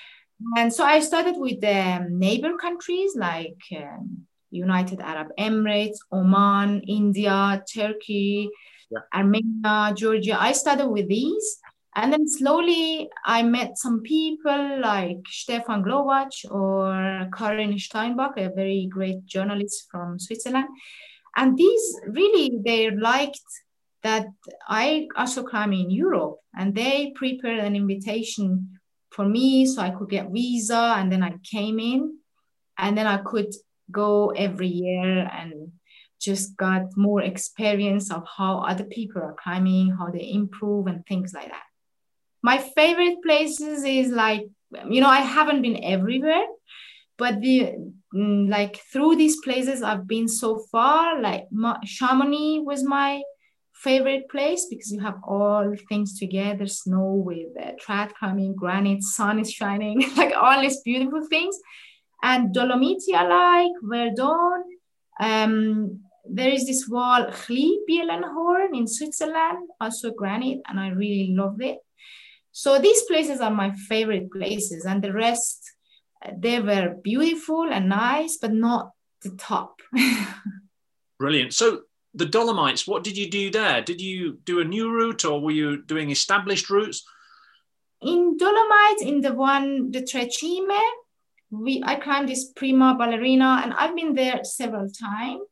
and 0.57 0.72
so 0.72 0.85
i 0.85 0.98
started 0.98 1.37
with 1.37 1.61
the 1.61 2.05
neighbor 2.11 2.57
countries 2.57 3.14
like 3.16 3.62
um, 3.77 4.27
united 4.53 5.01
arab 5.01 5.29
emirates 5.38 5.99
oman 6.12 6.81
india 6.87 7.62
turkey 7.73 8.49
yeah. 8.93 9.01
armenia 9.15 9.93
georgia. 9.97 10.37
I 10.41 10.53
started 10.53 10.88
with 10.88 11.09
these. 11.09 11.59
And 11.95 12.11
then 12.11 12.27
slowly 12.27 13.11
I 13.27 13.43
met 13.43 13.77
some 13.77 14.01
people 14.01 14.81
like 14.81 15.19
Stefan 15.29 15.85
Glowacz 15.85 16.51
or 16.51 17.29
Karin 17.37 17.79
Steinbach, 17.79 18.38
a 18.38 18.49
very 18.49 18.88
great 18.91 19.27
journalist 19.27 19.88
from 19.91 20.19
Switzerland. 20.19 20.69
And 21.37 21.57
these 21.57 22.01
really, 22.07 22.59
they 22.65 22.91
liked 22.91 23.41
that 24.03 24.27
I 24.67 25.09
also 25.17 25.43
climb 25.43 25.75
in 25.75 25.91
Europe. 25.91 26.38
And 26.57 26.75
they 26.75 27.12
prepared 27.15 27.59
an 27.59 27.77
invitation 27.77 28.79
for 29.11 29.27
me 29.27 29.67
so 29.67 29.83
I 29.83 29.91
could 29.91 30.09
get 30.09 30.31
visa. 30.31 30.95
And 30.97 31.12
then 31.12 31.23
I 31.23 31.35
came 31.45 31.79
in. 31.79 32.17
And 32.79 32.97
then 32.97 33.07
I 33.07 33.19
could 33.19 33.53
go 33.92 34.31
every 34.31 34.68
year 34.68 35.31
and 35.33 35.72
just 36.20 36.57
got 36.57 36.96
more 36.96 37.22
experience 37.22 38.11
of 38.11 38.24
how 38.37 38.59
other 38.61 38.85
people 38.85 39.22
are 39.22 39.37
climbing, 39.42 39.90
how 39.90 40.11
they 40.11 40.31
improve 40.33 40.87
and 40.87 41.05
things 41.07 41.33
like 41.35 41.48
that. 41.48 41.62
My 42.42 42.59
favorite 42.59 43.22
places 43.22 43.85
is 43.85 44.11
like 44.11 44.46
you 44.88 45.00
know 45.00 45.09
i 45.09 45.20
haven't 45.20 45.62
been 45.62 45.83
everywhere 45.85 46.46
but 47.18 47.40
the 47.40 47.72
mm, 48.14 48.48
like 48.48 48.81
through 48.92 49.16
these 49.16 49.40
places 49.40 49.83
i've 49.83 50.07
been 50.07 50.28
so 50.28 50.59
far 50.70 51.20
like 51.20 51.44
chamonix 51.85 52.62
was 52.64 52.83
my 52.85 53.22
favorite 53.74 54.28
place 54.31 54.66
because 54.70 54.92
you 54.92 55.00
have 55.00 55.18
all 55.24 55.74
things 55.88 56.18
together 56.18 56.66
snow 56.66 57.22
with 57.26 57.48
uh, 57.61 57.72
trad 57.85 58.12
climbing 58.14 58.55
granite 58.55 59.02
sun 59.02 59.38
is 59.38 59.50
shining 59.50 60.05
like 60.16 60.33
all 60.37 60.61
these 60.61 60.81
beautiful 60.83 61.26
things 61.28 61.59
and 62.23 62.55
dolomiti 62.55 63.15
i 63.15 63.27
like 63.27 63.73
verdon 63.83 64.63
um, 65.21 66.01
there 66.25 66.51
is 66.51 66.67
this 66.67 66.89
wall 66.89 67.27
Chli 67.27 67.77
Bielenhorn 67.89 68.77
in 68.77 68.87
Switzerland, 68.87 69.69
also 69.81 70.13
granite, 70.13 70.61
and 70.69 70.79
I 70.79 70.89
really 70.91 71.35
love 71.35 71.61
it. 71.61 71.79
So 72.53 72.79
these 72.79 73.03
places 73.03 73.41
are 73.41 73.51
my 73.51 73.73
favorite 73.73 74.31
places, 74.31 74.85
and 74.85 75.03
the 75.03 75.13
rest 75.13 75.71
they 76.37 76.61
were 76.61 76.97
beautiful 77.03 77.69
and 77.71 77.89
nice, 77.89 78.37
but 78.37 78.53
not 78.53 78.91
the 79.23 79.31
top. 79.31 79.81
Brilliant. 81.19 81.55
So 81.55 81.83
the 82.15 82.27
Dolomites, 82.27 82.87
what 82.87 83.05
did 83.05 83.17
you 83.17 83.29
do 83.29 83.51
there? 83.51 83.81
Did 83.81 84.01
you 84.01 84.39
do 84.45 84.61
a 84.61 84.65
new 84.65 84.91
route, 84.91 85.25
or 85.25 85.41
were 85.41 85.51
you 85.51 85.83
doing 85.83 86.11
established 86.11 86.71
routes? 86.71 87.05
In 88.01 88.37
Dolomites, 88.37 89.03
in 89.03 89.21
the 89.21 89.33
one 89.33 89.91
the 89.91 90.05
Tre 90.05 90.29
Cime, 90.29 90.81
we 91.53 91.83
I 91.85 91.97
climbed 91.97 92.29
this 92.29 92.51
Prima 92.57 92.97
Ballerina, 92.99 93.61
and 93.62 93.73
I've 93.75 93.95
been 93.95 94.15
there 94.15 94.43
several 94.43 94.88
times. 94.91 95.43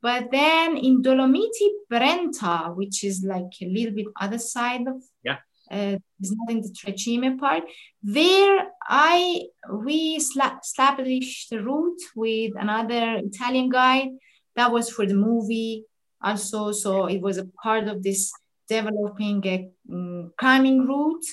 But 0.00 0.30
then 0.30 0.76
in 0.76 1.02
Dolomiti 1.02 1.68
Brenta, 1.90 2.74
which 2.74 3.04
is 3.04 3.22
like 3.22 3.52
a 3.60 3.66
little 3.66 3.94
bit 3.94 4.06
other 4.20 4.38
side 4.38 4.86
of 4.86 5.02
yeah 5.22 5.38
uh, 5.72 5.96
is 6.20 6.32
not 6.36 6.50
in 6.50 6.60
the 6.60 6.72
Tre 6.72 6.92
Cime 6.92 7.38
part. 7.38 7.64
There, 8.02 8.66
I 8.86 9.42
we 9.70 10.20
established 10.20 11.50
the 11.50 11.62
route 11.62 12.02
with 12.14 12.52
another 12.56 13.20
Italian 13.24 13.70
guide. 13.70 14.10
That 14.56 14.70
was 14.70 14.90
for 14.90 15.06
the 15.06 15.14
movie 15.14 15.84
also. 16.22 16.72
So 16.72 17.06
it 17.06 17.20
was 17.20 17.38
a 17.38 17.46
part 17.62 17.88
of 17.88 18.02
this 18.02 18.32
developing 18.68 19.44
a 19.46 19.68
um, 19.90 20.32
climbing 20.38 20.86
route 20.86 21.24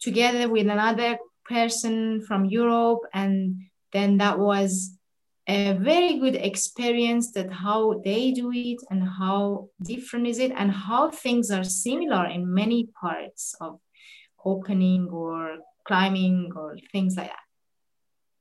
together 0.00 0.48
with 0.48 0.66
another 0.68 1.18
person 1.44 2.22
from 2.22 2.44
Europe, 2.44 3.00
and 3.12 3.56
then 3.92 4.18
that 4.18 4.38
was 4.38 4.96
a 5.46 5.74
very 5.74 6.18
good 6.18 6.36
experience 6.36 7.32
that 7.32 7.52
how 7.52 8.00
they 8.04 8.32
do 8.32 8.50
it 8.52 8.78
and 8.90 9.06
how 9.06 9.68
different 9.82 10.26
is 10.26 10.38
it 10.38 10.52
and 10.56 10.70
how 10.70 11.10
things 11.10 11.50
are 11.50 11.64
similar 11.64 12.26
in 12.26 12.52
many 12.52 12.88
parts 12.98 13.54
of 13.60 13.78
opening 14.44 15.06
or 15.10 15.58
climbing 15.86 16.50
or 16.56 16.76
things 16.92 17.16
like 17.16 17.28
that. 17.28 17.38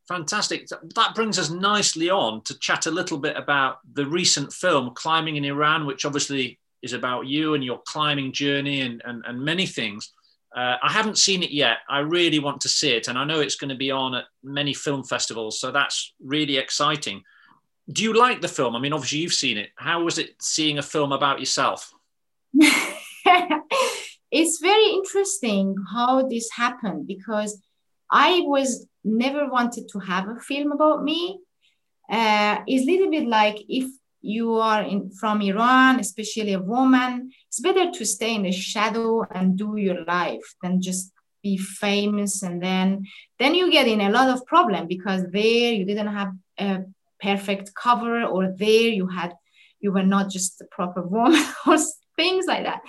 Fantastic. 0.08 0.68
That 0.96 1.16
brings 1.16 1.40
us 1.40 1.50
nicely 1.50 2.10
on 2.10 2.42
to 2.44 2.58
chat 2.60 2.86
a 2.86 2.92
little 2.92 3.18
bit 3.18 3.38
about 3.38 3.80
the 3.94 4.06
recent 4.06 4.52
film 4.52 4.92
climbing 4.96 5.38
in 5.38 5.46
iran 5.46 5.86
which 5.86 6.06
obviously 6.06 6.60
is 6.82 6.94
about 6.94 7.26
you 7.26 7.54
and 7.54 7.64
your 7.64 7.82
climbing 7.88 8.34
journey 8.34 8.82
and, 8.82 9.02
and, 9.06 9.24
and 9.26 9.40
many 9.40 9.66
things 9.66 10.12
uh, 10.56 10.78
I 10.82 10.92
haven't 10.92 11.18
seen 11.18 11.42
it 11.42 11.52
yet. 11.52 11.80
I 11.90 12.00
really 12.00 12.40
want 12.40 12.62
to 12.62 12.70
see 12.70 12.92
it, 12.92 13.08
and 13.08 13.18
I 13.18 13.26
know 13.26 13.40
it's 13.40 13.56
going 13.56 13.70
to 13.70 13.76
be 13.76 13.92
on 13.92 14.16
at 14.16 14.26
many 14.44 14.74
film 14.74 15.04
festivals, 15.04 15.60
so 15.60 15.72
that's 15.72 16.14
really 16.24 16.58
exciting. 16.58 17.24
Do 17.92 18.04
you 18.04 18.14
like 18.14 18.42
the 18.42 18.48
film? 18.48 18.76
I 18.76 18.80
mean, 18.80 18.94
obviously 18.94 19.20
you've 19.20 19.34
seen 19.34 19.58
it. 19.58 19.72
How 19.76 20.04
was 20.04 20.18
it 20.18 20.36
seeing 20.42 20.78
a 20.78 20.84
film 20.84 21.12
about 21.12 21.40
yourself? 21.40 21.92
it's 24.32 24.60
very 24.62 24.86
interesting 24.92 25.76
how 25.92 26.28
this 26.28 26.50
happened 26.52 27.08
because 27.08 27.62
I 28.12 28.42
was 28.46 28.88
never 29.04 29.50
wanted 29.50 29.90
to 29.90 30.00
have 30.00 30.30
a 30.30 30.40
film 30.40 30.72
about 30.72 31.04
me. 31.04 31.40
Uh, 32.10 32.60
it's 32.68 32.84
a 32.84 32.92
little 32.92 33.10
bit 33.10 33.28
like 33.28 33.58
if 33.68 33.90
you 34.22 34.54
are 34.54 34.84
in, 34.84 35.12
from 35.12 35.42
Iran, 35.42 36.00
especially 36.00 36.54
a 36.54 36.60
woman, 36.60 37.32
it's 37.54 37.60
better 37.60 37.92
to 37.92 38.04
stay 38.04 38.34
in 38.34 38.42
the 38.42 38.52
shadow 38.52 39.24
and 39.32 39.56
do 39.56 39.78
your 39.78 40.04
life 40.06 40.56
than 40.64 40.82
just 40.82 41.12
be 41.44 41.56
famous 41.56 42.42
and 42.42 42.64
then 42.64 43.06
then 43.38 43.54
you 43.54 43.72
get 43.72 43.88
in 43.88 44.02
a 44.02 44.10
lot 44.10 44.28
of 44.28 44.44
problem 44.48 44.88
because 44.88 45.22
there 45.32 45.72
you 45.72 45.86
didn't 45.86 46.08
have 46.08 46.32
a 46.60 46.80
perfect 47.22 47.76
cover 47.76 48.24
or 48.24 48.56
there 48.58 48.90
you 48.90 49.06
had 49.06 49.34
you 49.82 49.92
were 49.92 50.02
not 50.16 50.32
just 50.32 50.58
the 50.58 50.66
proper 50.72 51.04
woman 51.04 51.46
or 51.68 51.78
things 52.16 52.46
like 52.48 52.64
that. 52.64 52.82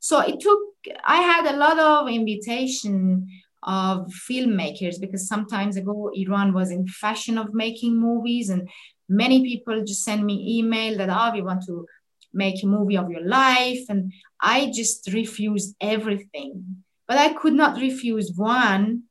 So 0.00 0.20
it 0.20 0.38
took 0.38 0.60
i 1.04 1.22
had 1.22 1.46
a 1.46 1.56
lot 1.56 1.78
of 1.78 2.08
invitation 2.08 3.26
of 3.62 4.06
filmmakers 4.28 5.00
because 5.00 5.28
sometimes 5.28 5.76
ago 5.76 6.10
iran 6.14 6.52
was 6.52 6.70
in 6.70 6.86
fashion 6.86 7.36
of 7.38 7.52
making 7.52 7.98
movies 7.98 8.48
and 8.48 8.68
many 9.08 9.42
people 9.42 9.84
just 9.84 10.02
send 10.02 10.24
me 10.24 10.58
email 10.58 10.96
that 10.96 11.10
oh 11.10 11.30
we 11.34 11.42
want 11.42 11.62
to 11.66 11.86
make 12.32 12.62
a 12.62 12.66
movie 12.66 12.96
of 12.96 13.10
your 13.10 13.26
life 13.26 13.84
and 13.88 14.12
i 14.40 14.70
just 14.74 15.12
refused 15.12 15.74
everything. 15.80 16.84
But 17.08 17.18
i 17.18 17.32
could 17.32 17.54
not 17.54 17.80
refuse 17.80 18.32
one 18.36 19.02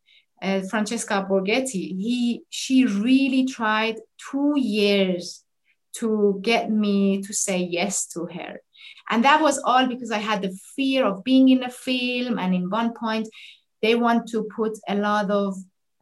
uh, 0.42 0.62
francesca 0.70 1.26
borghetti. 1.30 1.96
He 2.06 2.44
she 2.50 2.86
really 2.86 3.46
tried 3.46 3.98
two 4.32 4.54
years 4.58 5.44
to 5.98 6.40
get 6.42 6.72
me 6.72 7.22
to 7.22 7.34
say 7.34 7.58
yes 7.58 8.08
to 8.08 8.26
her. 8.26 8.62
And 9.10 9.26
that 9.26 9.42
was 9.42 9.60
all 9.66 9.88
because 9.88 10.12
i 10.12 10.18
had 10.18 10.42
the 10.42 10.58
fear 10.76 11.06
of 11.06 11.24
being 11.24 11.50
in 11.50 11.64
a 11.64 11.70
film 11.70 12.40
and 12.40 12.56
in 12.56 12.70
one 12.70 12.94
point 12.94 13.28
they 13.82 13.96
want 13.96 14.28
to 14.30 14.48
put 14.56 14.78
a 14.88 14.96
lot 14.96 15.32
of 15.32 15.56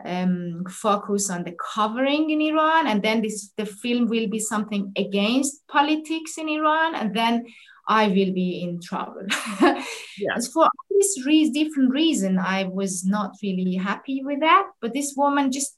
um, 0.03 0.63
focus 0.69 1.29
on 1.29 1.43
the 1.43 1.55
covering 1.73 2.29
in 2.29 2.41
Iran, 2.41 2.87
and 2.87 3.01
then 3.01 3.21
this 3.21 3.51
the 3.57 3.65
film 3.65 4.07
will 4.07 4.27
be 4.27 4.39
something 4.39 4.91
against 4.95 5.67
politics 5.67 6.37
in 6.37 6.49
Iran, 6.49 6.95
and 6.95 7.15
then 7.15 7.45
I 7.87 8.07
will 8.07 8.33
be 8.33 8.61
in 8.61 8.81
trouble. 8.81 9.25
yes. 9.61 10.49
For 10.53 10.69
this 10.89 11.25
re- 11.25 11.49
different 11.49 11.93
reason, 11.93 12.37
I 12.37 12.65
was 12.65 13.05
not 13.05 13.35
really 13.41 13.75
happy 13.75 14.21
with 14.23 14.41
that. 14.41 14.67
But 14.81 14.93
this 14.93 15.13
woman 15.15 15.51
just 15.51 15.77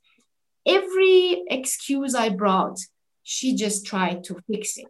every 0.66 1.44
excuse 1.50 2.16
I 2.16 2.30
brought, 2.30 2.80
she 3.24 3.56
just 3.56 3.86
tried 3.86 4.24
to 4.26 4.40
fix 4.52 4.78
it. 4.78 4.88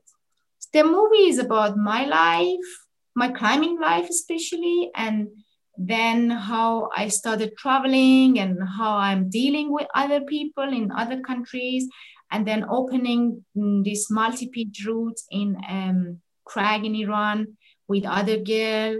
The 0.71 0.83
movie 0.83 1.29
is 1.29 1.39
about 1.39 1.77
my 1.77 2.05
life, 2.05 2.69
my 3.15 3.29
climbing 3.29 3.79
life 3.79 4.07
especially, 4.09 4.91
and 4.95 5.29
then 5.79 6.29
how 6.29 6.89
I 6.95 7.07
started 7.07 7.55
traveling 7.57 8.37
and 8.37 8.59
how 8.77 8.97
I'm 8.97 9.29
dealing 9.29 9.71
with 9.71 9.87
other 9.95 10.19
people 10.21 10.67
in 10.73 10.91
other 10.91 11.21
countries, 11.21 11.87
and 12.31 12.45
then 12.45 12.65
opening 12.69 13.45
this 13.55 14.11
multi-pitch 14.11 14.85
route 14.85 15.19
in 15.31 15.57
um, 15.67 16.19
Crag 16.43 16.85
in 16.85 16.95
Iran 16.95 17.55
with 17.87 18.05
other 18.05 18.37
girl, 18.37 18.99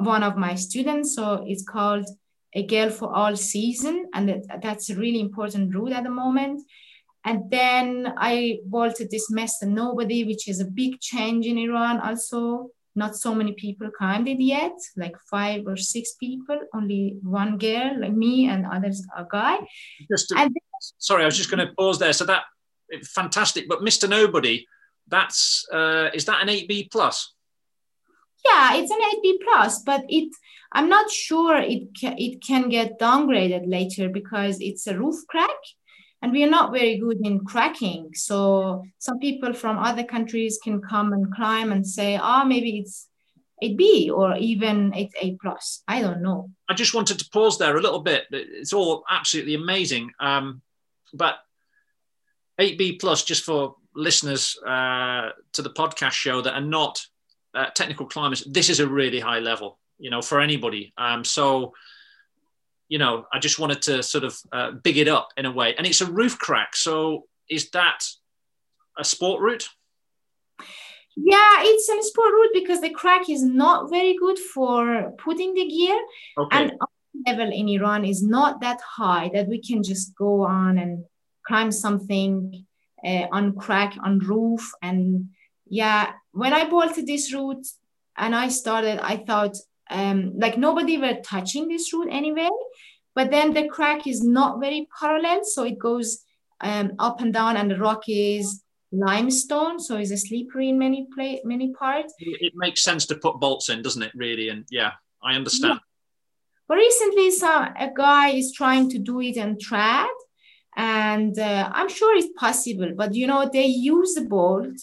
one 0.00 0.24
of 0.24 0.36
my 0.36 0.56
students. 0.56 1.14
So 1.14 1.44
it's 1.46 1.62
called 1.62 2.06
a 2.54 2.66
girl 2.66 2.90
for 2.90 3.14
all 3.14 3.36
season, 3.36 4.10
and 4.12 4.44
that's 4.60 4.90
a 4.90 4.96
really 4.96 5.20
important 5.20 5.72
route 5.72 5.92
at 5.92 6.02
the 6.02 6.10
moment. 6.10 6.62
And 7.24 7.50
then 7.50 8.12
I 8.16 8.58
vaulted 8.66 9.10
this 9.10 9.30
Mr. 9.30 9.68
Nobody, 9.68 10.24
which 10.24 10.48
is 10.48 10.58
a 10.58 10.64
big 10.64 11.00
change 11.00 11.46
in 11.46 11.56
Iran 11.56 12.00
also 12.00 12.70
not 12.94 13.16
so 13.16 13.34
many 13.34 13.52
people 13.52 13.90
climbed 13.90 14.28
it 14.28 14.40
yet, 14.40 14.72
like 14.96 15.16
five 15.30 15.66
or 15.66 15.76
six 15.76 16.14
people, 16.14 16.58
only 16.74 17.16
one 17.22 17.58
girl, 17.58 18.00
like 18.00 18.12
me, 18.12 18.48
and 18.48 18.66
others 18.66 19.06
a 19.16 19.24
guy. 19.30 19.58
Just 20.10 20.28
to, 20.28 20.38
and 20.38 20.54
sorry, 20.98 21.22
I 21.22 21.26
was 21.26 21.36
just 21.36 21.50
going 21.50 21.66
to 21.66 21.72
pause 21.74 21.98
there. 21.98 22.12
So 22.12 22.24
that 22.24 22.44
fantastic, 23.04 23.68
but 23.68 23.80
Mr. 23.80 24.08
Nobody, 24.08 24.66
that's 25.08 25.66
uh, 25.72 26.10
is 26.14 26.24
that 26.24 26.42
an 26.42 26.48
eight 26.48 26.68
B 26.68 26.88
plus? 26.90 27.34
Yeah, 28.44 28.74
it's 28.76 28.90
an 28.90 28.98
eight 29.12 29.22
B 29.22 29.40
plus, 29.44 29.82
but 29.82 30.04
it 30.08 30.32
I'm 30.72 30.88
not 30.88 31.10
sure 31.10 31.56
it 31.56 31.88
ca- 32.00 32.16
it 32.16 32.42
can 32.42 32.68
get 32.68 32.98
downgraded 32.98 33.68
later 33.68 34.08
because 34.08 34.60
it's 34.60 34.86
a 34.86 34.98
roof 34.98 35.16
crack 35.28 35.50
and 36.22 36.32
we 36.32 36.44
are 36.44 36.50
not 36.50 36.72
very 36.72 36.98
good 36.98 37.18
in 37.24 37.44
cracking. 37.44 38.10
So 38.14 38.84
some 38.98 39.18
people 39.18 39.52
from 39.52 39.78
other 39.78 40.04
countries 40.04 40.58
can 40.62 40.80
come 40.80 41.12
and 41.12 41.32
climb 41.32 41.72
and 41.72 41.86
say 41.86 42.18
oh 42.22 42.44
maybe 42.44 42.78
it's 42.78 43.08
8b 43.62 44.10
or 44.10 44.36
even 44.36 44.92
8a 44.92 45.38
plus. 45.38 45.82
I 45.86 46.00
don't 46.00 46.22
know. 46.22 46.50
I 46.68 46.74
just 46.74 46.94
wanted 46.94 47.18
to 47.18 47.28
pause 47.30 47.58
there 47.58 47.76
a 47.76 47.82
little 47.82 48.00
bit. 48.00 48.24
It's 48.30 48.72
all 48.72 49.04
absolutely 49.10 49.54
amazing. 49.54 50.10
Um, 50.18 50.62
but 51.12 51.36
8b 52.58 53.00
plus 53.00 53.24
just 53.24 53.44
for 53.44 53.76
listeners 53.94 54.56
uh, 54.66 55.30
to 55.52 55.62
the 55.62 55.70
podcast 55.70 56.12
show 56.12 56.40
that 56.40 56.54
are 56.54 56.60
not 56.60 57.04
uh, 57.52 57.66
technical 57.74 58.06
climbers 58.06 58.44
this 58.44 58.70
is 58.70 58.78
a 58.78 58.86
really 58.86 59.18
high 59.18 59.40
level 59.40 59.80
you 60.00 60.10
know 60.10 60.22
for 60.22 60.40
anybody. 60.40 60.92
Um, 60.98 61.24
so 61.24 61.74
you 62.90 62.98
know, 62.98 63.24
I 63.32 63.38
just 63.38 63.58
wanted 63.60 63.80
to 63.82 64.02
sort 64.02 64.24
of 64.24 64.36
uh, 64.52 64.72
big 64.72 64.98
it 64.98 65.08
up 65.08 65.28
in 65.36 65.46
a 65.46 65.52
way. 65.52 65.74
And 65.78 65.86
it's 65.86 66.00
a 66.00 66.10
roof 66.10 66.36
crack. 66.38 66.74
So 66.74 67.26
is 67.48 67.70
that 67.70 68.04
a 68.98 69.04
sport 69.04 69.40
route? 69.40 69.68
Yeah, 71.16 71.54
it's 71.60 71.88
a 71.88 72.02
sport 72.02 72.32
route 72.32 72.50
because 72.52 72.80
the 72.80 72.90
crack 72.90 73.30
is 73.30 73.44
not 73.44 73.90
very 73.90 74.16
good 74.18 74.38
for 74.38 75.12
putting 75.18 75.54
the 75.54 75.66
gear. 75.68 75.98
Okay. 76.36 76.56
And 76.56 76.72
level 77.26 77.52
in 77.52 77.68
Iran 77.68 78.04
is 78.04 78.24
not 78.24 78.60
that 78.60 78.80
high 78.80 79.30
that 79.34 79.46
we 79.46 79.62
can 79.62 79.84
just 79.84 80.16
go 80.16 80.42
on 80.42 80.76
and 80.76 81.04
climb 81.46 81.70
something 81.70 82.66
uh, 83.04 83.26
on 83.30 83.54
crack 83.54 83.96
on 84.02 84.18
roof. 84.18 84.72
And 84.82 85.30
yeah, 85.68 86.10
when 86.32 86.52
I 86.52 86.68
bolted 86.68 87.06
this 87.06 87.32
route 87.32 87.66
and 88.16 88.34
I 88.34 88.48
started, 88.48 88.98
I 89.00 89.18
thought 89.18 89.56
um, 89.90 90.38
like 90.38 90.56
nobody 90.56 90.98
were 90.98 91.20
touching 91.22 91.68
this 91.68 91.92
route 91.92 92.08
anyway. 92.10 92.48
But 93.14 93.30
then 93.30 93.52
the 93.52 93.68
crack 93.68 94.06
is 94.06 94.22
not 94.22 94.60
very 94.60 94.88
parallel, 94.98 95.44
so 95.44 95.64
it 95.64 95.78
goes 95.78 96.24
um, 96.60 96.92
up 96.98 97.20
and 97.20 97.32
down, 97.32 97.56
and 97.56 97.70
the 97.70 97.76
rock 97.76 98.04
is 98.06 98.62
limestone, 98.92 99.80
so 99.80 99.96
it's 99.96 100.10
a 100.10 100.16
slippery 100.16 100.68
in 100.68 100.78
many 100.78 101.06
play, 101.14 101.40
many 101.44 101.72
parts. 101.72 102.14
It 102.18 102.52
makes 102.54 102.82
sense 102.82 103.06
to 103.06 103.16
put 103.16 103.40
bolts 103.40 103.68
in, 103.68 103.82
doesn't 103.82 104.02
it? 104.02 104.12
Really, 104.14 104.48
and 104.48 104.64
yeah, 104.70 104.92
I 105.22 105.34
understand. 105.34 105.74
Yeah. 105.74 105.78
But 106.68 106.76
recently, 106.76 107.30
some 107.32 107.64
a 107.78 107.90
guy 107.94 108.30
is 108.30 108.52
trying 108.52 108.88
to 108.90 108.98
do 108.98 109.20
it 109.20 109.38
on 109.38 109.56
trad, 109.56 110.06
and 110.76 111.36
uh, 111.36 111.68
I'm 111.72 111.88
sure 111.88 112.16
it's 112.16 112.28
possible. 112.38 112.92
But 112.96 113.14
you 113.14 113.26
know, 113.26 113.50
they 113.52 113.66
use 113.66 114.14
the 114.14 114.22
bolt. 114.22 114.78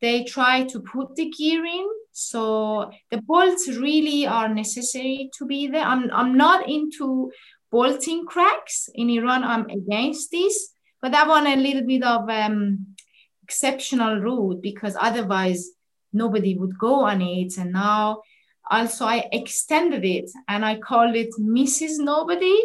They 0.00 0.24
try 0.24 0.64
to 0.64 0.80
put 0.80 1.16
the 1.16 1.28
gear 1.28 1.64
in, 1.66 1.86
so 2.18 2.90
the 3.12 3.22
bolts 3.22 3.68
really 3.68 4.26
are 4.26 4.52
necessary 4.52 5.30
to 5.38 5.46
be 5.46 5.68
there. 5.68 5.84
I'm, 5.84 6.10
I'm 6.10 6.36
not 6.36 6.68
into 6.68 7.30
bolting 7.70 8.26
cracks. 8.26 8.88
In 8.92 9.08
Iran, 9.08 9.44
I'm 9.44 9.66
against 9.70 10.32
this, 10.32 10.70
but 11.00 11.14
I 11.14 11.28
want 11.28 11.46
a 11.46 11.54
little 11.54 11.86
bit 11.86 12.02
of 12.02 12.28
um, 12.28 12.86
exceptional 13.44 14.18
route 14.18 14.60
because 14.60 14.96
otherwise 15.00 15.68
nobody 16.12 16.56
would 16.58 16.76
go 16.76 17.04
on 17.04 17.22
it. 17.22 17.56
And 17.56 17.72
now 17.72 18.22
also 18.68 19.04
I 19.04 19.28
extended 19.30 20.04
it 20.04 20.28
and 20.48 20.64
I 20.64 20.80
called 20.80 21.14
it 21.14 21.30
Mrs. 21.38 22.00
Nobody, 22.00 22.60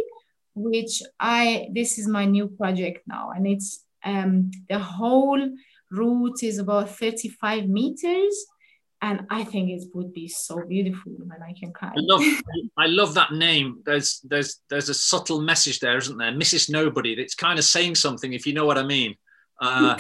which 0.56 1.04
I, 1.20 1.68
this 1.72 2.00
is 2.00 2.08
my 2.08 2.26
new 2.26 2.48
project 2.48 3.04
now. 3.06 3.30
And 3.36 3.46
it's 3.46 3.86
um, 4.04 4.50
the 4.68 4.80
whole 4.80 5.48
route 5.92 6.42
is 6.42 6.58
about 6.58 6.90
35 6.90 7.70
meters 7.70 8.48
and 9.04 9.28
I 9.30 9.44
think 9.44 9.70
it 9.70 9.84
would 9.94 10.14
be 10.14 10.30
so 10.30 10.62
beautiful 10.66 11.12
when 11.18 11.44
I 11.44 11.52
can 11.52 11.74
climb. 11.74 11.92
I 11.92 12.00
love, 12.00 12.22
I 12.78 12.86
love 12.86 13.14
that 13.16 13.34
name. 13.34 13.82
There's, 13.86 14.22
there's, 14.24 14.62
there's 14.70 14.88
a 14.88 14.94
subtle 14.94 15.42
message 15.42 15.82
there, 15.82 15.98
isn't 15.98 16.18
there? 16.18 16.32
Mrs. 16.32 16.70
Nobody. 16.70 17.12
It's 17.12 17.36
kind 17.36 17.60
of 17.60 17.66
saying 17.66 17.96
something, 17.96 18.32
if 18.32 18.48
you 18.48 18.54
know 18.54 18.66
what 18.66 18.78
I 18.78 18.84
mean. 18.84 19.16
Uh, 19.60 20.00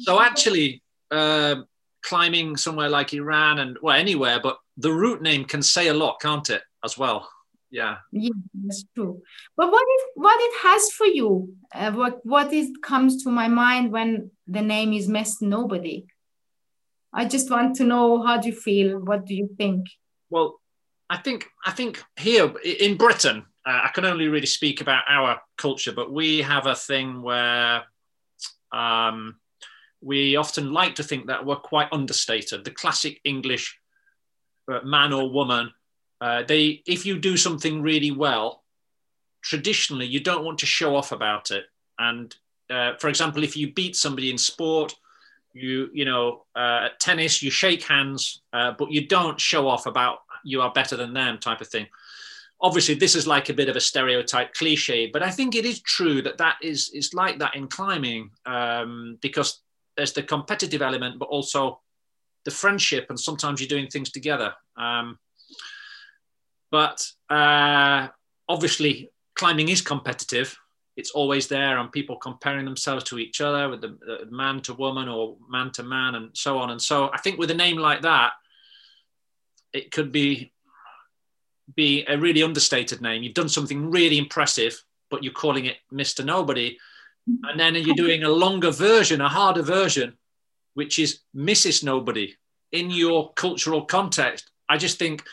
so 0.00 0.20
actually, 0.20 0.82
uh, 1.10 1.56
climbing 2.02 2.58
somewhere 2.58 2.90
like 2.90 3.14
Iran 3.14 3.60
and 3.60 3.78
well, 3.80 3.96
anywhere, 3.96 4.40
but 4.42 4.58
the 4.76 4.92
root 4.92 5.22
name 5.22 5.46
can 5.46 5.62
say 5.62 5.88
a 5.88 5.94
lot, 5.94 6.20
can't 6.20 6.50
it? 6.50 6.62
As 6.84 6.98
well. 6.98 7.30
Yeah. 7.70 7.96
Yeah, 8.12 8.30
that's 8.64 8.84
true. 8.94 9.22
But 9.56 9.72
what 9.72 9.84
it 9.86 10.02
what 10.16 10.36
it 10.38 10.54
has 10.62 10.90
for 10.90 11.06
you? 11.06 11.54
Uh, 11.74 11.92
what 11.92 12.26
what 12.26 12.52
is 12.52 12.70
comes 12.82 13.22
to 13.24 13.30
my 13.30 13.48
mind 13.48 13.90
when 13.90 14.30
the 14.46 14.60
name 14.60 14.92
is 14.92 15.08
Mess 15.08 15.40
Nobody? 15.40 16.06
I 17.12 17.26
just 17.26 17.50
want 17.50 17.76
to 17.76 17.84
know 17.84 18.22
how 18.22 18.38
do 18.38 18.48
you 18.48 18.54
feel? 18.54 18.98
What 18.98 19.26
do 19.26 19.34
you 19.34 19.48
think? 19.56 19.86
Well, 20.30 20.60
I 21.10 21.18
think 21.18 21.46
I 21.66 21.72
think 21.72 22.02
here 22.18 22.52
in 22.64 22.96
Britain, 22.96 23.44
uh, 23.66 23.80
I 23.84 23.90
can 23.94 24.04
only 24.04 24.28
really 24.28 24.46
speak 24.46 24.80
about 24.80 25.04
our 25.08 25.40
culture, 25.58 25.92
but 25.92 26.12
we 26.12 26.40
have 26.40 26.66
a 26.66 26.74
thing 26.74 27.20
where 27.22 27.82
um, 28.72 29.36
we 30.00 30.36
often 30.36 30.72
like 30.72 30.94
to 30.94 31.02
think 31.02 31.26
that 31.26 31.44
we're 31.44 31.56
quite 31.56 31.92
understated. 31.92 32.64
The 32.64 32.70
classic 32.70 33.20
English 33.24 33.78
uh, 34.72 34.80
man 34.84 35.12
or 35.12 35.30
woman, 35.30 35.70
uh, 36.20 36.44
they 36.44 36.82
if 36.86 37.04
you 37.04 37.18
do 37.18 37.36
something 37.36 37.82
really 37.82 38.10
well, 38.10 38.64
traditionally 39.42 40.06
you 40.06 40.20
don't 40.20 40.44
want 40.44 40.58
to 40.60 40.66
show 40.66 40.96
off 40.96 41.12
about 41.12 41.50
it. 41.50 41.64
And 41.98 42.34
uh, 42.70 42.92
for 42.98 43.08
example, 43.08 43.44
if 43.44 43.54
you 43.54 43.72
beat 43.74 43.96
somebody 43.96 44.30
in 44.30 44.38
sport 44.38 44.94
you 45.52 45.88
you 45.92 46.04
know 46.04 46.44
uh, 46.54 46.88
tennis 46.98 47.42
you 47.42 47.50
shake 47.50 47.82
hands 47.82 48.42
uh, 48.52 48.72
but 48.78 48.90
you 48.90 49.06
don't 49.06 49.40
show 49.40 49.68
off 49.68 49.86
about 49.86 50.18
you 50.44 50.60
are 50.60 50.72
better 50.72 50.96
than 50.96 51.12
them 51.12 51.38
type 51.38 51.60
of 51.60 51.68
thing. 51.68 51.86
Obviously 52.60 52.94
this 52.94 53.14
is 53.14 53.26
like 53.26 53.48
a 53.48 53.54
bit 53.54 53.68
of 53.68 53.76
a 53.76 53.80
stereotype 53.80 54.54
cliche 54.54 55.10
but 55.12 55.22
i 55.22 55.30
think 55.30 55.54
it 55.54 55.64
is 55.64 55.80
true 55.80 56.22
that 56.22 56.38
that 56.38 56.56
is 56.62 56.90
is 56.94 57.12
like 57.12 57.38
that 57.38 57.56
in 57.56 57.66
climbing 57.66 58.30
um, 58.46 59.18
because 59.20 59.62
there's 59.96 60.12
the 60.12 60.22
competitive 60.22 60.80
element 60.80 61.18
but 61.18 61.28
also 61.28 61.80
the 62.44 62.50
friendship 62.50 63.06
and 63.08 63.18
sometimes 63.18 63.60
you're 63.60 63.68
doing 63.68 63.88
things 63.88 64.10
together. 64.10 64.54
Um, 64.76 65.18
but 66.70 67.06
uh, 67.28 68.08
obviously 68.48 69.10
climbing 69.34 69.68
is 69.68 69.80
competitive 69.80 70.56
it's 70.96 71.10
always 71.12 71.48
there 71.48 71.78
and 71.78 71.90
people 71.90 72.16
comparing 72.16 72.64
themselves 72.64 73.04
to 73.04 73.18
each 73.18 73.40
other 73.40 73.68
with 73.68 73.80
the, 73.80 74.26
man 74.30 74.60
to 74.60 74.74
woman 74.74 75.08
or 75.08 75.36
man 75.48 75.70
to 75.72 75.82
man 75.82 76.14
and 76.14 76.30
so 76.34 76.58
on. 76.58 76.70
And 76.70 76.80
so 76.80 77.10
i 77.12 77.18
think 77.18 77.38
with 77.38 77.50
a 77.50 77.54
name 77.54 77.78
like 77.78 78.02
that 78.02 78.32
it 79.72 79.90
could 79.90 80.12
be 80.12 80.52
be 81.74 82.04
a 82.06 82.18
really 82.18 82.42
understated 82.42 83.00
name. 83.00 83.22
You've 83.22 83.34
done 83.34 83.48
something 83.48 83.90
really 83.90 84.18
impressive 84.18 84.82
but 85.10 85.22
you're 85.22 85.32
calling 85.32 85.66
it 85.66 85.76
mr 85.92 86.24
nobody. 86.24 86.78
And 87.44 87.58
then 87.58 87.76
you're 87.76 87.94
doing 87.94 88.24
a 88.24 88.28
longer 88.28 88.70
version 88.70 89.20
a 89.20 89.28
harder 89.28 89.62
version 89.62 90.18
which 90.74 90.98
is 90.98 91.20
mrs 91.34 91.84
nobody 91.84 92.34
in 92.72 92.90
your 92.90 93.32
cultural 93.34 93.84
context. 93.84 94.50
I 94.68 94.76
just 94.76 94.98
think 94.98 95.24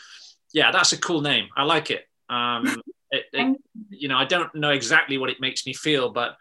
yeah 0.52 0.70
that's 0.72 0.92
a 0.92 0.98
cool 0.98 1.20
name. 1.20 1.48
I 1.54 1.64
like 1.64 1.90
it. 1.90 2.08
Um, 2.30 2.80
it, 3.10 3.24
it, 3.32 3.56
you 3.90 4.08
know, 4.08 4.16
I 4.16 4.24
don't 4.24 4.54
know 4.54 4.70
exactly 4.70 5.18
what 5.18 5.30
it 5.30 5.40
makes 5.40 5.66
me 5.66 5.74
feel, 5.74 6.10
but 6.10 6.36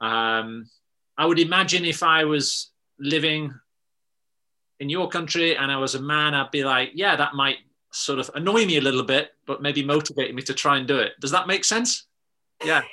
um, 0.00 0.68
I 1.16 1.26
would 1.26 1.38
imagine 1.38 1.84
if 1.84 2.02
I 2.02 2.24
was 2.24 2.70
living 2.98 3.54
in 4.80 4.88
your 4.88 5.08
country 5.08 5.56
and 5.56 5.70
I 5.70 5.76
was 5.76 5.94
a 5.94 6.02
man, 6.02 6.34
I'd 6.34 6.50
be 6.50 6.64
like, 6.64 6.90
yeah, 6.94 7.14
that 7.16 7.34
might 7.34 7.58
sort 7.92 8.18
of 8.18 8.30
annoy 8.34 8.66
me 8.66 8.78
a 8.78 8.80
little 8.80 9.04
bit, 9.04 9.30
but 9.46 9.62
maybe 9.62 9.84
motivate 9.84 10.34
me 10.34 10.42
to 10.42 10.54
try 10.54 10.78
and 10.78 10.88
do 10.88 10.98
it. 10.98 11.12
Does 11.20 11.30
that 11.30 11.46
make 11.46 11.64
sense? 11.64 12.06
Yeah. 12.64 12.82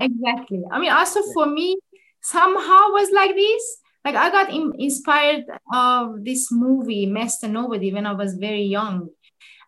Exactly. 0.00 0.62
I 0.70 0.78
mean, 0.78 0.92
also 0.92 1.20
for 1.34 1.44
me, 1.46 1.76
somehow 2.22 2.90
was 2.90 3.10
like 3.10 3.34
this. 3.34 3.78
Like 4.04 4.14
I 4.14 4.30
got 4.30 4.48
in, 4.48 4.72
inspired 4.78 5.44
of 5.74 6.24
this 6.24 6.52
movie, 6.52 7.04
Mr. 7.06 7.50
Nobody, 7.50 7.92
when 7.92 8.06
I 8.06 8.12
was 8.12 8.34
very 8.34 8.62
young. 8.62 9.08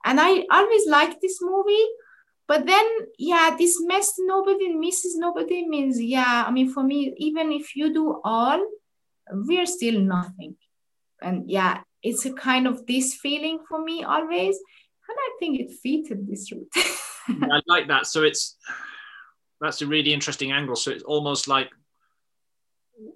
And 0.04 0.20
I 0.20 0.44
always 0.52 0.86
liked 0.86 1.20
this 1.20 1.38
movie. 1.42 1.84
But 2.50 2.66
then, 2.66 2.86
yeah, 3.16 3.54
this 3.56 3.80
mess 3.80 4.14
Nobody 4.18 4.70
misses, 4.70 5.14
Nobody 5.14 5.68
means, 5.68 6.02
yeah, 6.02 6.42
I 6.44 6.50
mean, 6.50 6.72
for 6.72 6.82
me, 6.82 7.14
even 7.16 7.52
if 7.52 7.76
you 7.76 7.94
do 7.94 8.20
all, 8.24 8.60
we're 9.30 9.66
still 9.66 10.00
nothing. 10.00 10.56
And 11.22 11.48
yeah, 11.48 11.82
it's 12.02 12.26
a 12.26 12.32
kind 12.32 12.66
of 12.66 12.84
this 12.86 13.14
feeling 13.14 13.60
for 13.68 13.80
me 13.80 14.02
always. 14.02 14.56
And 14.56 15.16
I 15.16 15.30
think 15.38 15.60
it 15.60 15.70
fitted 15.80 16.26
this 16.26 16.50
route. 16.50 16.66
I 17.52 17.60
like 17.68 17.86
that. 17.86 18.08
So 18.08 18.24
it's, 18.24 18.56
that's 19.60 19.82
a 19.82 19.86
really 19.86 20.12
interesting 20.12 20.50
angle. 20.50 20.74
So 20.74 20.90
it's 20.90 21.04
almost 21.04 21.46
like 21.46 21.70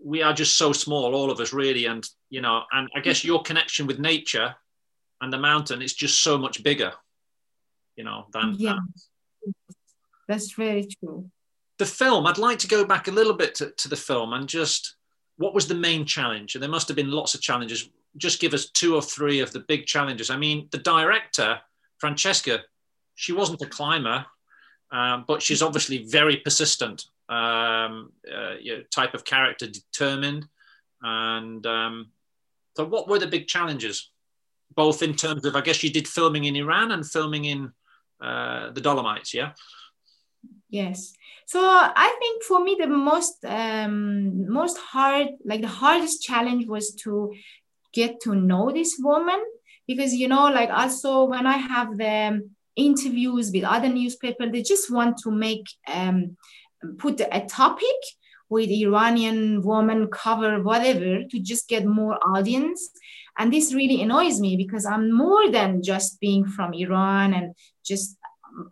we 0.01 0.23
are 0.23 0.33
just 0.33 0.57
so 0.57 0.73
small, 0.73 1.13
all 1.13 1.33
of 1.33 1.41
us, 1.41 1.53
really. 1.53 1.87
And 1.87 2.09
you 2.31 2.41
know, 2.41 2.63
and 2.71 2.89
I 2.95 3.01
guess 3.01 3.25
your 3.25 3.43
connection 3.43 3.89
with 3.89 3.99
nature 3.99 4.55
and 5.21 5.33
the 5.33 5.39
mountain 5.39 5.83
is 5.83 5.93
just 5.93 6.23
so 6.23 6.39
much 6.39 6.63
bigger, 6.63 6.93
you 7.97 8.05
know, 8.05 8.27
than 8.33 8.55
yeah. 8.59 8.77
That's 10.29 10.53
very 10.53 10.87
true. 11.01 11.31
The 11.79 11.87
film, 11.87 12.27
I'd 12.27 12.39
like 12.39 12.59
to 12.61 12.69
go 12.69 12.85
back 12.85 13.09
a 13.09 13.11
little 13.11 13.35
bit 13.35 13.55
to, 13.57 13.71
to 13.71 13.89
the 13.89 13.97
film 13.97 14.33
and 14.33 14.49
just 14.49 14.97
what 15.37 15.55
was 15.55 15.67
the 15.67 15.75
main 15.75 16.05
challenge? 16.05 16.55
And 16.55 16.63
there 16.63 16.71
must 16.71 16.89
have 16.89 16.97
been 16.97 17.11
lots 17.11 17.35
of 17.35 17.41
challenges. 17.41 17.91
Just 18.17 18.41
give 18.41 18.55
us 18.55 18.71
two 18.71 18.95
or 18.95 19.03
three 19.03 19.41
of 19.41 19.53
the 19.53 19.61
big 19.61 19.87
challenges. 19.87 20.31
I 20.31 20.37
mean, 20.37 20.69
the 20.71 20.79
director, 20.79 21.59
Francesca, 21.99 22.61
she 23.17 23.33
wasn't 23.33 23.63
a 23.63 23.67
climber, 23.67 24.25
um, 24.93 25.25
but 25.27 25.43
she's 25.43 25.63
obviously 25.63 26.05
very 26.05 26.37
persistent 26.37 27.07
um, 27.29 28.13
uh, 28.33 28.55
you 28.61 28.77
know, 28.77 28.83
type 28.91 29.15
of 29.15 29.25
character, 29.25 29.67
determined. 29.67 30.47
And 31.03 31.67
um, 31.67 32.11
so, 32.77 32.85
what 32.85 33.09
were 33.09 33.19
the 33.19 33.27
big 33.27 33.47
challenges, 33.47 34.11
both 34.75 35.03
in 35.03 35.15
terms 35.15 35.45
of, 35.45 35.57
I 35.57 35.61
guess 35.61 35.83
you 35.83 35.91
did 35.91 36.07
filming 36.07 36.45
in 36.45 36.57
Iran 36.57 36.93
and 36.93 37.09
filming 37.09 37.47
in 37.47 37.73
uh, 38.21 38.71
the 38.71 38.81
Dolomites, 38.81 39.35
yeah? 39.35 39.53
Yes. 40.69 41.13
So 41.47 41.61
I 41.63 42.17
think 42.19 42.43
for 42.43 42.63
me 42.63 42.77
the 42.79 42.87
most 42.87 43.45
um, 43.45 44.51
most 44.51 44.79
hard, 44.79 45.29
like 45.45 45.61
the 45.61 45.69
hardest 45.69 46.23
challenge 46.23 46.67
was 46.67 46.95
to 47.05 47.33
get 47.93 48.21
to 48.23 48.35
know 48.35 48.73
this 48.73 48.97
woman 48.99 49.41
because 49.87 50.15
you 50.15 50.29
know, 50.29 50.47
like 50.49 50.71
also 50.71 51.25
when 51.25 51.47
I 51.47 51.59
have 51.59 51.97
the 51.97 52.49
interviews 52.77 53.53
with 53.53 53.65
other 53.65 53.89
newspapers, 53.89 54.51
they 54.53 54.63
just 54.63 54.91
want 54.91 55.19
to 55.19 55.31
make 55.31 55.67
um, 55.87 56.37
put 56.99 57.21
a 57.21 57.41
topic 57.47 58.01
with 58.49 58.69
Iranian 58.71 59.63
woman 59.63 60.09
cover 60.09 60.63
whatever 60.63 61.25
to 61.31 61.41
just 61.41 61.69
get 61.69 61.85
more 61.85 62.19
audience. 62.35 62.91
And 63.39 63.53
this 63.53 63.75
really 63.75 64.01
annoys 64.03 64.41
me 64.41 64.57
because 64.57 64.87
I'm 64.87 65.13
more 65.13 65.51
than 65.51 65.83
just 65.83 66.21
being 66.21 66.47
from 66.47 66.73
Iran 66.73 67.35
and 67.35 67.55
just 67.85 68.17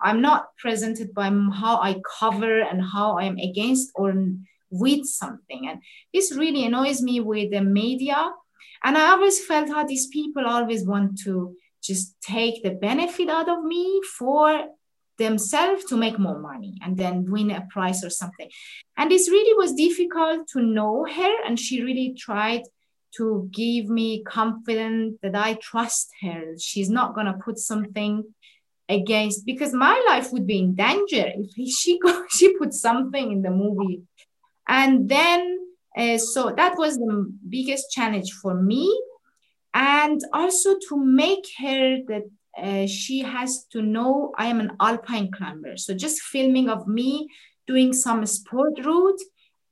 I'm 0.00 0.20
not 0.20 0.56
presented 0.58 1.12
by 1.14 1.28
how 1.28 1.80
I 1.80 2.00
cover 2.18 2.60
and 2.60 2.80
how 2.82 3.18
I 3.18 3.24
am 3.24 3.38
against 3.38 3.90
or 3.94 4.14
with 4.70 5.06
something. 5.06 5.68
And 5.68 5.80
this 6.14 6.34
really 6.36 6.64
annoys 6.64 7.02
me 7.02 7.20
with 7.20 7.50
the 7.50 7.62
media. 7.62 8.30
And 8.84 8.96
I 8.96 9.10
always 9.10 9.44
felt 9.44 9.68
how 9.68 9.84
these 9.84 10.06
people 10.08 10.46
always 10.46 10.86
want 10.86 11.20
to 11.22 11.54
just 11.82 12.16
take 12.20 12.62
the 12.62 12.70
benefit 12.70 13.28
out 13.28 13.48
of 13.48 13.64
me 13.64 14.00
for 14.18 14.66
themselves 15.18 15.84
to 15.84 15.96
make 15.96 16.18
more 16.18 16.38
money 16.38 16.74
and 16.82 16.96
then 16.96 17.30
win 17.30 17.50
a 17.50 17.66
prize 17.70 18.04
or 18.04 18.10
something. 18.10 18.48
And 18.96 19.10
this 19.10 19.28
really 19.28 19.56
was 19.56 19.74
difficult 19.74 20.48
to 20.52 20.62
know 20.62 21.06
her. 21.06 21.34
And 21.44 21.58
she 21.58 21.82
really 21.82 22.14
tried 22.18 22.62
to 23.18 23.48
give 23.52 23.86
me 23.86 24.22
confidence 24.22 25.18
that 25.22 25.34
I 25.34 25.54
trust 25.54 26.10
her. 26.22 26.54
She's 26.58 26.88
not 26.88 27.14
going 27.14 27.26
to 27.26 27.34
put 27.34 27.58
something 27.58 28.24
against 28.92 29.46
because 29.46 29.72
my 29.72 29.96
life 30.08 30.32
would 30.32 30.46
be 30.46 30.58
in 30.58 30.74
danger 30.74 31.26
if 31.36 31.50
she 31.78 32.00
she 32.30 32.56
put 32.58 32.72
something 32.72 33.32
in 33.32 33.42
the 33.42 33.50
movie 33.50 34.02
and 34.68 35.08
then 35.08 35.58
uh, 35.96 36.18
so 36.18 36.52
that 36.56 36.74
was 36.78 36.96
the 36.96 37.32
biggest 37.48 37.90
challenge 37.90 38.30
for 38.40 38.54
me 38.54 38.84
and 39.74 40.20
also 40.32 40.76
to 40.88 40.96
make 40.96 41.46
her 41.58 41.98
that 42.08 42.24
uh, 42.58 42.86
she 42.86 43.20
has 43.20 43.64
to 43.72 43.80
know 43.80 44.32
I 44.36 44.46
am 44.46 44.60
an 44.60 44.72
alpine 44.80 45.30
climber. 45.30 45.76
So 45.76 45.94
just 45.94 46.20
filming 46.20 46.68
of 46.68 46.86
me 46.86 47.28
doing 47.66 47.92
some 47.92 48.24
sport 48.26 48.74
route 48.84 49.20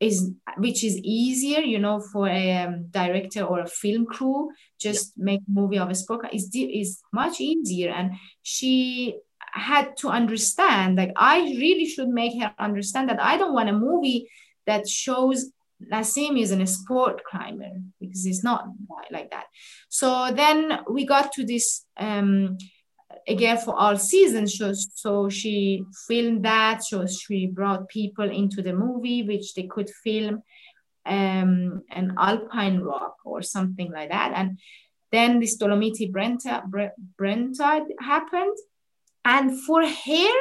is 0.00 0.32
which 0.56 0.82
is 0.82 0.96
easier, 0.98 1.60
you 1.60 1.78
know, 1.78 2.00
for 2.00 2.26
a 2.26 2.64
um, 2.64 2.86
director 2.90 3.42
or 3.42 3.60
a 3.60 3.68
film 3.68 4.06
crew. 4.06 4.50
Just 4.80 5.12
yeah. 5.16 5.24
make 5.24 5.40
movie 5.46 5.78
of 5.78 5.90
a 5.90 5.94
sport 5.94 6.26
is 6.32 6.50
is 6.54 7.00
much 7.12 7.40
easier. 7.40 7.90
And 7.90 8.12
she 8.42 9.18
had 9.52 9.96
to 9.98 10.08
understand, 10.08 10.96
like 10.96 11.12
I 11.16 11.40
really 11.40 11.86
should 11.86 12.08
make 12.08 12.40
her 12.40 12.52
understand 12.58 13.10
that 13.10 13.22
I 13.22 13.36
don't 13.36 13.54
want 13.54 13.68
a 13.68 13.72
movie 13.72 14.28
that 14.66 14.88
shows 14.88 15.52
Nasim 15.92 16.38
is 16.40 16.50
a 16.50 16.66
sport 16.66 17.22
climber 17.24 17.70
because 18.00 18.26
it's 18.26 18.44
not 18.44 18.64
like 19.10 19.30
that. 19.30 19.46
So 19.88 20.30
then 20.34 20.80
we 20.90 21.06
got 21.06 21.32
to 21.32 21.44
this 21.44 21.84
um, 21.96 22.58
again 23.26 23.58
for 23.58 23.74
all 23.74 23.96
seasons. 23.96 24.56
So, 24.58 24.72
so 24.72 25.28
she 25.28 25.84
filmed 26.06 26.44
that. 26.44 26.84
So 26.84 27.06
she 27.06 27.46
brought 27.46 27.88
people 27.88 28.30
into 28.30 28.62
the 28.62 28.72
movie, 28.72 29.22
which 29.22 29.54
they 29.54 29.64
could 29.64 29.90
film 30.04 30.42
um, 31.06 31.82
an 31.90 32.14
alpine 32.18 32.80
rock 32.80 33.16
or 33.24 33.42
something 33.42 33.90
like 33.92 34.10
that. 34.10 34.32
And 34.34 34.58
then 35.12 35.40
this 35.40 35.58
Dolomiti 35.58 36.10
Brenta, 36.10 36.62
Brenta 37.18 37.86
happened. 38.00 38.56
And 39.24 39.60
for 39.64 39.82
her, 39.82 40.32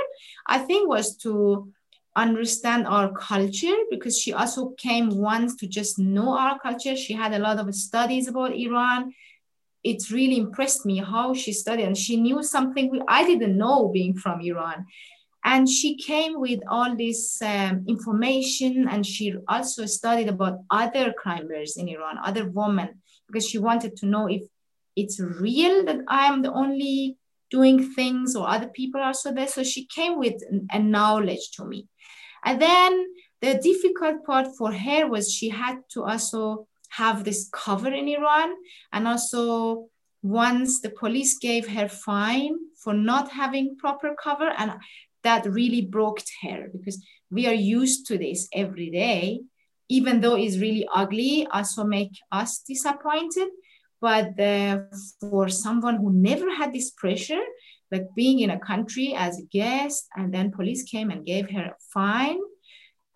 I 0.48 0.60
think 0.60 0.88
was 0.88 1.18
to 1.18 1.72
understand 2.16 2.88
our 2.88 3.12
culture 3.14 3.76
because 3.90 4.20
she 4.20 4.34
also 4.34 4.70
came 4.78 5.10
once 5.10 5.56
to 5.56 5.68
just 5.68 6.00
know 6.00 6.38
our 6.38 6.60
culture. 6.60 6.96
She 6.96 7.14
had 7.14 7.34
a 7.34 7.40
lot 7.40 7.60
of 7.60 7.74
studies 7.76 8.28
about 8.28 8.56
Iran. 8.56 9.14
It 9.84 10.10
really 10.12 10.38
impressed 10.38 10.86
me 10.86 10.98
how 10.98 11.34
she 11.34 11.54
studied 11.54 11.86
and 11.86 11.98
she 11.98 12.18
knew 12.18 12.44
something 12.44 13.02
I 13.08 13.26
didn't 13.26 13.58
know 13.58 13.90
being 13.90 14.16
from 14.16 14.42
Iran. 14.42 14.86
And 15.44 15.70
she 15.70 15.96
came 15.96 16.40
with 16.40 16.60
all 16.70 16.98
this 16.98 17.42
um, 17.42 17.86
information 17.88 18.88
and 18.90 19.06
she 19.06 19.36
also 19.48 19.86
studied 19.86 20.28
about 20.28 20.60
other 20.70 21.14
climbers 21.22 21.78
in 21.78 21.88
Iran, 21.88 22.18
other 22.24 22.50
women, 22.50 23.02
because 23.28 23.48
she 23.48 23.58
wanted 23.58 23.96
to 23.98 24.06
know 24.06 24.28
if 24.28 24.44
it's 24.98 25.20
real 25.20 25.86
that 25.86 26.02
I'm 26.10 26.42
the 26.42 26.52
only 26.52 27.18
doing 27.50 27.94
things 27.94 28.36
or 28.36 28.48
other 28.48 28.68
people 28.68 29.00
are 29.02 29.08
also 29.08 29.34
there. 29.34 29.48
So 29.48 29.64
she 29.64 29.86
came 29.86 30.20
with 30.20 30.42
a 30.72 30.80
knowledge 30.80 31.52
to 31.54 31.66
me. 31.66 31.88
And 32.44 32.62
then 32.62 33.06
the 33.42 33.56
difficult 33.56 34.26
part 34.26 34.48
for 34.58 34.72
her 34.74 35.08
was 35.08 35.34
she 35.34 35.50
had 35.50 35.78
to 35.92 36.04
also 36.04 36.68
have 36.90 37.24
this 37.24 37.50
cover 37.52 37.92
in 37.92 38.08
Iran. 38.08 38.54
And 38.92 39.08
also, 39.08 39.88
once 40.22 40.82
the 40.82 40.90
police 40.90 41.38
gave 41.38 41.68
her 41.68 41.88
fine 41.88 42.56
for 42.84 42.94
not 42.94 43.32
having 43.32 43.78
proper 43.78 44.16
cover, 44.22 44.52
and 44.58 44.74
that 45.24 45.46
really 45.46 45.82
broke 45.82 46.22
her 46.44 46.70
because 46.72 47.04
we 47.32 47.48
are 47.48 47.54
used 47.54 48.06
to 48.08 48.18
this 48.18 48.48
every 48.54 48.90
day, 48.90 49.42
even 49.90 50.22
though 50.22 50.36
it's 50.36 50.58
really 50.58 50.88
ugly, 50.94 51.48
also 51.52 51.84
make 51.84 52.12
us 52.32 52.60
disappointed. 52.68 53.50
But 54.02 54.40
uh, 54.40 54.84
for 55.20 55.50
someone 55.50 55.98
who 55.98 56.12
never 56.12 56.50
had 56.54 56.74
this 56.74 56.92
pressure, 56.92 57.42
like 57.92 58.08
being 58.16 58.40
in 58.40 58.50
a 58.50 58.60
country 58.60 59.14
as 59.18 59.40
a 59.40 59.46
guest 59.46 60.08
and 60.16 60.34
then 60.34 60.52
police 60.52 60.84
came 60.84 61.10
and 61.10 61.26
gave 61.26 61.50
her 61.50 61.64
a 61.64 61.76
fine 61.94 62.40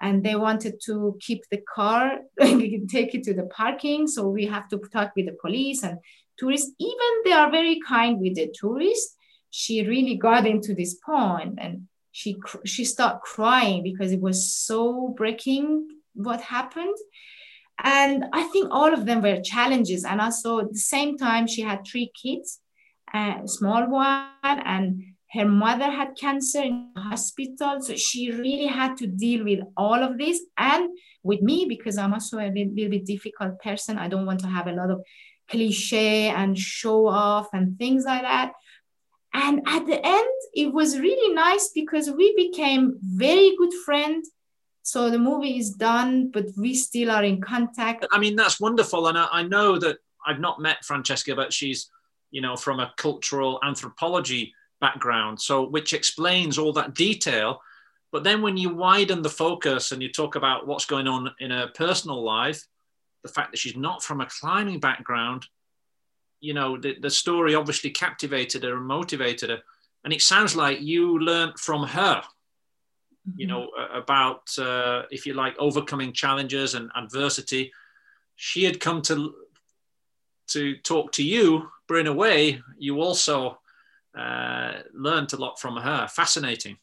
and 0.04 0.22
they 0.22 0.36
wanted 0.36 0.82
to 0.86 1.18
keep 1.22 1.41
the 1.49 1.62
car 1.74 2.20
take 2.41 3.16
it 3.16 3.24
to 3.24 3.34
the 3.34 3.47
parking. 3.56 4.06
So 4.06 4.28
we 4.28 4.45
have 4.45 4.68
to 4.68 4.78
talk 4.91 5.14
with 5.16 5.28
the 5.28 5.38
police 5.41 5.82
and 5.82 5.97
tourists. 6.38 6.72
Even 6.78 7.12
they 7.24 7.32
are 7.32 7.49
very 7.49 7.80
kind 7.88 8.20
with 8.20 8.36
the 8.36 8.54
tourists. 8.54 9.16
She 9.49 9.88
really 9.88 10.16
got 10.16 10.45
into 10.45 10.76
this 10.76 10.95
point 10.95 11.58
and 11.58 11.88
she 12.12 12.36
she 12.66 12.84
started 12.84 13.22
crying 13.22 13.82
because 13.82 14.12
it 14.12 14.20
was 14.20 14.54
so 14.54 15.14
breaking 15.18 15.88
what 16.14 16.41
happened. 16.41 16.97
And 17.82 18.26
i 18.34 18.43
think 18.51 18.68
all 18.72 18.93
of 18.93 19.06
them 19.06 19.22
were 19.22 19.41
challenges. 19.41 20.04
And 20.04 20.20
also 20.20 20.60
at 20.60 20.72
the 20.74 20.86
same 20.93 21.18
time 21.18 21.47
she 21.47 21.62
had 21.62 21.88
three 21.88 22.12
kids 22.22 22.60
a 23.14 23.41
small 23.45 23.88
one, 23.89 24.28
and 24.43 25.04
her 25.34 25.46
mother 25.46 25.90
had 25.90 26.16
cancer 26.16 26.62
in 26.62 26.92
the 26.96 27.02
hospital. 27.02 27.82
So 27.82 27.96
she 27.96 28.32
really 28.32 28.68
had 28.68 28.98
to 28.98 29.08
deal 29.08 29.44
with 29.44 29.62
all 29.76 30.02
of 30.04 30.18
this 30.18 30.40
and 30.58 30.90
with 31.24 31.42
me 31.42 31.66
because 31.68 31.98
I'm 31.98 32.14
also 32.14 32.38
a 32.38 32.52
little, 32.52 32.74
little 32.74 32.92
bit 32.92 33.06
difficult 33.06 33.60
person. 33.60 33.98
I 33.98 34.08
don't 34.08 34.28
want 34.28 34.42
to 34.42 34.48
have 34.48 34.68
a 34.68 34.74
lot 34.74 34.92
of 34.92 35.02
cliche 35.50 36.28
and 36.30 36.58
show 36.58 37.08
off 37.08 37.48
and 37.54 37.78
things 37.80 38.06
like 38.06 38.22
that. 38.22 38.54
And 39.34 39.62
at 39.66 39.88
the 39.88 40.00
end, 40.06 40.34
it 40.54 40.72
was 40.72 41.00
really 41.00 41.34
nice 41.34 41.72
because 41.74 42.12
we 42.12 42.36
became 42.36 43.00
very 43.02 43.56
good 43.58 43.74
friends. 43.86 44.30
So 44.84 45.10
the 45.10 45.18
movie 45.18 45.58
is 45.58 45.72
done, 45.72 46.30
but 46.30 46.46
we 46.56 46.76
still 46.76 47.10
are 47.10 47.24
in 47.24 47.42
contact. 47.42 48.06
I 48.12 48.20
mean, 48.20 48.36
that's 48.36 48.60
wonderful. 48.60 49.08
And 49.08 49.18
I, 49.18 49.28
I 49.32 49.44
know 49.44 49.80
that 49.80 49.98
I've 50.28 50.40
not 50.40 50.62
met 50.62 50.86
Francesca, 50.86 51.36
but 51.36 51.52
she's, 51.52 51.90
you 52.30 52.42
know, 52.42 52.56
from 52.56 52.80
a 52.80 52.94
cultural 52.98 53.60
anthropology 53.64 54.54
background. 54.88 55.40
So, 55.40 55.56
which 55.76 55.94
explains 55.94 56.58
all 56.58 56.74
that 56.74 56.94
detail. 56.94 57.50
But 58.12 58.24
then 58.24 58.42
when 58.44 58.58
you 58.58 58.70
widen 58.86 59.22
the 59.24 59.38
focus 59.46 59.92
and 59.92 60.02
you 60.04 60.10
talk 60.12 60.36
about 60.36 60.68
what's 60.68 60.86
going 60.94 61.08
on 61.08 61.32
in 61.40 61.50
her 61.52 61.70
personal 61.74 62.22
life, 62.24 62.62
the 63.24 63.34
fact 63.36 63.50
that 63.52 63.62
she's 63.62 63.78
not 63.88 64.04
from 64.04 64.22
a 64.22 64.32
climbing 64.40 64.80
background, 64.80 65.42
you 66.40 66.54
know, 66.54 66.78
the, 66.78 66.92
the 67.00 67.10
story 67.10 67.56
obviously 67.56 67.90
captivated 67.90 68.64
her 68.64 68.76
and 68.78 68.86
motivated 68.86 69.50
her. 69.50 69.62
And 70.04 70.14
it 70.14 70.22
sounds 70.22 70.54
like 70.56 70.82
you 70.82 71.18
learned 71.20 71.58
from 71.58 71.88
her, 71.98 72.22
mm-hmm. 72.22 73.40
you 73.40 73.48
know, 73.48 73.70
about, 74.02 74.44
uh, 74.60 75.04
if 75.10 75.26
you 75.26 75.34
like, 75.34 75.56
overcoming 75.58 76.14
challenges 76.14 76.76
and 76.76 76.92
adversity. 76.96 77.72
She 78.36 78.66
had 78.66 78.80
come 78.80 79.02
to 79.04 79.34
to 80.48 80.76
talk 80.92 81.14
to 81.14 81.24
you, 81.24 81.70
but 81.88 82.00
in 82.02 82.08
a 82.08 82.14
way, 82.24 82.62
you 82.78 83.02
also 83.02 83.58
uh, 84.18 84.82
learned 84.93 85.34
a 85.34 85.38
lot 85.38 85.59
from 85.59 85.78
her. 85.78 86.07
Fascinating. 86.07 86.78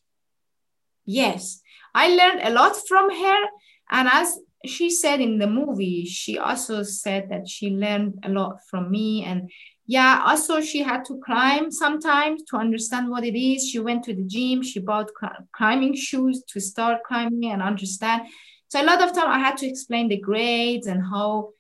Yes, 1.04 1.60
I 1.94 2.08
learned 2.08 2.40
a 2.42 2.50
lot 2.50 2.76
from 2.88 3.10
her. 3.10 3.44
And 3.90 4.08
as 4.12 4.38
she 4.66 4.90
said 4.90 5.20
in 5.20 5.38
the 5.38 5.46
movie, 5.46 6.04
she 6.04 6.38
also 6.38 6.82
said 6.82 7.30
that 7.30 7.48
she 7.48 7.70
learned 7.70 8.20
a 8.24 8.28
lot 8.28 8.58
from 8.68 8.90
me. 8.90 9.24
And 9.24 9.50
yeah, 9.86 10.22
also 10.24 10.60
she 10.60 10.82
had 10.82 11.04
to 11.06 11.20
climb 11.24 11.70
sometimes 11.70 12.44
to 12.44 12.56
understand 12.56 13.10
what 13.10 13.24
it 13.24 13.36
is. 13.36 13.68
She 13.68 13.78
went 13.80 14.04
to 14.04 14.14
the 14.14 14.22
gym, 14.22 14.62
she 14.62 14.78
bought 14.78 15.10
climbing 15.52 15.94
shoes 15.94 16.44
to 16.48 16.60
start 16.60 17.02
climbing 17.04 17.50
and 17.50 17.62
understand. 17.62 18.22
So 18.68 18.80
a 18.80 18.84
lot 18.84 19.02
of 19.02 19.12
time 19.12 19.28
I 19.28 19.40
had 19.40 19.56
to 19.58 19.66
explain 19.66 20.08
the 20.08 20.18
grades 20.18 20.86
and 20.86 21.02
how 21.02 21.50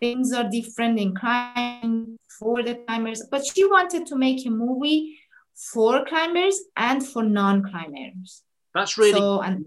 things 0.00 0.32
are 0.32 0.48
different 0.48 0.98
in 0.98 1.14
climbing 1.14 2.16
for 2.38 2.62
the 2.62 2.74
climbers. 2.86 3.22
But 3.30 3.42
she 3.46 3.64
wanted 3.64 4.06
to 4.06 4.16
make 4.16 4.44
a 4.46 4.50
movie 4.50 5.18
for 5.72 6.04
climbers 6.04 6.58
and 6.76 7.06
for 7.06 7.22
non-climbers. 7.22 8.42
That's 8.74 8.98
really 8.98 9.12
so, 9.12 9.40
and, 9.40 9.64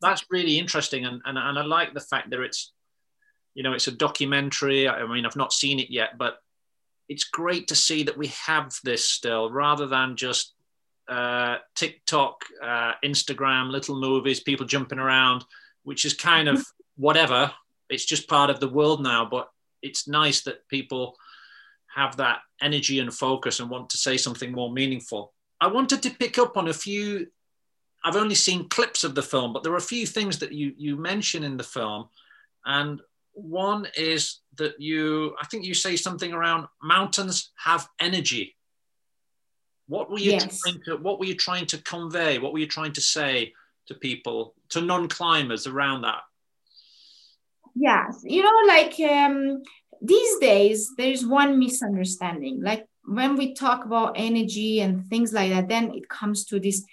that's 0.00 0.24
really 0.30 0.58
interesting, 0.58 1.04
and, 1.04 1.20
and 1.24 1.38
and 1.38 1.58
I 1.58 1.62
like 1.62 1.94
the 1.94 2.00
fact 2.00 2.30
that 2.30 2.40
it's, 2.40 2.72
you 3.54 3.62
know, 3.62 3.72
it's 3.72 3.86
a 3.86 3.92
documentary. 3.92 4.88
I 4.88 5.06
mean, 5.06 5.24
I've 5.24 5.36
not 5.36 5.52
seen 5.52 5.78
it 5.78 5.90
yet, 5.90 6.18
but 6.18 6.38
it's 7.08 7.24
great 7.24 7.68
to 7.68 7.76
see 7.76 8.02
that 8.04 8.18
we 8.18 8.28
have 8.46 8.72
this 8.82 9.08
still, 9.08 9.50
rather 9.50 9.86
than 9.86 10.16
just 10.16 10.54
uh, 11.08 11.56
TikTok, 11.74 12.44
uh, 12.62 12.92
Instagram, 13.04 13.70
little 13.70 13.98
movies, 14.00 14.40
people 14.40 14.66
jumping 14.66 14.98
around, 14.98 15.44
which 15.84 16.04
is 16.04 16.14
kind 16.14 16.48
of 16.48 16.64
whatever. 16.96 17.52
It's 17.88 18.04
just 18.04 18.28
part 18.28 18.50
of 18.50 18.60
the 18.60 18.68
world 18.68 19.02
now. 19.02 19.26
But 19.30 19.48
it's 19.82 20.08
nice 20.08 20.42
that 20.42 20.68
people 20.68 21.16
have 21.94 22.16
that 22.16 22.40
energy 22.60 23.00
and 23.00 23.12
focus 23.12 23.60
and 23.60 23.70
want 23.70 23.90
to 23.90 23.96
say 23.96 24.16
something 24.16 24.52
more 24.52 24.70
meaningful. 24.70 25.32
I 25.60 25.66
wanted 25.66 26.02
to 26.02 26.10
pick 26.10 26.38
up 26.38 26.56
on 26.56 26.68
a 26.68 26.72
few 26.72 27.28
I've 28.04 28.16
only 28.16 28.34
seen 28.34 28.68
clips 28.68 29.04
of 29.04 29.14
the 29.14 29.22
film, 29.22 29.52
but 29.52 29.62
there 29.62 29.72
are 29.72 29.76
a 29.76 29.80
few 29.80 30.06
things 30.06 30.38
that 30.38 30.52
you 30.52 30.72
you 30.76 30.96
mention 30.96 31.44
in 31.44 31.56
the 31.56 31.64
film, 31.64 32.08
and 32.64 33.00
one 33.32 33.86
is 33.96 34.40
that 34.56 34.80
you 34.80 35.34
I 35.40 35.46
think 35.46 35.64
you 35.64 35.74
say 35.74 35.96
something 35.96 36.32
around 36.32 36.68
mountains 36.82 37.50
have 37.56 37.88
energy. 38.00 38.56
What 39.88 40.10
were 40.10 40.18
you 40.18 40.32
yes. 40.32 40.60
trying 40.60 40.80
to 40.84 40.96
What 40.96 41.18
were 41.18 41.26
you 41.26 41.34
trying 41.34 41.66
to 41.66 41.78
convey? 41.78 42.38
What 42.38 42.52
were 42.52 42.58
you 42.58 42.66
trying 42.66 42.92
to 42.92 43.00
say 43.00 43.52
to 43.86 43.94
people, 43.94 44.54
to 44.70 44.80
non-climbers 44.80 45.66
around 45.66 46.02
that? 46.02 46.22
Yes, 47.78 48.22
you 48.24 48.42
know, 48.42 48.60
like 48.66 48.98
um, 49.00 49.62
these 50.02 50.38
days, 50.38 50.90
there's 50.96 51.24
one 51.24 51.58
misunderstanding. 51.58 52.60
Like 52.62 52.86
when 53.04 53.36
we 53.36 53.54
talk 53.54 53.84
about 53.84 54.14
energy 54.16 54.80
and 54.80 55.06
things 55.06 55.32
like 55.32 55.50
that, 55.52 55.68
then 55.68 55.94
it 55.94 56.08
comes 56.08 56.44
to 56.46 56.58
this 56.58 56.84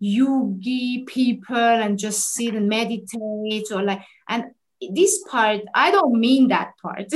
yogi 0.00 1.04
people 1.06 1.56
and 1.56 1.96
just 1.96 2.32
sit 2.32 2.54
and 2.54 2.68
meditate 2.68 3.70
or 3.70 3.84
like 3.84 4.02
and 4.28 4.46
this 4.92 5.22
part 5.30 5.60
i 5.76 5.92
don't 5.92 6.18
mean 6.18 6.48
that 6.48 6.72
part 6.82 7.06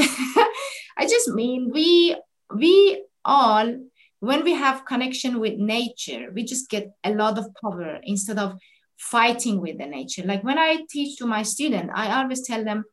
i 0.96 1.04
just 1.04 1.28
mean 1.30 1.68
we 1.74 2.16
we 2.54 3.02
all 3.24 3.74
when 4.20 4.44
we 4.44 4.52
have 4.52 4.86
connection 4.86 5.40
with 5.40 5.54
nature 5.58 6.30
we 6.32 6.44
just 6.44 6.70
get 6.70 6.92
a 7.02 7.10
lot 7.12 7.36
of 7.38 7.48
power 7.60 7.98
instead 8.04 8.38
of 8.38 8.56
fighting 8.98 9.60
with 9.60 9.78
the 9.78 9.86
nature 9.86 10.22
like 10.24 10.42
when 10.42 10.58
i 10.58 10.78
teach 10.90 11.18
to 11.18 11.26
my 11.26 11.42
student 11.42 11.90
i 11.94 12.20
always 12.20 12.46
tell 12.46 12.64
them 12.64 12.84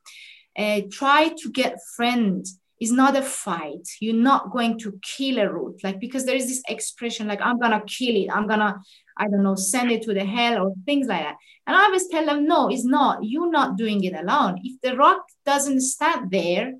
uh, 0.57 0.81
try 0.91 1.29
to 1.29 1.49
get 1.51 1.77
friends 1.95 2.59
is 2.79 2.91
not 2.91 3.15
a 3.15 3.21
fight 3.21 3.87
you're 3.99 4.13
not 4.13 4.51
going 4.51 4.77
to 4.77 4.99
kill 5.01 5.39
a 5.39 5.49
route 5.49 5.79
like 5.83 5.99
because 5.99 6.25
there 6.25 6.35
is 6.35 6.47
this 6.47 6.61
expression 6.67 7.27
like 7.27 7.41
i'm 7.41 7.59
gonna 7.59 7.81
kill 7.87 8.15
it 8.15 8.29
i'm 8.31 8.47
gonna 8.47 8.79
I 9.17 9.27
don't 9.27 9.43
know, 9.43 9.55
send 9.55 9.91
it 9.91 10.01
to 10.03 10.13
the 10.13 10.25
hell 10.25 10.63
or 10.63 10.73
things 10.85 11.07
like 11.07 11.23
that. 11.23 11.37
And 11.67 11.75
I 11.75 11.83
always 11.83 12.07
tell 12.07 12.25
them, 12.25 12.45
no, 12.45 12.69
it's 12.69 12.85
not. 12.85 13.19
You're 13.21 13.51
not 13.51 13.77
doing 13.77 14.03
it 14.03 14.13
alone. 14.13 14.59
If 14.63 14.81
the 14.81 14.97
rock 14.97 15.21
doesn't 15.45 15.81
stand 15.81 16.31
there, 16.31 16.73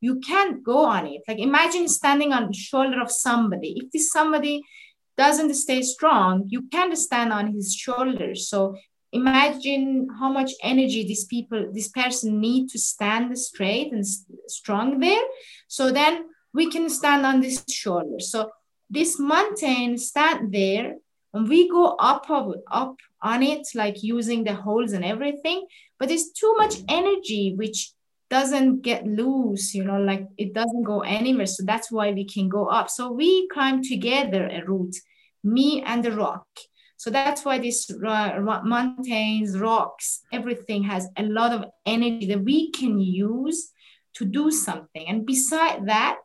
you 0.00 0.20
can't 0.20 0.62
go 0.62 0.86
on 0.86 1.06
it. 1.06 1.22
Like 1.28 1.38
imagine 1.38 1.88
standing 1.88 2.32
on 2.32 2.46
the 2.46 2.54
shoulder 2.54 3.00
of 3.00 3.10
somebody. 3.10 3.74
If 3.76 3.90
this 3.90 4.10
somebody 4.10 4.62
doesn't 5.24 5.54
stay 5.54 5.82
strong, 5.82 6.44
you 6.48 6.62
can't 6.74 6.96
stand 6.96 7.30
on 7.38 7.52
his 7.52 7.74
shoulders. 7.74 8.48
So 8.48 8.60
imagine 9.12 10.08
how 10.18 10.30
much 10.32 10.52
energy 10.62 11.02
these 11.04 11.26
people, 11.26 11.60
this 11.72 11.88
person 11.88 12.40
need 12.40 12.70
to 12.70 12.78
stand 12.78 13.38
straight 13.38 13.92
and 13.92 14.04
strong 14.58 14.98
there. 14.98 15.26
So 15.68 15.90
then 15.90 16.14
we 16.54 16.70
can 16.70 16.88
stand 16.88 17.26
on 17.26 17.40
this 17.40 17.62
shoulder. 17.68 18.20
So 18.20 18.50
this 18.88 19.18
mountain 19.18 19.98
stand 19.98 20.52
there 20.54 20.94
and 21.34 21.48
we 21.48 21.68
go 21.68 21.84
up 22.10 22.24
up 22.80 22.96
on 23.22 23.42
it 23.42 23.64
like 23.74 24.02
using 24.02 24.42
the 24.44 24.54
holes 24.54 24.92
and 24.92 25.04
everything 25.04 25.66
but 25.98 26.08
there's 26.08 26.30
too 26.42 26.52
much 26.56 26.74
energy 26.88 27.54
which 27.60 27.92
doesn't 28.30 28.82
get 28.82 29.06
loose 29.06 29.74
you 29.74 29.84
know 29.84 30.00
like 30.00 30.26
it 30.38 30.52
doesn't 30.54 30.84
go 30.92 31.00
anywhere 31.00 31.46
so 31.46 31.62
that's 31.64 31.90
why 31.92 32.10
we 32.10 32.24
can 32.24 32.48
go 32.48 32.66
up 32.66 32.88
so 32.88 33.12
we 33.12 33.46
climb 33.48 33.82
together 33.82 34.42
a 34.48 34.64
route 34.64 34.96
me 35.42 35.82
and 35.84 36.04
the 36.04 36.12
rock 36.12 36.46
so 36.96 37.08
that's 37.08 37.44
why 37.44 37.58
these 37.58 37.90
uh, 37.90 38.60
mountains 38.64 39.58
rocks 39.58 40.20
everything 40.32 40.82
has 40.82 41.08
a 41.16 41.22
lot 41.22 41.52
of 41.52 41.64
energy 41.86 42.26
that 42.26 42.44
we 42.44 42.70
can 42.70 42.98
use 42.98 43.72
to 44.14 44.24
do 44.24 44.50
something 44.50 45.06
and 45.08 45.26
beside 45.26 45.86
that 45.86 46.18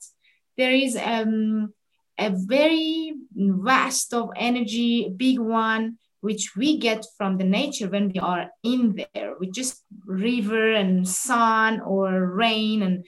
there 0.58 0.72
is 0.72 0.98
um 0.98 1.74
a 2.18 2.32
very 2.34 3.14
vast 3.36 4.14
of 4.14 4.30
energy, 4.36 5.10
big 5.16 5.40
one, 5.40 5.98
which 6.22 6.56
we 6.56 6.78
get 6.78 7.06
from 7.18 7.38
the 7.38 7.44
nature 7.44 7.90
when 7.90 8.10
we 8.10 8.20
are 8.20 8.50
in 8.64 8.96
there 9.14 9.36
with 9.40 9.54
just 9.54 9.84
river 10.06 10.72
and 10.74 11.08
sun 11.08 11.82
or 11.82 12.26
rain 12.28 12.82
and 12.82 13.06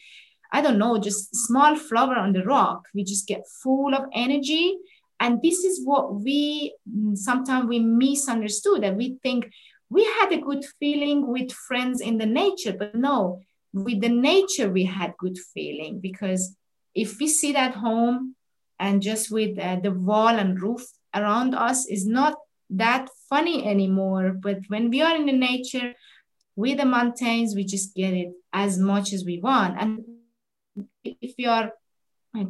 I 0.51 0.61
don't 0.61 0.77
know, 0.77 0.97
just 0.97 1.35
small 1.35 1.75
flower 1.75 2.15
on 2.15 2.31
the 2.31 2.43
rock. 2.43 2.83
We 2.93 3.03
just 3.03 3.27
get 3.27 3.43
full 3.61 3.93
of 3.93 4.05
energy. 4.13 4.77
And 5.19 5.41
this 5.41 5.63
is 5.63 5.85
what 5.85 6.15
we 6.15 6.75
sometimes 7.15 7.67
we 7.67 7.79
misunderstood 7.79 8.83
that 8.83 8.95
we 8.95 9.17
think 9.23 9.49
we 9.89 10.03
had 10.03 10.31
a 10.31 10.41
good 10.41 10.63
feeling 10.79 11.27
with 11.27 11.51
friends 11.51 12.01
in 12.01 12.17
the 12.17 12.25
nature, 12.25 12.73
but 12.73 12.93
no, 12.93 13.41
with 13.73 14.01
the 14.01 14.09
nature 14.09 14.69
we 14.69 14.85
had 14.85 15.15
good 15.17 15.37
feeling 15.53 15.99
because 15.99 16.55
if 16.93 17.19
we 17.19 17.27
sit 17.27 17.55
at 17.55 17.75
home 17.75 18.35
and 18.79 19.01
just 19.01 19.31
with 19.31 19.57
uh, 19.59 19.77
the 19.81 19.91
wall 19.91 20.29
and 20.29 20.61
roof 20.61 20.83
around 21.15 21.55
us 21.55 21.87
is 21.87 22.05
not 22.05 22.35
that 22.69 23.09
funny 23.29 23.65
anymore. 23.65 24.35
But 24.39 24.59
when 24.67 24.89
we 24.89 25.01
are 25.01 25.15
in 25.15 25.25
the 25.25 25.31
nature 25.31 25.93
with 26.55 26.77
the 26.77 26.85
mountains, 26.85 27.55
we 27.55 27.63
just 27.65 27.95
get 27.95 28.13
it 28.13 28.29
as 28.53 28.77
much 28.77 29.13
as 29.13 29.23
we 29.25 29.39
want. 29.39 29.79
And 29.79 30.03
if 31.03 31.33
you 31.37 31.49
are 31.49 31.71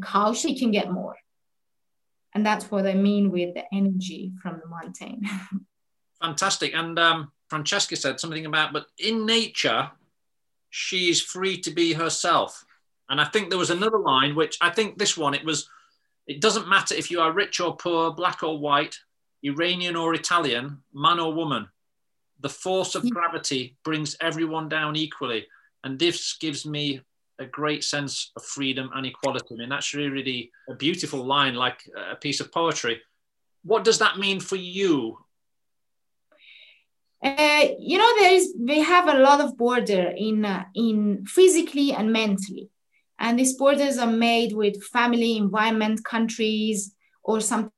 cautious, 0.01 0.45
you 0.45 0.57
can 0.57 0.71
get 0.71 0.91
more. 0.91 1.15
And 2.37 2.45
that's 2.45 2.69
what 2.69 2.85
I 2.85 2.93
mean 2.93 3.31
with 3.31 3.55
the 3.55 3.63
energy 3.73 4.31
from 4.43 4.61
the 4.61 4.69
mountain. 4.69 5.23
Fantastic. 6.21 6.75
And 6.75 6.99
um, 6.99 7.31
Francesca 7.49 7.95
said 7.95 8.19
something 8.19 8.45
about, 8.45 8.73
but 8.73 8.85
in 8.99 9.25
nature, 9.25 9.89
she's 10.69 11.19
free 11.19 11.59
to 11.61 11.71
be 11.71 11.93
herself. 11.93 12.63
And 13.09 13.19
I 13.19 13.25
think 13.25 13.49
there 13.49 13.57
was 13.57 13.71
another 13.71 13.97
line, 13.97 14.35
which 14.35 14.55
I 14.61 14.69
think 14.69 14.99
this 14.99 15.17
one, 15.17 15.33
it 15.33 15.43
was 15.43 15.67
it 16.27 16.39
doesn't 16.39 16.67
matter 16.67 16.93
if 16.93 17.09
you 17.09 17.21
are 17.21 17.31
rich 17.31 17.59
or 17.59 17.75
poor, 17.75 18.13
black 18.13 18.43
or 18.43 18.59
white, 18.59 18.95
Iranian 19.43 19.95
or 19.95 20.13
Italian, 20.13 20.83
man 20.93 21.19
or 21.19 21.33
woman. 21.33 21.67
The 22.41 22.49
force 22.49 22.93
of 22.93 23.09
gravity 23.09 23.77
brings 23.83 24.15
everyone 24.21 24.69
down 24.69 24.95
equally. 24.95 25.47
And 25.83 25.97
this 25.97 26.37
gives 26.37 26.67
me 26.67 27.01
a 27.39 27.45
great 27.45 27.83
sense 27.83 28.31
of 28.35 28.43
freedom 28.43 28.89
and 28.95 29.05
equality. 29.05 29.47
I 29.51 29.57
mean, 29.57 29.69
that's 29.69 29.93
really, 29.93 30.09
really 30.09 30.51
a 30.69 30.75
beautiful 30.75 31.25
line, 31.25 31.55
like 31.55 31.79
a 32.11 32.15
piece 32.15 32.39
of 32.39 32.51
poetry. 32.51 33.01
What 33.63 33.83
does 33.83 33.99
that 33.99 34.17
mean 34.17 34.39
for 34.39 34.55
you? 34.55 35.17
Uh, 37.23 37.65
you 37.79 37.97
know, 37.97 38.13
there 38.19 38.33
is 38.33 38.53
we 38.59 38.79
have 38.79 39.07
a 39.07 39.17
lot 39.17 39.41
of 39.41 39.57
border 39.57 40.13
in 40.15 40.45
uh, 40.45 40.65
in 40.75 41.25
physically 41.25 41.91
and 41.91 42.13
mentally, 42.13 42.69
and 43.19 43.39
these 43.39 43.55
borders 43.55 43.97
are 43.97 44.11
made 44.11 44.53
with 44.53 44.83
family, 44.83 45.35
environment, 45.35 46.03
countries, 46.05 46.93
or 47.23 47.41
sometimes 47.41 47.71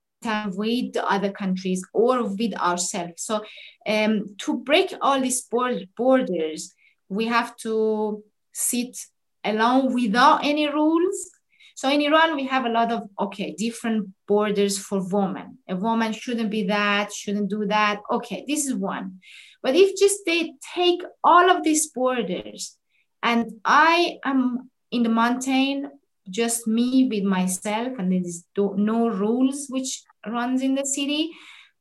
with 0.58 0.98
other 0.98 1.32
countries 1.32 1.82
or 1.94 2.24
with 2.24 2.54
ourselves. 2.60 3.24
So, 3.24 3.46
um, 3.88 4.36
to 4.40 4.58
break 4.58 4.94
all 5.02 5.22
these 5.22 5.42
borders, 5.42 6.76
we 7.08 7.28
have 7.28 7.56
to 7.58 8.22
sit 8.52 8.98
alone 9.44 9.94
without 9.94 10.44
any 10.44 10.68
rules. 10.68 11.30
So 11.76 11.90
in 11.90 12.02
Iran, 12.02 12.36
we 12.36 12.46
have 12.48 12.66
a 12.66 12.70
lot 12.70 12.92
of, 12.92 13.08
okay, 13.20 13.56
different 13.58 14.10
borders 14.28 14.78
for 14.78 15.02
women. 15.02 15.60
A 15.70 15.76
woman 15.76 16.12
shouldn't 16.12 16.52
be 16.52 16.64
that, 16.64 17.14
shouldn't 17.14 17.50
do 17.50 17.66
that. 17.68 18.02
Okay, 18.12 18.44
this 18.48 18.66
is 18.66 18.76
one. 18.76 19.20
But 19.64 19.76
if 19.76 19.98
just 19.98 20.20
they 20.26 20.54
take 20.76 21.02
all 21.24 21.50
of 21.50 21.64
these 21.64 21.88
borders 21.88 22.76
and 23.24 23.52
I 23.64 24.18
am 24.26 24.70
in 24.92 25.04
the 25.04 25.10
mountain, 25.10 25.92
just 26.30 26.68
me 26.68 27.08
with 27.10 27.24
myself, 27.24 27.94
and 27.98 28.12
there 28.12 28.22
is 28.22 28.44
no 28.58 29.08
rules 29.08 29.68
which 29.70 30.04
runs 30.28 30.62
in 30.62 30.76
the 30.76 30.86
city, 30.86 31.32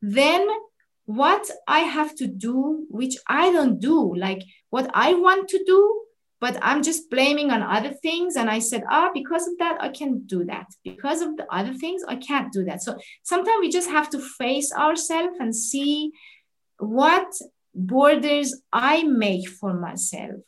then 0.00 0.46
what 1.06 1.50
I 1.66 1.80
have 1.80 2.14
to 2.16 2.26
do, 2.26 2.86
which 2.88 3.16
I 3.26 3.50
don't 3.50 3.80
do, 3.80 4.14
like 4.14 4.42
what 4.70 4.90
I 4.94 5.14
want 5.14 5.48
to 5.48 5.64
do, 5.64 6.02
but 6.40 6.58
I'm 6.62 6.82
just 6.82 7.10
blaming 7.10 7.50
on 7.50 7.62
other 7.62 7.92
things. 7.92 8.36
And 8.36 8.48
I 8.48 8.60
said, 8.60 8.84
ah, 8.88 9.10
because 9.12 9.48
of 9.48 9.58
that, 9.58 9.78
I 9.80 9.88
can 9.88 10.20
do 10.26 10.44
that. 10.44 10.66
Because 10.84 11.20
of 11.20 11.36
the 11.36 11.46
other 11.52 11.74
things, 11.74 12.02
I 12.06 12.16
can't 12.16 12.52
do 12.52 12.64
that. 12.64 12.82
So 12.82 12.96
sometimes 13.22 13.58
we 13.60 13.70
just 13.70 13.90
have 13.90 14.08
to 14.10 14.20
face 14.20 14.72
ourselves 14.72 15.36
and 15.40 15.54
see 15.54 16.12
what 16.78 17.32
borders 17.74 18.62
I 18.72 19.02
make 19.02 19.48
for 19.48 19.74
myself. 19.74 20.40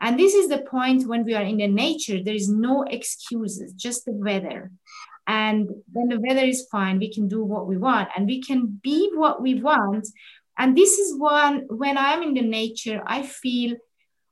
And 0.00 0.18
this 0.18 0.34
is 0.34 0.48
the 0.48 0.58
point 0.58 1.08
when 1.08 1.24
we 1.24 1.34
are 1.34 1.42
in 1.42 1.56
the 1.56 1.66
nature, 1.66 2.22
there 2.22 2.34
is 2.34 2.48
no 2.48 2.84
excuses, 2.84 3.72
just 3.72 4.04
the 4.04 4.12
weather. 4.12 4.70
And 5.26 5.68
when 5.92 6.08
the 6.08 6.20
weather 6.20 6.44
is 6.44 6.68
fine, 6.70 6.98
we 6.98 7.12
can 7.12 7.26
do 7.26 7.44
what 7.44 7.66
we 7.66 7.76
want 7.76 8.08
and 8.16 8.26
we 8.26 8.40
can 8.40 8.80
be 8.82 9.10
what 9.14 9.42
we 9.42 9.60
want. 9.60 10.06
And 10.56 10.76
this 10.76 10.98
is 10.98 11.18
one 11.18 11.66
when 11.68 11.98
I'm 11.98 12.22
in 12.22 12.34
the 12.34 12.42
nature, 12.42 13.02
I 13.06 13.22
feel 13.22 13.76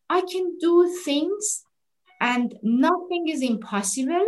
I 0.09 0.21
can 0.21 0.59
do 0.59 0.97
things 1.05 1.65
and 2.21 2.55
nothing 2.63 3.29
is 3.29 3.43
impossible. 3.43 4.27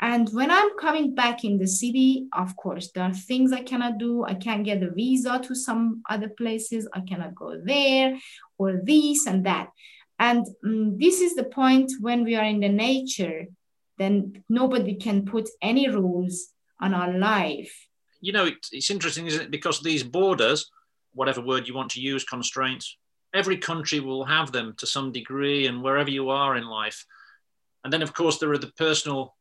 And 0.00 0.28
when 0.30 0.50
I'm 0.50 0.76
coming 0.78 1.14
back 1.14 1.44
in 1.44 1.58
the 1.58 1.66
city, 1.66 2.28
of 2.32 2.54
course, 2.56 2.90
there 2.92 3.04
are 3.04 3.12
things 3.12 3.52
I 3.52 3.62
cannot 3.62 3.98
do. 3.98 4.24
I 4.24 4.34
can't 4.34 4.64
get 4.64 4.82
a 4.82 4.90
visa 4.90 5.40
to 5.40 5.54
some 5.54 6.02
other 6.08 6.28
places. 6.28 6.88
I 6.92 7.00
cannot 7.00 7.34
go 7.34 7.60
there 7.64 8.16
or 8.58 8.80
this 8.84 9.26
and 9.26 9.44
that. 9.46 9.70
And 10.20 10.46
um, 10.64 10.98
this 10.98 11.20
is 11.20 11.34
the 11.34 11.44
point 11.44 11.90
when 12.00 12.24
we 12.24 12.36
are 12.36 12.44
in 12.44 12.60
the 12.60 12.68
nature, 12.68 13.46
then 13.98 14.44
nobody 14.48 14.94
can 14.94 15.24
put 15.24 15.48
any 15.62 15.88
rules 15.88 16.48
on 16.80 16.94
our 16.94 17.12
life. 17.12 17.72
You 18.20 18.32
know, 18.32 18.46
it, 18.46 18.66
it's 18.72 18.90
interesting, 18.90 19.26
isn't 19.26 19.42
it? 19.42 19.50
Because 19.50 19.80
these 19.80 20.02
borders, 20.02 20.70
whatever 21.12 21.40
word 21.40 21.66
you 21.66 21.74
want 21.74 21.90
to 21.92 22.00
use, 22.00 22.24
constraints, 22.24 22.96
every 23.34 23.58
country 23.58 24.00
will 24.00 24.24
have 24.24 24.52
them 24.52 24.74
to 24.78 24.86
some 24.86 25.12
degree 25.12 25.66
and 25.66 25.82
wherever 25.82 26.10
you 26.10 26.30
are 26.30 26.56
in 26.56 26.64
life. 26.64 27.04
And 27.84 27.92
then 27.92 28.02
of 28.02 28.14
course 28.14 28.38
there 28.38 28.52
are 28.52 28.58
the 28.58 28.72
personal 28.78 29.36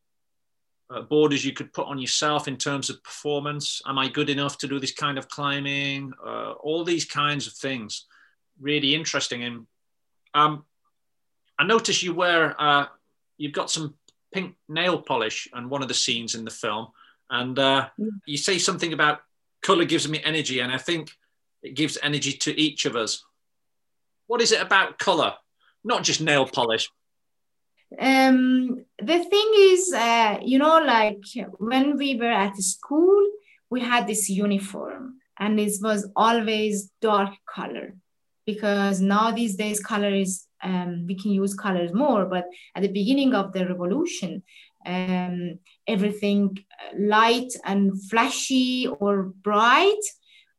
uh, 0.90 1.02
borders 1.02 1.44
you 1.44 1.52
could 1.52 1.74
put 1.74 1.88
on 1.88 2.00
yourself 2.00 2.48
in 2.48 2.58
terms 2.58 2.90
of 2.90 3.04
performance. 3.04 3.82
Am 3.86 3.98
i 3.98 4.08
good 4.08 4.30
enough 4.30 4.58
to 4.60 4.68
do 4.68 4.80
this 4.80 4.94
kind 4.94 5.18
of 5.18 5.28
climbing? 5.28 6.14
Uh, 6.26 6.52
all 6.52 6.84
these 6.84 7.06
kinds 7.06 7.48
of 7.48 7.54
things. 7.54 8.06
Really 8.60 8.96
interesting. 8.96 9.44
And 9.44 9.68
um, 10.34 10.66
i 11.60 11.64
notice 11.66 12.04
you 12.04 12.14
wear 12.14 12.60
uh, 12.62 12.86
you've 13.38 13.54
got 13.54 13.72
some 13.72 13.96
pink 14.34 14.56
nail 14.68 15.02
polish 15.02 15.48
on 15.54 15.70
one 15.70 15.82
of 15.82 15.88
the 15.88 15.94
scenes 15.94 16.36
in 16.36 16.46
the 16.46 16.52
film. 16.52 16.88
And 17.30 17.58
uh, 17.60 17.90
mm. 18.00 18.10
you 18.26 18.38
say 18.38 18.58
something 18.58 18.94
about 18.94 19.22
color 19.62 19.86
gives 19.86 20.08
me 20.08 20.22
energy 20.24 20.60
and 20.60 20.72
i 20.72 20.78
think 20.78 21.12
it 21.62 21.74
gives 21.74 21.98
energy 22.02 22.32
to 22.32 22.58
each 22.60 22.86
of 22.86 22.96
us 22.96 23.26
what 24.28 24.42
is 24.42 24.52
it 24.52 24.62
about 24.62 25.00
color? 25.00 25.34
Not 25.84 26.04
just 26.04 26.22
nail 26.22 26.46
polish. 26.46 26.90
Um, 28.00 28.84
the 29.00 29.20
thing 29.24 29.52
is, 29.56 29.94
uh, 29.94 30.40
you 30.44 30.60
know, 30.60 30.80
like 30.80 31.24
when 31.58 31.98
we 31.98 32.16
were 32.16 32.32
at 32.32 32.58
school, 32.58 33.24
we 33.70 33.82
had 33.82 34.08
this 34.08 34.30
uniform 34.30 35.16
and 35.40 35.60
it 35.60 35.74
was 35.82 36.10
always 36.16 36.92
dark 37.02 37.34
color 37.46 37.96
because 38.46 39.02
now 39.02 39.32
these 39.32 39.56
days 39.56 39.80
color 39.80 40.14
is 40.14 40.46
um, 40.64 41.06
we 41.06 41.16
can 41.16 41.32
use 41.32 41.54
colors 41.54 41.94
more 41.94 42.26
but 42.26 42.46
at 42.76 42.82
the 42.82 42.88
beginning 42.88 43.36
of 43.36 43.54
the 43.54 43.68
revolution 43.68 44.42
um, 44.86 45.60
everything 45.86 46.58
light 46.98 47.52
and 47.66 48.02
flashy 48.10 48.88
or 48.88 49.34
bright 49.44 50.04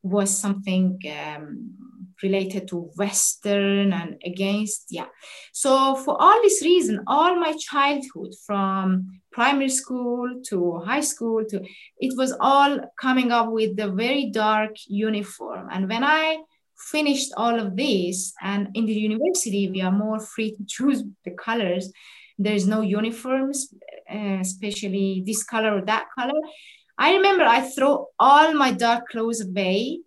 was 0.03 0.39
something 0.39 0.99
um, 1.11 1.75
related 2.23 2.69
to 2.69 2.91
western 2.97 3.93
and 3.93 4.21
against 4.25 4.87
yeah. 4.91 5.07
So 5.53 5.97
for 5.97 6.21
all 6.21 6.43
this 6.43 6.63
reason 6.63 7.05
all 7.07 7.37
my 7.37 7.55
childhood 7.59 8.35
from 8.47 9.21
primary 9.33 9.69
school 9.69 10.41
to 10.49 10.79
high 10.81 11.01
school 11.01 11.45
to 11.51 11.65
it 11.99 12.17
was 12.17 12.35
all 12.41 12.79
coming 13.01 13.31
up 13.33 13.51
with 13.51 13.77
the 13.77 13.91
very 13.91 14.31
dark 14.31 14.73
uniform. 14.87 15.69
And 15.71 15.89
when 15.89 16.05
i 16.05 16.39
finished 16.79 17.33
all 17.37 17.59
of 17.59 17.77
this 17.77 18.33
and 18.41 18.69
in 18.75 18.87
the 18.87 18.93
university 18.93 19.69
we 19.69 19.81
are 19.81 19.91
more 19.91 20.21
free 20.21 20.53
to 20.57 20.65
choose 20.67 21.03
the 21.25 21.33
colors. 21.33 21.93
There 22.41 22.55
is 22.55 22.67
no 22.69 22.83
uniforms 22.83 23.75
uh, 24.11 24.39
especially 24.41 25.23
this 25.27 25.43
color 25.45 25.79
or 25.79 25.85
that 25.85 26.07
color. 26.19 26.41
I 26.97 27.15
remember 27.15 27.45
i 27.45 27.61
throw 27.61 28.09
all 28.19 28.55
my 28.55 28.73
dark 28.73 29.09
clothes 29.09 29.41
away 29.41 30.01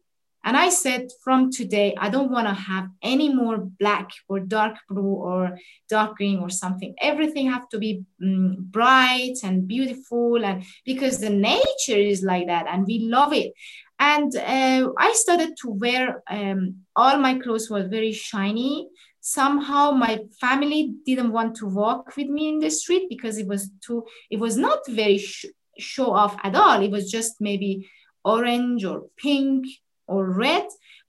and 0.44 0.58
I 0.58 0.70
said, 0.70 1.10
from 1.24 1.52
today, 1.52 1.96
I 2.00 2.10
don't 2.10 2.32
want 2.32 2.48
to 2.48 2.54
have 2.54 2.88
any 3.04 3.32
more 3.32 3.60
black 3.60 4.10
or 4.28 4.40
dark 4.40 4.76
blue 4.90 5.04
or 5.04 5.58
dark 5.88 6.18
green 6.18 6.40
or 6.40 6.50
something. 6.50 6.96
Everything 7.00 7.52
have 7.52 7.70
to 7.70 7.78
be 7.78 8.04
um, 8.24 8.58
bright 8.60 9.36
and 9.44 9.68
beautiful, 9.68 10.44
and 10.44 10.64
because 10.84 11.20
the 11.20 11.30
nature 11.30 12.02
is 12.14 12.24
like 12.24 12.48
that, 12.48 12.66
and 12.68 12.88
we 12.88 13.00
love 13.00 13.34
it. 13.34 13.54
And 14.00 14.36
uh, 14.36 14.90
I 14.98 15.14
started 15.14 15.56
to 15.62 15.70
wear 15.70 16.24
um, 16.28 16.78
all 16.96 17.20
my 17.20 17.36
clothes 17.38 17.70
were 17.70 17.88
very 17.88 18.12
shiny. 18.12 18.90
Somehow 19.20 19.92
my 19.92 20.22
family 20.40 20.96
didn't 21.06 21.32
want 21.32 21.56
to 21.58 21.68
walk 21.68 22.18
with 22.18 22.28
me 22.28 22.50
in 22.50 22.58
the 22.58 22.72
street 22.72 23.08
because 23.10 23.38
it 23.38 23.46
was 23.46 23.70
too. 23.86 24.06
It 24.32 24.40
was 24.40 24.58
not 24.58 24.80
very 24.90 25.20
sh- 25.20 25.46
show 25.78 26.12
off 26.12 26.36
at 26.42 26.56
all. 26.56 26.82
It 26.82 26.90
was 26.90 27.12
just 27.12 27.40
maybe 27.40 27.88
orange 28.26 28.84
or 28.86 29.04
pink 29.18 29.68
or 30.08 30.26
red, 30.26 30.68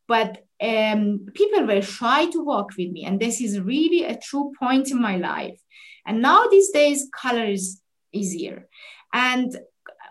but 0.09 0.45
um, 0.61 1.27
people 1.35 1.67
were 1.67 1.83
shy 1.83 2.27
to 2.27 2.45
walk 2.45 2.71
with 2.79 2.91
me. 2.91 3.05
And 3.05 3.19
this 3.19 3.41
is 3.41 3.61
really 3.61 4.05
a 4.05 4.19
true 4.19 4.53
point 4.59 4.91
in 4.91 5.01
my 5.01 5.17
life. 5.17 5.59
And 6.07 6.23
now 6.23 6.47
these 6.47 6.71
days, 6.71 7.09
color 7.15 7.45
is 7.47 7.81
easier. 8.13 8.69
And 9.13 9.57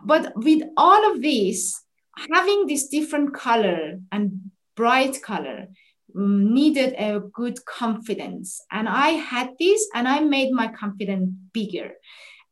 but 0.03 0.34
with 0.36 0.63
all 0.77 1.11
of 1.11 1.21
this, 1.21 1.82
having 2.34 2.67
this 2.67 2.88
different 2.88 3.34
color 3.34 3.99
and 4.11 4.51
bright 4.75 5.21
color 5.21 5.67
um, 6.15 6.53
needed 6.53 6.93
a 6.97 7.19
good 7.19 7.63
confidence. 7.65 8.61
And 8.71 8.89
I 8.89 9.09
had 9.09 9.51
this 9.59 9.88
and 9.93 10.07
I 10.07 10.19
made 10.21 10.51
my 10.51 10.67
confidence 10.67 11.29
bigger. 11.53 11.91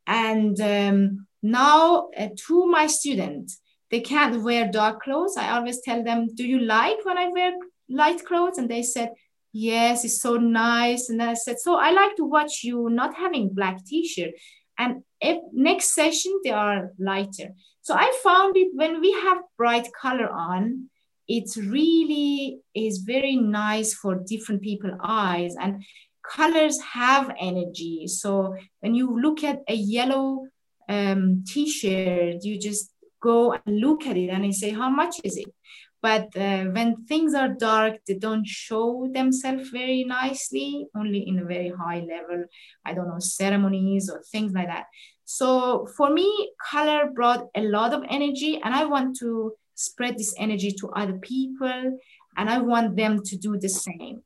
And 0.08 0.60
um, 0.62 1.28
now 1.42 2.10
uh, 2.18 2.30
to 2.48 2.68
my 2.68 2.88
students, 2.88 3.60
they 3.92 4.02
can't 4.02 4.44
wear 4.44 4.70
dark 4.72 5.02
clothes. 5.02 5.38
I 5.38 5.52
always 5.52 5.82
tell 5.82 6.04
them, 6.04 6.28
Do 6.34 6.46
you 6.46 6.60
like 6.60 7.04
when 7.04 7.18
I 7.18 7.28
wear 7.30 7.54
light 7.90 8.26
clothes? 8.26 8.58
And 8.58 8.70
they 8.70 8.84
said, 8.84 9.12
Yes, 9.52 10.06
it's 10.06 10.22
so 10.22 10.38
nice. 10.38 11.10
And 11.10 11.22
I 11.22 11.34
said, 11.34 11.60
So 11.60 11.76
I 11.76 11.92
like 11.92 12.16
to 12.18 12.26
watch 12.26 12.64
you 12.64 12.90
not 12.90 13.16
having 13.16 13.50
black 13.50 13.84
t 13.86 14.08
shirt. 14.08 14.32
And 14.78 15.04
if 15.20 15.38
next 15.52 15.94
session, 15.94 16.40
they 16.44 16.52
are 16.52 16.92
lighter. 17.00 17.50
So 17.82 17.94
I 17.96 18.16
found 18.24 18.56
it 18.56 18.70
when 18.74 19.02
we 19.02 19.12
have 19.12 19.40
bright 19.58 19.88
color 20.00 20.30
on, 20.30 20.90
it 21.30 21.56
really 21.56 22.60
is 22.74 23.00
very 23.00 23.36
nice 23.36 23.94
for 23.94 24.24
different 24.26 24.62
people 24.62 24.92
eyes 25.02 25.56
and 25.62 25.84
colors 26.24 26.80
have 26.82 27.32
energy 27.40 28.08
so 28.08 28.56
when 28.82 28.96
you 28.96 29.20
look 29.22 29.44
at 29.44 29.60
a 29.70 29.74
yellow 29.76 30.46
um, 30.90 31.44
t-shirt 31.48 32.44
you 32.44 32.60
just 32.60 32.92
go 33.22 33.54
and 33.54 33.80
look 33.80 34.06
at 34.06 34.18
it 34.18 34.30
and 34.30 34.46
I 34.46 34.52
say, 34.52 34.72
how 34.72 34.90
much 34.90 35.16
is 35.24 35.38
it? 35.38 35.54
But 36.02 36.36
uh, 36.38 36.66
when 36.66 37.06
things 37.08 37.34
are 37.34 37.50
dark, 37.50 37.98
they 38.08 38.14
don't 38.14 38.48
show 38.48 39.10
themselves 39.14 39.70
very 39.70 40.06
nicely, 40.06 40.88
only 40.96 41.28
in 41.28 41.40
a 41.40 41.44
very 41.44 41.74
high 41.78 42.00
level, 42.00 42.46
I 42.86 42.94
don't 42.94 43.10
know, 43.10 43.20
ceremonies 43.20 44.10
or 44.10 44.22
things 44.32 44.54
like 44.54 44.68
that. 44.68 44.86
So 45.26 45.88
for 45.98 46.10
me, 46.10 46.52
color 46.72 47.12
brought 47.14 47.48
a 47.54 47.62
lot 47.62 47.94
of 47.94 48.04
energy, 48.10 48.62
and 48.64 48.74
I 48.74 48.86
want 48.86 49.18
to 49.20 49.54
spread 49.76 50.18
this 50.18 50.34
energy 50.38 50.72
to 50.80 50.90
other 50.92 51.18
people, 51.20 52.00
and 52.38 52.50
I 52.50 52.60
want 52.60 52.96
them 52.96 53.22
to 53.24 53.38
do 53.38 53.58
the 53.58 53.70
same. 53.70 54.24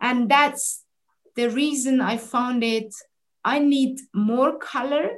And 0.00 0.30
that's 0.30 0.84
the 1.34 1.50
reason 1.50 2.00
I 2.00 2.16
found 2.16 2.62
it. 2.62 2.94
I 3.44 3.58
need 3.58 3.98
more 4.14 4.56
color. 4.56 5.10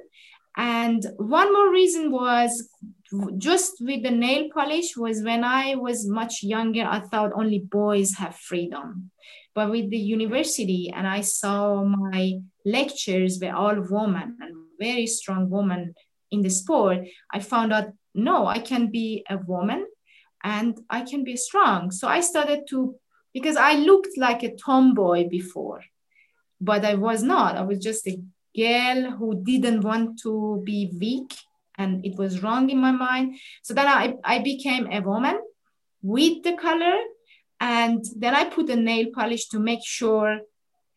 And 0.56 1.04
one 1.16 1.52
more 1.52 1.70
reason 1.70 2.12
was 2.12 2.68
just 3.38 3.74
with 3.80 4.02
the 4.02 4.10
nail 4.10 4.48
polish 4.52 4.96
was 4.96 5.22
when 5.22 5.44
I 5.44 5.74
was 5.74 6.06
much 6.06 6.42
younger, 6.42 6.84
I 6.84 7.00
thought 7.00 7.32
only 7.34 7.58
boys 7.58 8.14
have 8.14 8.36
freedom. 8.36 9.10
But 9.54 9.70
with 9.70 9.90
the 9.90 9.98
university, 9.98 10.92
and 10.94 11.06
I 11.06 11.20
saw 11.20 11.84
my 11.84 12.40
lectures 12.64 13.38
were 13.40 13.54
all 13.54 13.80
women 13.80 14.36
and 14.40 14.54
very 14.80 15.06
strong 15.06 15.48
women 15.48 15.94
in 16.30 16.42
the 16.42 16.50
sport, 16.50 16.98
I 17.32 17.40
found 17.40 17.72
out 17.72 17.92
no, 18.14 18.46
I 18.46 18.58
can 18.58 18.90
be 18.90 19.24
a 19.28 19.36
woman 19.36 19.86
and 20.42 20.78
I 20.90 21.02
can 21.02 21.24
be 21.24 21.36
strong. 21.36 21.90
So 21.90 22.06
I 22.08 22.20
started 22.20 22.64
to, 22.70 22.96
because 23.32 23.56
I 23.56 23.74
looked 23.74 24.16
like 24.16 24.42
a 24.42 24.54
tomboy 24.54 25.28
before, 25.28 25.82
but 26.60 26.84
I 26.84 26.94
was 26.94 27.22
not. 27.22 27.56
I 27.56 27.62
was 27.62 27.78
just 27.78 28.06
a 28.06 28.20
girl 28.56 29.10
who 29.12 29.42
didn't 29.42 29.82
want 29.82 30.20
to 30.20 30.62
be 30.64 30.92
weak 30.98 31.34
and 31.76 32.04
it 32.04 32.16
was 32.16 32.42
wrong 32.42 32.70
in 32.70 32.78
my 32.78 32.92
mind. 32.92 33.38
So 33.62 33.74
then 33.74 33.86
I, 33.86 34.14
I 34.24 34.38
became 34.40 34.86
a 34.90 35.00
woman 35.00 35.40
with 36.02 36.42
the 36.42 36.56
color. 36.56 36.94
And 37.60 38.04
then 38.16 38.34
I 38.34 38.44
put 38.44 38.68
a 38.70 38.76
nail 38.76 39.06
polish 39.14 39.48
to 39.48 39.58
make 39.58 39.84
sure, 39.84 40.40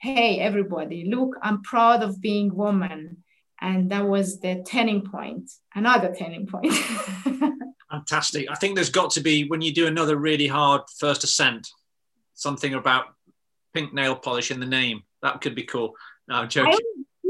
hey, 0.01 0.39
everybody, 0.39 1.09
look, 1.09 1.35
I'm 1.41 1.61
proud 1.61 2.03
of 2.03 2.21
being 2.21 2.55
woman. 2.55 3.23
And 3.59 3.89
that 3.91 4.05
was 4.05 4.39
the 4.39 4.63
turning 4.67 5.01
point, 5.01 5.49
another 5.73 6.13
turning 6.13 6.45
point. 6.45 6.73
Fantastic. 7.91 8.51
I 8.51 8.55
think 8.55 8.75
there's 8.75 8.89
got 8.89 9.11
to 9.11 9.21
be, 9.21 9.47
when 9.47 9.61
you 9.61 9.73
do 9.73 9.87
another 9.87 10.17
really 10.17 10.47
hard 10.47 10.81
first 10.99 11.23
ascent, 11.23 11.67
something 12.33 12.73
about 12.73 13.05
pink 13.73 13.93
nail 13.93 14.15
polish 14.15 14.51
in 14.51 14.59
the 14.59 14.65
name. 14.65 15.03
That 15.21 15.41
could 15.41 15.55
be 15.55 15.63
cool. 15.63 15.95
No, 16.27 16.35
I'm 16.35 16.49
joking. 16.49 16.77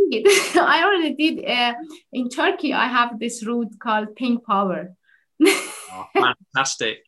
I 0.55 0.83
already 0.85 1.13
did. 1.15 1.45
Uh, 1.45 1.73
in 2.13 2.29
Turkey, 2.29 2.73
I 2.73 2.87
have 2.87 3.19
this 3.19 3.45
route 3.45 3.79
called 3.79 4.15
Pink 4.15 4.45
Power. 4.45 4.95
oh, 5.45 6.05
fantastic. 6.13 6.99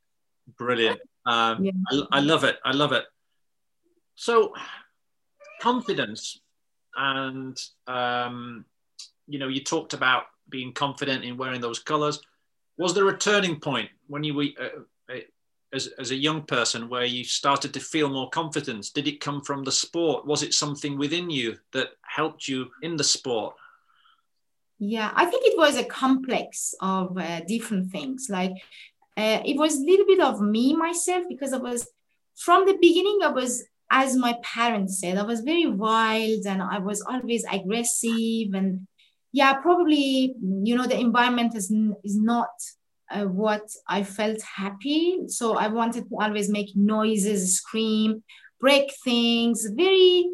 Brilliant. 0.58 1.00
Um, 1.26 1.66
yeah. 1.66 1.72
I, 1.92 2.18
I 2.18 2.20
love 2.20 2.44
it. 2.44 2.58
I 2.66 2.72
love 2.72 2.92
it. 2.92 3.06
So, 4.16 4.54
confidence 5.62 6.40
and, 6.96 7.58
um, 7.88 8.66
you 9.28 9.40
know, 9.40 9.48
you 9.48 9.64
talked 9.64 9.94
about 9.94 10.24
being 10.50 10.74
confident 10.74 11.24
in 11.24 11.38
wearing 11.38 11.62
those 11.62 11.80
colors. 11.80 12.20
Was 12.78 12.94
there 12.94 13.08
a 13.08 13.18
turning 13.18 13.60
point 13.60 13.90
when 14.08 14.24
you 14.24 14.34
were 14.34 14.48
uh, 14.60 15.14
as, 15.74 15.88
as 16.00 16.12
a 16.12 16.16
young 16.16 16.44
person 16.44 16.90
where 16.90 17.06
you 17.06 17.24
started 17.24 17.74
to 17.74 17.80
feel 17.80 18.10
more 18.10 18.30
confidence? 18.30 18.90
Did 18.90 19.08
it 19.08 19.20
come 19.20 19.42
from 19.42 19.64
the 19.64 19.72
sport? 19.72 20.26
Was 20.26 20.44
it 20.44 20.54
something 20.54 20.98
within 20.98 21.30
you 21.30 21.58
that 21.74 21.90
helped 22.02 22.48
you 22.48 22.72
in 22.82 22.96
the 22.96 23.04
sport? 23.04 23.56
Yeah, 24.80 25.12
I 25.14 25.26
think 25.26 25.46
it 25.46 25.58
was 25.58 25.78
a 25.78 25.84
complex 25.84 26.74
of 26.82 27.18
uh, 27.18 27.42
different 27.42 27.92
things. 27.92 28.28
Like 28.30 28.54
uh, 29.18 29.42
it 29.46 29.58
was 29.58 29.76
a 29.76 29.82
little 29.82 30.06
bit 30.06 30.22
of 30.22 30.42
me 30.42 30.76
myself 30.76 31.26
because 31.28 31.54
I 31.54 31.58
was 31.58 31.88
from 32.38 32.66
the 32.66 32.78
beginning. 32.82 33.20
I 33.24 33.30
was, 33.30 33.66
as 33.92 34.16
my 34.16 34.36
parents 34.42 35.00
said, 35.00 35.18
I 35.18 35.24
was 35.24 35.42
very 35.42 35.68
wild 35.68 36.46
and 36.46 36.62
I 36.62 36.80
was 36.80 37.02
always 37.02 37.44
aggressive 37.52 38.54
and 38.54 38.88
yeah, 39.32 39.54
probably 39.62 40.34
you 40.42 40.76
know 40.76 40.88
the 40.88 41.00
environment 41.00 41.56
is 41.56 41.72
is 42.04 42.18
not 42.18 42.50
uh, 43.12 43.26
what 43.26 43.70
I 43.88 44.04
felt 44.04 44.42
happy. 44.42 45.20
So 45.28 45.58
I 45.58 45.68
wanted 45.68 46.08
to 46.10 46.16
always 46.20 46.50
make 46.50 46.76
noises, 46.76 47.56
scream, 47.56 48.24
break 48.60 48.94
things. 49.04 49.66
Very, 49.76 50.30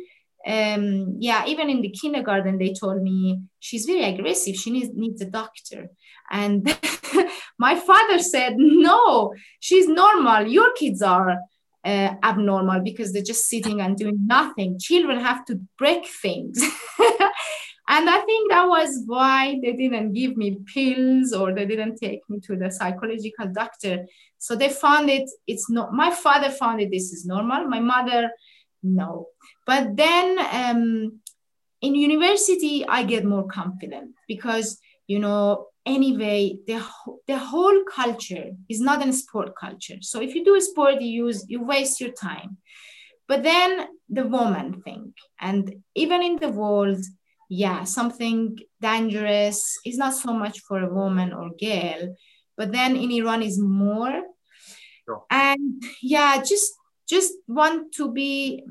um, 0.46 1.18
yeah. 1.20 1.46
Even 1.46 1.70
in 1.70 1.82
the 1.82 1.90
kindergarten, 1.90 2.58
they 2.58 2.74
told 2.74 3.02
me 3.02 3.40
she's 3.60 3.86
very 3.86 4.04
aggressive. 4.04 4.56
She 4.56 4.72
needs 4.72 4.90
needs 4.94 5.22
a 5.22 5.26
doctor. 5.26 5.90
And 6.30 6.78
my 7.60 7.76
father 7.76 8.20
said, 8.20 8.56
"No, 8.58 9.34
she's 9.60 9.88
normal. 9.88 10.48
Your 10.48 10.74
kids 10.74 11.02
are." 11.02 11.38
Uh, 11.84 12.16
abnormal 12.24 12.82
because 12.82 13.14
they're 13.14 13.22
just 13.22 13.46
sitting 13.46 13.80
and 13.80 13.96
doing 13.96 14.18
nothing. 14.26 14.80
Children 14.80 15.20
have 15.20 15.46
to 15.46 15.62
break 15.78 16.08
things. 16.08 16.60
And 17.88 18.10
I 18.10 18.20
think 18.22 18.52
that 18.52 18.68
was 18.68 19.04
why 19.06 19.60
they 19.62 19.74
didn't 19.74 20.14
give 20.14 20.36
me 20.36 20.58
pills 20.74 21.34
or 21.34 21.54
they 21.54 21.66
didn't 21.66 21.98
take 21.98 22.28
me 22.30 22.40
to 22.42 22.56
the 22.56 22.72
psychological 22.72 23.48
doctor. 23.48 24.06
So 24.40 24.56
they 24.56 24.70
found 24.70 25.10
it, 25.10 25.30
it's 25.46 25.70
not, 25.70 25.94
my 25.94 26.10
father 26.10 26.50
found 26.50 26.82
it, 26.82 26.90
this 26.92 27.14
is 27.14 27.26
normal. 27.26 27.68
My 27.68 27.80
mother, 27.80 28.32
no. 28.82 29.28
But 29.68 29.96
then 29.96 30.40
um, 30.52 31.20
in 31.82 31.96
university, 31.96 32.86
I 32.88 33.04
get 33.04 33.24
more 33.24 33.48
confident 33.48 34.16
because, 34.28 34.80
you 35.06 35.20
know, 35.20 35.68
anyway, 35.86 36.58
the, 36.66 36.84
the 37.28 37.38
whole 37.38 37.84
culture 37.84 38.52
is 38.68 38.82
not 38.82 39.08
a 39.08 39.14
sport 39.14 39.56
culture. 39.56 39.98
So 40.02 40.22
if 40.22 40.34
you 40.34 40.44
do 40.44 40.56
a 40.56 40.62
sport, 40.62 41.02
you 41.02 41.26
use, 41.26 41.46
you 41.48 41.64
waste 41.64 42.02
your 42.02 42.12
time. 42.12 42.58
But 43.28 43.44
then 43.44 43.88
the 44.10 44.26
woman 44.26 44.82
thing, 44.82 45.14
and 45.40 45.84
even 45.94 46.24
in 46.24 46.38
the 46.38 46.50
world, 46.50 47.04
yeah, 47.50 47.84
something 47.84 48.58
dangerous 48.82 49.78
is 49.86 49.98
not 49.98 50.14
so 50.14 50.34
much 50.34 50.60
for 50.62 50.80
a 50.80 50.94
woman 50.94 51.34
or 51.34 51.52
girl, 51.60 52.16
but 52.58 52.72
then 52.72 52.96
in 52.96 53.12
Iran 53.12 53.42
is 53.42 53.60
more. 53.60 54.22
Sure. 55.06 55.24
And 55.30 55.84
yeah, 56.02 56.42
just 56.42 56.74
just 57.08 57.34
want 57.48 57.94
to 57.94 58.12
be 58.12 58.64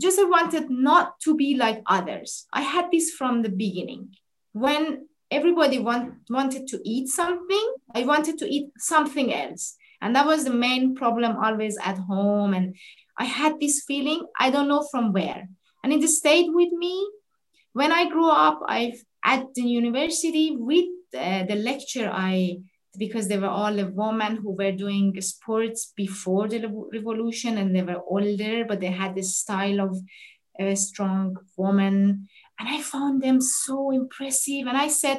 just 0.00 0.18
I 0.18 0.24
wanted 0.24 0.70
not 0.70 1.20
to 1.20 1.34
be 1.34 1.56
like 1.56 1.82
others. 1.86 2.46
I 2.52 2.62
had 2.62 2.90
this 2.90 3.10
from 3.12 3.42
the 3.42 3.48
beginning. 3.48 4.14
When 4.52 5.06
everybody 5.30 5.78
want, 5.78 6.14
wanted 6.30 6.66
to 6.68 6.80
eat 6.84 7.08
something, 7.08 7.74
I 7.94 8.04
wanted 8.04 8.38
to 8.38 8.46
eat 8.46 8.70
something 8.78 9.32
else. 9.32 9.76
And 10.00 10.14
that 10.14 10.26
was 10.26 10.44
the 10.44 10.52
main 10.52 10.94
problem 10.94 11.36
always 11.36 11.78
at 11.82 11.98
home. 11.98 12.54
And 12.54 12.76
I 13.18 13.24
had 13.24 13.58
this 13.60 13.84
feeling, 13.86 14.26
I 14.38 14.50
don't 14.50 14.68
know 14.68 14.86
from 14.90 15.12
where. 15.12 15.48
And 15.82 15.92
it 15.92 16.06
stayed 16.08 16.50
with 16.50 16.72
me 16.72 17.08
when 17.76 17.92
I 17.92 18.08
grew 18.08 18.30
up, 18.30 18.60
I've 18.66 19.00
at 19.22 19.52
the 19.54 19.66
university 19.82 20.56
with 20.56 20.88
uh, 21.14 21.44
the 21.44 21.56
lecture 21.56 22.08
I 22.10 22.60
because 22.96 23.28
they 23.28 23.36
were 23.36 23.56
all 23.60 23.76
women 24.02 24.36
who 24.36 24.52
were 24.52 24.72
doing 24.72 25.20
sports 25.20 25.92
before 25.94 26.48
the 26.48 26.60
revolution 26.96 27.58
and 27.58 27.76
they 27.76 27.82
were 27.82 28.00
older, 28.08 28.64
but 28.64 28.80
they 28.80 28.94
had 29.02 29.14
this 29.14 29.36
style 29.36 29.80
of 29.82 29.98
a 30.58 30.74
strong 30.74 31.36
woman. 31.58 32.26
And 32.58 32.66
I 32.66 32.80
found 32.80 33.22
them 33.22 33.42
so 33.42 33.90
impressive. 33.90 34.66
And 34.66 34.78
I 34.78 34.88
said, 34.88 35.18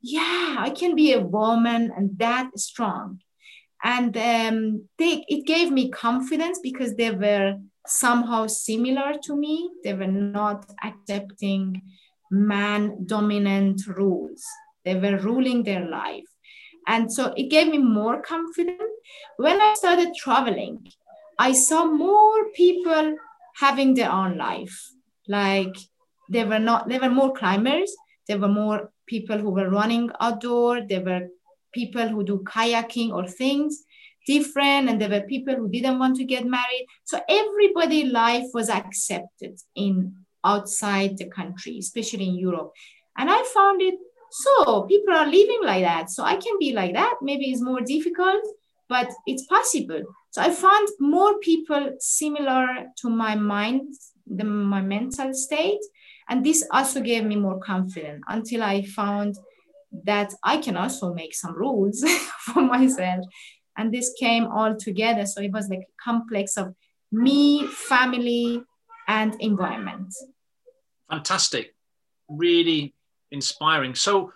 yeah, 0.00 0.56
I 0.58 0.70
can 0.70 0.94
be 0.94 1.12
a 1.12 1.20
woman 1.20 1.92
and 1.94 2.18
that 2.18 2.58
strong. 2.58 3.20
And 3.84 4.16
um, 4.16 4.88
they, 4.96 5.22
it 5.28 5.44
gave 5.46 5.70
me 5.70 5.90
confidence 5.90 6.60
because 6.62 6.94
they 6.94 7.10
were 7.10 7.58
somehow 7.90 8.46
similar 8.46 9.14
to 9.24 9.36
me. 9.36 9.70
They 9.84 9.94
were 9.94 10.06
not 10.06 10.70
accepting 10.82 11.82
man 12.30 13.04
dominant 13.06 13.86
rules. 13.86 14.44
They 14.84 14.94
were 14.94 15.18
ruling 15.18 15.64
their 15.64 15.86
life. 15.88 16.24
And 16.86 17.12
so 17.12 17.34
it 17.36 17.50
gave 17.50 17.68
me 17.68 17.78
more 17.78 18.22
confidence. 18.22 18.94
When 19.36 19.60
I 19.60 19.74
started 19.74 20.14
traveling, 20.14 20.86
I 21.38 21.52
saw 21.52 21.84
more 21.84 22.50
people 22.54 23.16
having 23.56 23.94
their 23.94 24.10
own 24.10 24.38
life. 24.38 24.90
Like 25.28 25.74
they 26.30 26.44
were 26.44 26.58
not, 26.58 26.88
there 26.88 27.00
were 27.00 27.10
more 27.10 27.32
climbers, 27.32 27.94
there 28.26 28.38
were 28.38 28.48
more 28.48 28.90
people 29.06 29.38
who 29.38 29.50
were 29.50 29.68
running 29.68 30.10
outdoor, 30.20 30.82
there 30.86 31.02
were 31.02 31.28
people 31.72 32.08
who 32.08 32.24
do 32.24 32.42
kayaking 32.44 33.12
or 33.12 33.26
things 33.26 33.84
different 34.34 34.88
and 34.88 35.00
there 35.00 35.12
were 35.14 35.32
people 35.34 35.54
who 35.56 35.68
didn't 35.68 35.98
want 35.98 36.16
to 36.16 36.24
get 36.24 36.44
married. 36.58 36.86
So 37.04 37.20
everybody 37.28 38.04
life 38.04 38.48
was 38.54 38.68
accepted 38.68 39.54
in 39.74 39.94
outside 40.44 41.18
the 41.18 41.28
country 41.38 41.78
especially 41.78 42.26
in 42.28 42.36
europe. 42.46 42.70
And 43.18 43.28
i 43.30 43.40
found 43.56 43.82
it 43.82 43.98
so 44.32 44.82
people 44.92 45.12
are 45.12 45.26
living 45.26 45.62
like 45.70 45.84
that. 45.90 46.10
So 46.10 46.22
i 46.22 46.36
can 46.44 46.56
be 46.58 46.72
like 46.80 46.94
that. 46.94 47.14
Maybe 47.30 47.44
it's 47.50 47.68
more 47.70 47.82
difficult 47.94 48.44
but 48.88 49.08
it's 49.26 49.46
possible. 49.56 50.02
So 50.32 50.42
i 50.42 50.50
found 50.50 50.88
more 51.16 51.32
people 51.50 51.82
similar 51.98 52.66
to 53.00 53.10
my 53.24 53.34
mind 53.34 53.82
the, 54.38 54.44
my 54.44 54.82
mental 54.96 55.34
state. 55.34 55.84
And 56.28 56.46
this 56.46 56.64
also 56.70 57.00
gave 57.00 57.24
me 57.24 57.36
more 57.36 57.58
confidence 57.58 58.22
until 58.28 58.62
i 58.62 58.76
found 59.00 59.36
that 60.04 60.32
I 60.42 60.58
can 60.58 60.76
also 60.76 61.12
make 61.12 61.34
some 61.34 61.54
rules 61.54 62.04
for 62.46 62.62
myself. 62.62 63.24
And 63.80 63.94
this 63.94 64.12
came 64.20 64.46
all 64.46 64.76
together. 64.76 65.24
So 65.24 65.40
it 65.40 65.52
was 65.52 65.70
like 65.70 65.80
a 65.80 66.02
complex 66.04 66.58
of 66.58 66.74
me, 67.10 67.66
family, 67.66 68.62
and 69.08 69.34
environment. 69.40 70.14
Fantastic. 71.08 71.74
Really 72.28 72.94
inspiring. 73.30 73.94
So 73.94 74.32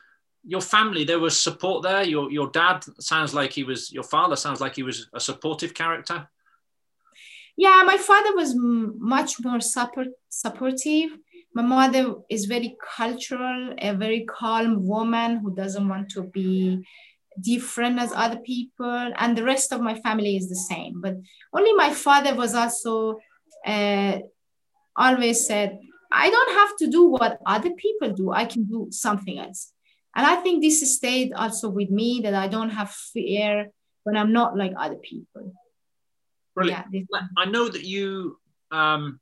your 0.47 0.63
family, 0.63 1.05
there 1.05 1.21
was 1.21 1.39
support 1.39 1.83
there. 1.83 2.03
Your 2.05 2.31
your 2.31 2.49
dad 2.51 2.85
sounds 3.01 3.35
like 3.35 3.53
he 3.53 3.65
was 3.65 3.93
your 3.93 4.03
father 4.03 4.37
sounds 4.37 4.61
like 4.63 4.77
he 4.77 4.83
was 4.83 5.09
a 5.13 5.21
supportive 5.21 5.75
character. 5.75 6.29
Yeah, 7.57 7.83
my 7.85 7.99
father 7.99 8.35
was 8.35 8.55
much 8.57 9.33
more 9.45 9.61
support, 9.61 10.09
supportive. 10.29 11.11
My 11.55 11.63
mother 11.63 12.15
is 12.29 12.47
very 12.47 12.77
cultural, 12.97 13.75
a 13.79 13.93
very 13.95 14.25
calm 14.25 14.87
woman 14.87 15.37
who 15.37 15.55
doesn't 15.55 15.89
want 15.89 16.09
to 16.11 16.23
be 16.25 16.85
different 17.41 17.99
as 17.99 18.13
other 18.15 18.39
people 18.39 19.13
and 19.19 19.37
the 19.37 19.43
rest 19.43 19.73
of 19.73 19.81
my 19.81 19.95
family 20.01 20.37
is 20.37 20.49
the 20.49 20.57
same 20.57 21.01
but 21.01 21.17
only 21.53 21.73
my 21.73 21.93
father 21.93 22.35
was 22.35 22.55
also 22.55 23.19
uh, 23.67 24.19
always 24.97 25.47
said 25.47 25.79
i 26.13 26.31
don't 26.31 26.55
have 26.55 26.77
to 26.77 26.87
do 26.87 27.07
what 27.07 27.39
other 27.47 27.71
people 27.71 28.11
do 28.13 28.31
i 28.33 28.45
can 28.45 28.65
do 28.65 28.87
something 28.91 29.39
else 29.39 29.73
and 30.15 30.27
i 30.27 30.37
think 30.37 30.63
this 30.63 30.95
stayed 30.97 31.33
also 31.33 31.69
with 31.69 31.91
me 31.91 32.21
that 32.23 32.35
i 32.35 32.47
don't 32.47 32.71
have 32.71 32.91
fear 32.91 33.69
when 34.05 34.17
i'm 34.17 34.33
not 34.33 34.57
like 34.57 34.73
other 34.79 34.97
people 34.97 35.53
Brilliant. 36.55 36.87
Yeah, 36.93 37.21
I 37.37 37.47
know 37.47 37.69
that 37.69 37.85
you 37.85 38.39
um, 38.71 39.21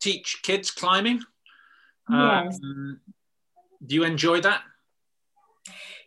teach 0.00 0.40
kids 0.42 0.70
climbing. 0.70 1.22
Yes. 2.10 2.58
Um, 2.62 3.00
do 3.84 3.94
you 3.94 4.04
enjoy 4.04 4.40
that? 4.40 4.62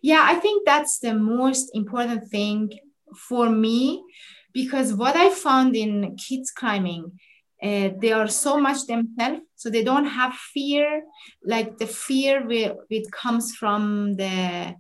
Yeah, 0.02 0.24
I 0.28 0.36
think 0.36 0.66
that's 0.66 1.00
the 1.00 1.14
most 1.14 1.70
important 1.74 2.30
thing 2.30 2.72
for 3.16 3.50
me 3.50 4.04
because 4.54 4.94
what 4.94 5.16
I 5.16 5.30
found 5.30 5.76
in 5.76 6.16
kids 6.18 6.52
climbing, 6.52 7.20
uh, 7.62 7.90
they 8.00 8.12
are 8.12 8.28
so 8.28 8.60
much 8.60 8.88
themselves, 8.88 9.42
so 9.56 9.70
they 9.70 9.84
don't 9.84 10.06
have 10.08 10.34
fear. 10.34 11.04
Like 11.46 11.78
the 11.78 11.88
fear 11.88 12.44
it 12.50 13.12
comes 13.12 13.56
from 13.56 14.16
the 14.16 14.76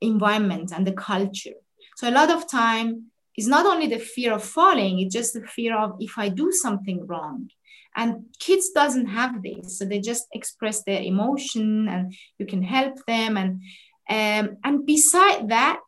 environment 0.00 0.72
and 0.74 0.86
the 0.86 0.92
culture. 0.92 1.58
So 1.96 2.08
a 2.08 2.10
lot 2.10 2.30
of 2.30 2.50
time 2.50 3.12
it's 3.36 3.46
not 3.46 3.66
only 3.66 3.86
the 3.86 3.98
fear 3.98 4.32
of 4.34 4.44
falling 4.44 5.00
it's 5.00 5.14
just 5.14 5.34
the 5.34 5.46
fear 5.46 5.76
of 5.76 5.92
if 6.00 6.18
i 6.18 6.28
do 6.28 6.52
something 6.52 7.06
wrong 7.06 7.48
and 7.96 8.24
kids 8.38 8.70
doesn't 8.70 9.06
have 9.06 9.42
this 9.42 9.78
so 9.78 9.84
they 9.84 10.00
just 10.00 10.26
express 10.32 10.82
their 10.84 11.02
emotion 11.02 11.88
and 11.88 12.14
you 12.38 12.46
can 12.46 12.62
help 12.62 12.94
them 13.06 13.36
and 13.36 13.60
um, 14.08 14.56
and 14.64 14.86
beside 14.86 15.48
that 15.48 15.80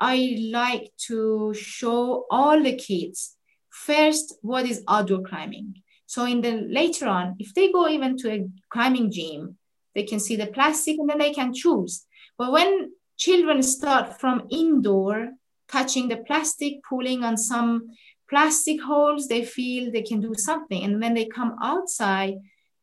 i 0.00 0.36
like 0.50 0.90
to 0.96 1.54
show 1.54 2.26
all 2.30 2.62
the 2.62 2.76
kids 2.76 3.36
first 3.70 4.34
what 4.42 4.66
is 4.66 4.82
outdoor 4.88 5.22
climbing 5.22 5.74
so 6.06 6.24
in 6.24 6.40
the 6.40 6.52
later 6.68 7.06
on 7.06 7.34
if 7.38 7.54
they 7.54 7.70
go 7.72 7.88
even 7.88 8.16
to 8.16 8.30
a 8.30 8.46
climbing 8.70 9.10
gym 9.10 9.56
they 9.94 10.02
can 10.02 10.18
see 10.18 10.36
the 10.36 10.46
plastic 10.46 10.98
and 10.98 11.08
then 11.08 11.18
they 11.18 11.32
can 11.32 11.52
choose 11.52 12.06
but 12.36 12.50
when 12.52 12.90
children 13.16 13.62
start 13.62 14.20
from 14.20 14.46
indoor 14.50 15.30
touching 15.68 16.08
the 16.08 16.18
plastic, 16.18 16.82
pulling 16.88 17.24
on 17.24 17.36
some 17.36 17.90
plastic 18.28 18.80
holes, 18.82 19.28
they 19.28 19.44
feel 19.44 19.90
they 19.90 20.02
can 20.02 20.20
do 20.20 20.34
something. 20.34 20.82
And 20.84 21.00
when 21.00 21.14
they 21.14 21.26
come 21.26 21.56
outside, 21.62 22.34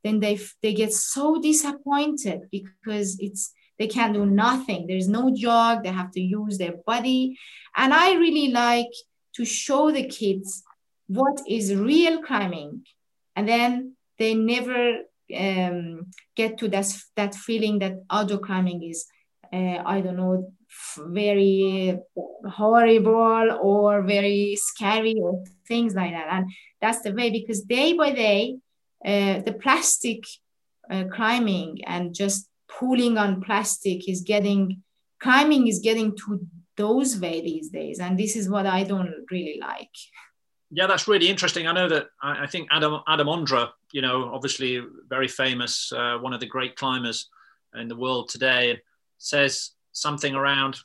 then 0.03 0.19
they 0.19 0.39
they 0.61 0.73
get 0.73 0.93
so 0.93 1.39
disappointed 1.41 2.41
because 2.51 3.17
it's 3.19 3.53
they 3.81 3.87
can't 3.87 4.13
do 4.13 4.27
nothing. 4.27 4.85
There's 4.85 5.07
no 5.07 5.33
jog. 5.35 5.83
They 5.83 5.89
have 5.89 6.11
to 6.11 6.21
use 6.21 6.59
their 6.59 6.75
body. 6.85 7.39
And 7.75 7.91
I 7.91 8.13
really 8.13 8.49
like 8.49 8.93
to 9.37 9.43
show 9.43 9.89
the 9.91 10.07
kids 10.07 10.61
what 11.07 11.41
is 11.47 11.73
real 11.73 12.21
climbing. 12.21 12.85
And 13.35 13.49
then 13.49 13.95
they 14.19 14.35
never 14.35 14.99
um, 15.35 16.11
get 16.35 16.59
to 16.59 16.67
that, 16.67 16.85
that 17.15 17.33
feeling 17.33 17.79
that 17.79 18.03
outdoor 18.11 18.37
climbing 18.37 18.83
is, 18.83 19.07
uh, 19.51 19.81
I 19.83 20.01
don't 20.01 20.17
know, 20.17 20.53
very 20.99 21.97
horrible 22.47 23.57
or 23.63 24.03
very 24.03 24.55
scary 24.57 25.15
or 25.19 25.43
things 25.67 25.95
like 25.95 26.11
that. 26.11 26.27
And 26.29 26.51
that's 26.79 27.01
the 27.01 27.13
way 27.13 27.31
because 27.31 27.61
day 27.61 27.93
by 27.93 28.11
day, 28.11 28.57
uh, 29.03 29.39
the 29.41 29.53
plastic 29.59 30.23
uh, 30.87 31.05
climbing 31.11 31.79
and 31.85 32.13
just 32.13 32.47
pulling 32.79 33.17
on 33.17 33.41
plastic 33.41 34.07
is 34.09 34.21
getting 34.21 34.81
climbing 35.21 35.67
is 35.67 35.79
getting 35.79 36.15
to 36.17 36.45
those 36.77 37.19
way 37.19 37.41
these 37.41 37.69
days. 37.69 37.99
And 37.99 38.17
this 38.17 38.35
is 38.35 38.49
what 38.49 38.65
i 38.65 38.83
don't 38.83 39.13
really 39.29 39.57
like. 39.59 39.95
Yeah 40.71 40.87
that's 40.87 41.07
really 41.07 41.29
interesting. 41.29 41.67
I 41.67 41.73
know 41.73 41.89
that 41.89 42.07
i, 42.21 42.43
I 42.43 42.47
think 42.47 42.67
adam 42.71 43.01
adam 43.07 43.27
ondra 43.27 43.69
you 43.91 44.01
know 44.01 44.31
obviously 44.33 44.81
very 45.09 45.27
famous 45.27 45.91
uh, 45.91 46.17
one 46.17 46.33
of 46.33 46.39
the 46.39 46.53
great 46.55 46.75
climbers 46.75 47.29
in 47.75 47.87
the 47.87 47.95
world 47.95 48.29
today 48.29 48.79
says 49.17 49.71
something 49.91 50.33
around 50.35 50.79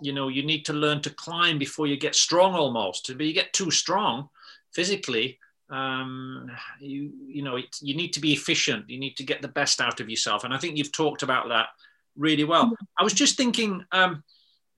you 0.00 0.12
know 0.12 0.28
you 0.28 0.42
need 0.42 0.64
to 0.64 0.72
learn 0.72 1.00
to 1.02 1.10
climb 1.10 1.58
before 1.58 1.86
you 1.86 1.96
get 1.96 2.14
strong 2.14 2.54
almost. 2.54 3.10
But 3.16 3.26
you 3.26 3.32
get 3.32 3.52
too 3.52 3.70
strong 3.70 4.28
physically 4.72 5.38
um, 5.70 6.50
you 6.80 7.12
you 7.26 7.42
know 7.42 7.56
it, 7.56 7.76
you 7.80 7.94
need 7.94 8.12
to 8.14 8.20
be 8.20 8.32
efficient. 8.32 8.88
You 8.88 8.98
need 8.98 9.16
to 9.16 9.24
get 9.24 9.42
the 9.42 9.48
best 9.48 9.80
out 9.80 10.00
of 10.00 10.10
yourself. 10.10 10.44
And 10.44 10.52
i 10.52 10.58
think 10.58 10.76
you've 10.76 10.92
talked 10.92 11.22
about 11.22 11.48
that 11.48 11.68
really 12.16 12.44
well. 12.44 12.72
I 12.98 13.04
was 13.04 13.12
just 13.12 13.36
thinking 13.36 13.84
um, 13.92 14.22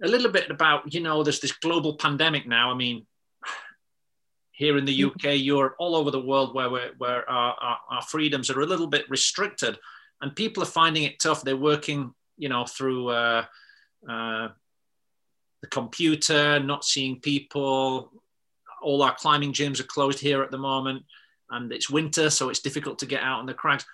a 0.02 0.08
little 0.08 0.30
bit 0.30 0.50
about 0.50 0.92
you 0.92 1.00
know 1.00 1.22
there's 1.22 1.40
this 1.40 1.52
global 1.52 1.96
pandemic 1.96 2.46
now. 2.46 2.70
I 2.70 2.74
mean 2.74 3.06
here 4.54 4.76
in 4.76 4.84
the 4.84 5.04
uk 5.04 5.24
europe 5.24 5.74
all 5.78 5.96
over 5.96 6.10
the 6.10 6.20
world 6.20 6.54
where 6.54 6.68
we're, 6.68 6.92
where 6.98 7.28
our, 7.28 7.56
our, 7.58 7.78
our 7.90 8.02
freedoms 8.02 8.50
are 8.50 8.60
a 8.60 8.66
little 8.66 8.86
bit 8.86 9.08
restricted 9.08 9.78
and 10.20 10.36
people 10.36 10.62
are 10.62 10.66
finding 10.66 11.02
it 11.02 11.18
tough. 11.18 11.42
They're 11.42 11.56
working 11.56 12.14
you 12.38 12.48
know 12.48 12.64
through 12.64 13.08
uh, 13.08 13.44
uh, 14.08 14.48
the 15.60 15.68
computer, 15.68 16.58
not 16.60 16.84
seeing 16.84 17.20
people. 17.20 18.10
All 18.82 19.02
our 19.02 19.14
climbing 19.14 19.52
gyms 19.52 19.80
are 19.80 19.84
closed 19.84 20.18
here 20.18 20.42
at 20.42 20.50
the 20.50 20.58
moment, 20.58 21.04
and 21.50 21.72
it's 21.72 21.90
winter, 21.90 22.30
so 22.30 22.48
it's 22.48 22.60
difficult 22.60 22.98
to 23.00 23.06
get 23.06 23.22
out 23.22 23.40
on 23.40 23.46
the 23.46 23.54
crags. 23.54 23.84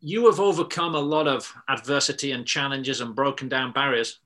You 0.00 0.26
have 0.26 0.40
overcome 0.40 0.94
a 0.94 1.00
lot 1.00 1.28
of 1.28 1.52
adversity 1.68 2.32
and 2.32 2.46
challenges 2.46 3.00
and 3.00 3.14
broken 3.14 3.48
down 3.48 3.72
barriers. 3.72 4.18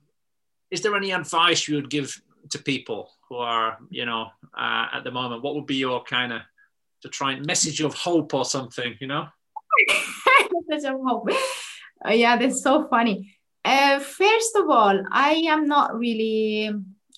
Is 0.71 0.81
there 0.81 0.95
any 0.95 1.11
advice 1.11 1.67
you 1.67 1.75
would 1.75 1.89
give 1.89 2.21
to 2.49 2.59
people 2.59 3.11
who 3.27 3.37
are, 3.37 3.77
you 3.89 4.05
know, 4.05 4.27
uh, 4.57 4.87
at 4.93 5.03
the 5.03 5.11
moment? 5.11 5.43
What 5.43 5.55
would 5.55 5.65
be 5.65 5.75
your 5.75 6.03
kind 6.03 6.31
of 6.31 6.41
to 7.01 7.09
try 7.09 7.33
and 7.33 7.45
message 7.45 7.81
of 7.81 7.93
hope 7.93 8.33
or 8.33 8.45
something, 8.45 8.95
you 8.99 9.07
know? 9.07 9.27
message 10.67 10.89
of 10.89 10.99
hope. 11.05 11.29
Uh, 12.05 12.11
yeah, 12.11 12.37
that's 12.37 12.61
so 12.61 12.87
funny. 12.87 13.35
Uh, 13.63 13.99
first 13.99 14.55
of 14.55 14.69
all, 14.69 15.03
I 15.11 15.31
am 15.47 15.67
not 15.67 15.97
really, 15.97 16.71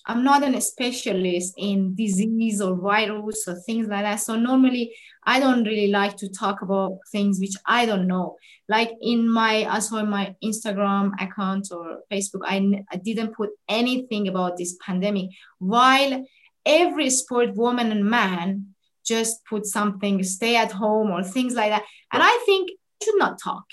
I'm 0.08 0.24
not 0.24 0.42
a 0.42 0.60
specialist 0.60 1.52
in 1.58 1.94
disease 1.94 2.62
or 2.62 2.74
virus 2.74 3.46
or 3.46 3.54
things 3.54 3.88
like 3.88 4.04
that. 4.04 4.16
So 4.16 4.36
normally 4.36 4.94
I 5.24 5.38
don't 5.38 5.64
really 5.64 5.88
like 5.88 6.16
to 6.16 6.30
talk 6.30 6.62
about 6.62 6.98
things 7.12 7.38
which 7.38 7.54
I 7.66 7.84
don't 7.84 8.06
know. 8.06 8.36
Like 8.70 8.90
in 9.02 9.28
my, 9.28 9.64
also 9.64 9.98
in 9.98 10.08
my 10.08 10.34
Instagram 10.42 11.12
account 11.20 11.68
or 11.70 12.00
Facebook, 12.10 12.40
I, 12.44 12.84
I 12.90 12.96
didn't 12.96 13.34
put 13.34 13.50
anything 13.68 14.28
about 14.28 14.56
this 14.56 14.78
pandemic 14.80 15.28
while 15.58 16.24
every 16.64 17.10
sport 17.10 17.54
woman 17.54 17.92
and 17.92 18.06
man 18.06 18.74
just 19.04 19.44
put 19.44 19.66
something, 19.66 20.22
stay 20.22 20.56
at 20.56 20.72
home 20.72 21.10
or 21.10 21.22
things 21.22 21.54
like 21.54 21.70
that. 21.70 21.84
And 22.14 22.22
I 22.22 22.42
think 22.46 22.70
should 23.02 23.18
not 23.18 23.38
talk. 23.42 23.64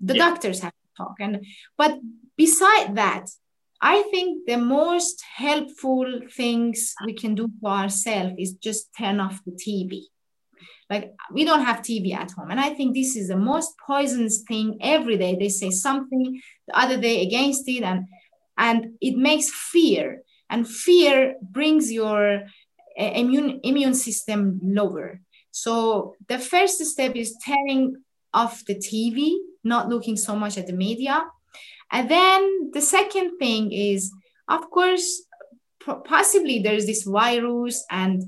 The 0.00 0.16
yeah. 0.16 0.28
doctors 0.28 0.60
have 0.60 0.72
to 0.72 0.88
talk 0.96 1.14
and 1.20 1.44
but 1.76 1.98
beside 2.36 2.96
that 2.96 3.28
i 3.80 4.02
think 4.10 4.46
the 4.46 4.56
most 4.56 5.22
helpful 5.36 6.20
things 6.34 6.94
we 7.04 7.14
can 7.14 7.34
do 7.34 7.48
for 7.60 7.70
ourselves 7.70 8.34
is 8.38 8.52
just 8.54 8.88
turn 8.96 9.20
off 9.20 9.40
the 9.44 9.52
tv 9.52 10.02
like 10.88 11.12
we 11.32 11.44
don't 11.44 11.64
have 11.64 11.80
tv 11.80 12.14
at 12.14 12.30
home 12.32 12.50
and 12.50 12.60
i 12.60 12.70
think 12.70 12.94
this 12.94 13.16
is 13.16 13.28
the 13.28 13.36
most 13.36 13.72
poisonous 13.86 14.42
thing 14.46 14.78
every 14.80 15.16
day 15.16 15.36
they 15.36 15.48
say 15.48 15.70
something 15.70 16.40
the 16.66 16.78
other 16.78 16.98
day 17.00 17.22
against 17.22 17.68
it 17.68 17.82
and 17.82 18.06
and 18.58 18.94
it 19.00 19.16
makes 19.16 19.50
fear 19.50 20.22
and 20.50 20.68
fear 20.68 21.34
brings 21.40 21.90
your 21.92 22.42
uh, 22.98 23.12
immune 23.14 23.60
immune 23.62 23.94
system 23.94 24.60
lower 24.62 25.20
so 25.50 26.14
the 26.28 26.38
first 26.38 26.84
step 26.84 27.16
is 27.16 27.36
turning 27.44 27.96
off 28.32 28.64
the 28.66 28.74
tv 28.74 29.36
not 29.64 29.88
looking 29.88 30.16
so 30.16 30.34
much 30.36 30.58
at 30.58 30.66
the 30.66 30.72
media. 30.72 31.24
And 31.92 32.08
then 32.10 32.70
the 32.72 32.80
second 32.80 33.38
thing 33.38 33.72
is, 33.72 34.12
of 34.48 34.70
course, 34.70 35.22
possibly 36.04 36.60
there's 36.60 36.86
this 36.86 37.04
virus 37.04 37.84
and 37.90 38.22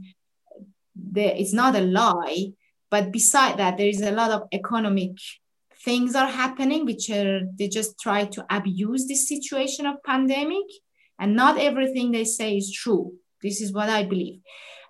the, 0.94 1.40
it's 1.40 1.52
not 1.52 1.76
a 1.76 1.80
lie, 1.80 2.52
but 2.90 3.12
beside 3.12 3.58
that, 3.58 3.76
there 3.76 3.88
is 3.88 4.00
a 4.00 4.10
lot 4.10 4.30
of 4.30 4.48
economic 4.52 5.12
things 5.84 6.14
are 6.14 6.28
happening 6.28 6.84
which 6.84 7.10
are 7.10 7.40
they 7.58 7.66
just 7.66 7.98
try 7.98 8.24
to 8.24 8.44
abuse 8.50 9.06
this 9.06 9.28
situation 9.28 9.86
of 9.86 10.02
pandemic. 10.04 10.66
And 11.18 11.36
not 11.36 11.58
everything 11.58 12.10
they 12.10 12.24
say 12.24 12.56
is 12.56 12.72
true. 12.72 13.14
This 13.42 13.60
is 13.60 13.72
what 13.72 13.88
i 13.88 14.04
believe. 14.04 14.40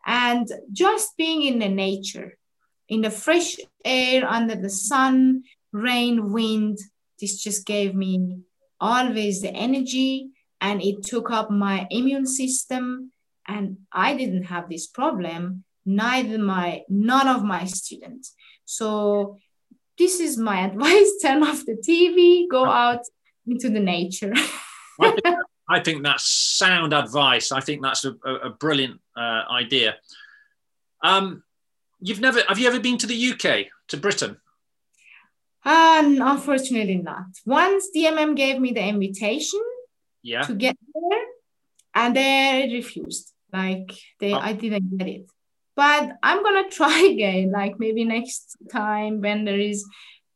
And 0.06 0.48
just 0.72 1.16
being 1.16 1.42
in 1.42 1.58
the 1.58 1.68
nature 1.68 2.38
in 2.88 3.00
the 3.00 3.10
fresh 3.10 3.56
air 3.84 4.28
under 4.28 4.54
the 4.54 4.68
sun 4.68 5.44
rain 5.72 6.32
wind 6.32 6.78
this 7.20 7.42
just 7.42 7.64
gave 7.64 7.94
me 7.94 8.40
always 8.82 9.40
the 9.40 9.50
energy 9.50 10.28
and 10.60 10.82
it 10.82 11.02
took 11.04 11.30
up 11.30 11.50
my 11.50 11.86
immune 11.90 12.26
system 12.26 13.12
and 13.48 13.78
i 13.92 14.14
didn't 14.14 14.44
have 14.44 14.68
this 14.68 14.86
problem 14.86 15.64
neither 15.84 16.38
my 16.38 16.82
none 16.88 17.28
of 17.28 17.44
my 17.44 17.64
students. 17.64 18.34
So 18.64 19.38
this 19.98 20.20
is 20.20 20.38
my 20.38 20.60
advice. 20.66 21.12
Turn 21.22 21.42
off 21.42 21.64
the 21.66 21.76
tv 21.76 22.48
go 22.50 22.64
out 22.64 23.02
into 23.46 23.68
the 23.70 23.80
nature. 23.80 24.32
I, 25.68 25.80
think, 25.80 26.02
that's 26.02 26.28
sound 26.28 26.92
advice 26.92 27.50
i 27.50 27.60
think 27.60 27.82
that's 27.82 28.04
a, 28.04 28.12
a 28.24 28.50
brilliant 28.50 29.00
uh, 29.16 29.44
idea. 29.50 29.96
Um, 31.02 31.42
you've 31.98 32.20
never 32.20 32.40
have 32.46 32.58
you 32.58 32.68
ever 32.68 32.78
been 32.78 32.98
to 32.98 33.06
the 33.06 33.32
uk 33.32 33.66
to 33.88 33.96
britain 33.96 34.36
um, 35.64 36.20
unfortunately 36.20 36.96
not. 36.96 37.26
Once 37.46 37.88
dmm 37.94 38.36
gave 38.36 38.60
me 38.60 38.72
the 38.72 38.82
invitation 38.82 39.60
yeah. 40.22 40.42
to 40.42 40.54
get 40.54 40.76
there 40.94 41.24
and 41.94 42.16
they 42.16 42.70
refused. 42.72 43.32
Like 43.52 43.92
they 44.18 44.32
oh. 44.32 44.38
i 44.38 44.52
didn't 44.52 44.96
get 44.98 45.08
it. 45.08 45.26
But 45.76 46.12
i'm 46.22 46.42
gonna 46.42 46.68
try 46.78 47.00
again. 47.02 47.50
Like 47.50 47.78
maybe 47.78 48.04
next 48.04 48.56
time 48.70 49.20
when 49.20 49.44
there 49.44 49.60
is 49.60 49.84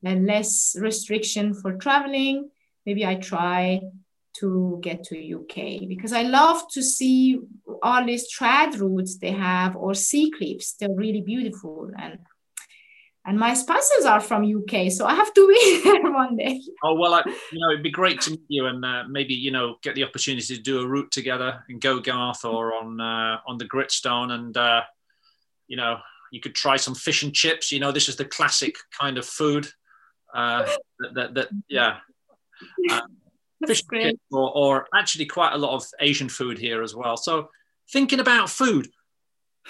less 0.03 0.77
restriction 0.79 1.53
for 1.53 1.77
traveling 1.79 2.49
maybe 2.85 3.05
i 3.05 3.16
try 3.16 3.81
to 4.33 4.79
get 4.81 5.03
to 5.03 5.35
uk 5.35 5.89
because 5.89 6.12
i 6.12 6.22
love 6.22 6.62
to 6.70 6.81
see 6.81 7.41
all 7.83 8.05
these 8.05 8.27
trad 8.33 8.79
routes 8.79 9.18
they 9.18 9.33
have 9.33 9.77
or 9.77 9.95
sea 9.95 10.31
cliffs. 10.31 10.74
They're 10.74 10.89
really 10.95 11.20
beautiful 11.20 11.91
and 11.97 12.18
and 13.27 13.39
my 13.39 13.55
sponsors 13.55 14.05
are 14.05 14.20
from 14.20 14.45
UK, 14.45 14.91
so 14.91 15.05
I 15.05 15.14
have 15.14 15.35
to 15.35 15.49
be 15.49 15.81
there 15.85 16.12
one 16.12 16.37
day. 16.37 16.62
Oh 16.83 16.95
well, 16.95 17.14
I, 17.14 17.22
you 17.53 17.59
know, 17.59 17.70
it'd 17.70 17.83
be 17.83 17.91
great 17.91 18.20
to 18.22 18.31
meet 18.31 18.45
you 18.49 18.66
and 18.66 18.85
uh, 18.85 19.05
maybe 19.09 19.35
you 19.35 19.51
know 19.51 19.77
get 19.83 19.95
the 19.95 20.05
opportunity 20.05 20.57
to 20.57 20.62
do 20.62 20.81
a 20.81 20.87
route 20.87 21.11
together 21.11 21.64
in 21.68 21.81
Gogarth 21.81 22.45
or 22.45 22.74
on 22.74 23.01
uh, 23.01 23.39
on 23.47 23.59
the 23.59 23.64
Gritstone, 23.64 24.31
and 24.31 24.57
uh, 24.57 24.83
you 25.66 25.77
know 25.77 25.99
you 26.31 26.41
could 26.41 26.55
try 26.55 26.77
some 26.77 26.95
fish 26.95 27.22
and 27.22 27.35
chips. 27.35 27.72
You 27.72 27.81
know, 27.81 27.93
this 27.93 28.09
is 28.09 28.16
the 28.16 28.24
classic 28.24 28.77
kind 28.99 29.18
of 29.18 29.27
food. 29.27 29.66
Uh, 30.33 30.66
that, 31.01 31.14
that, 31.14 31.35
that, 31.35 31.49
yeah. 31.68 31.99
Uh, 32.91 33.01
fish 33.66 33.83
and 33.91 34.03
chips 34.03 34.18
or, 34.33 34.51
or 34.57 34.87
actually 34.95 35.27
quite 35.27 35.53
a 35.53 35.59
lot 35.59 35.74
of 35.74 35.85
Asian 36.01 36.29
food 36.29 36.59
here 36.59 36.83
as 36.83 36.95
well. 36.95 37.16
So 37.16 37.51
thinking 37.91 38.20
about 38.20 38.49
food, 38.49 38.89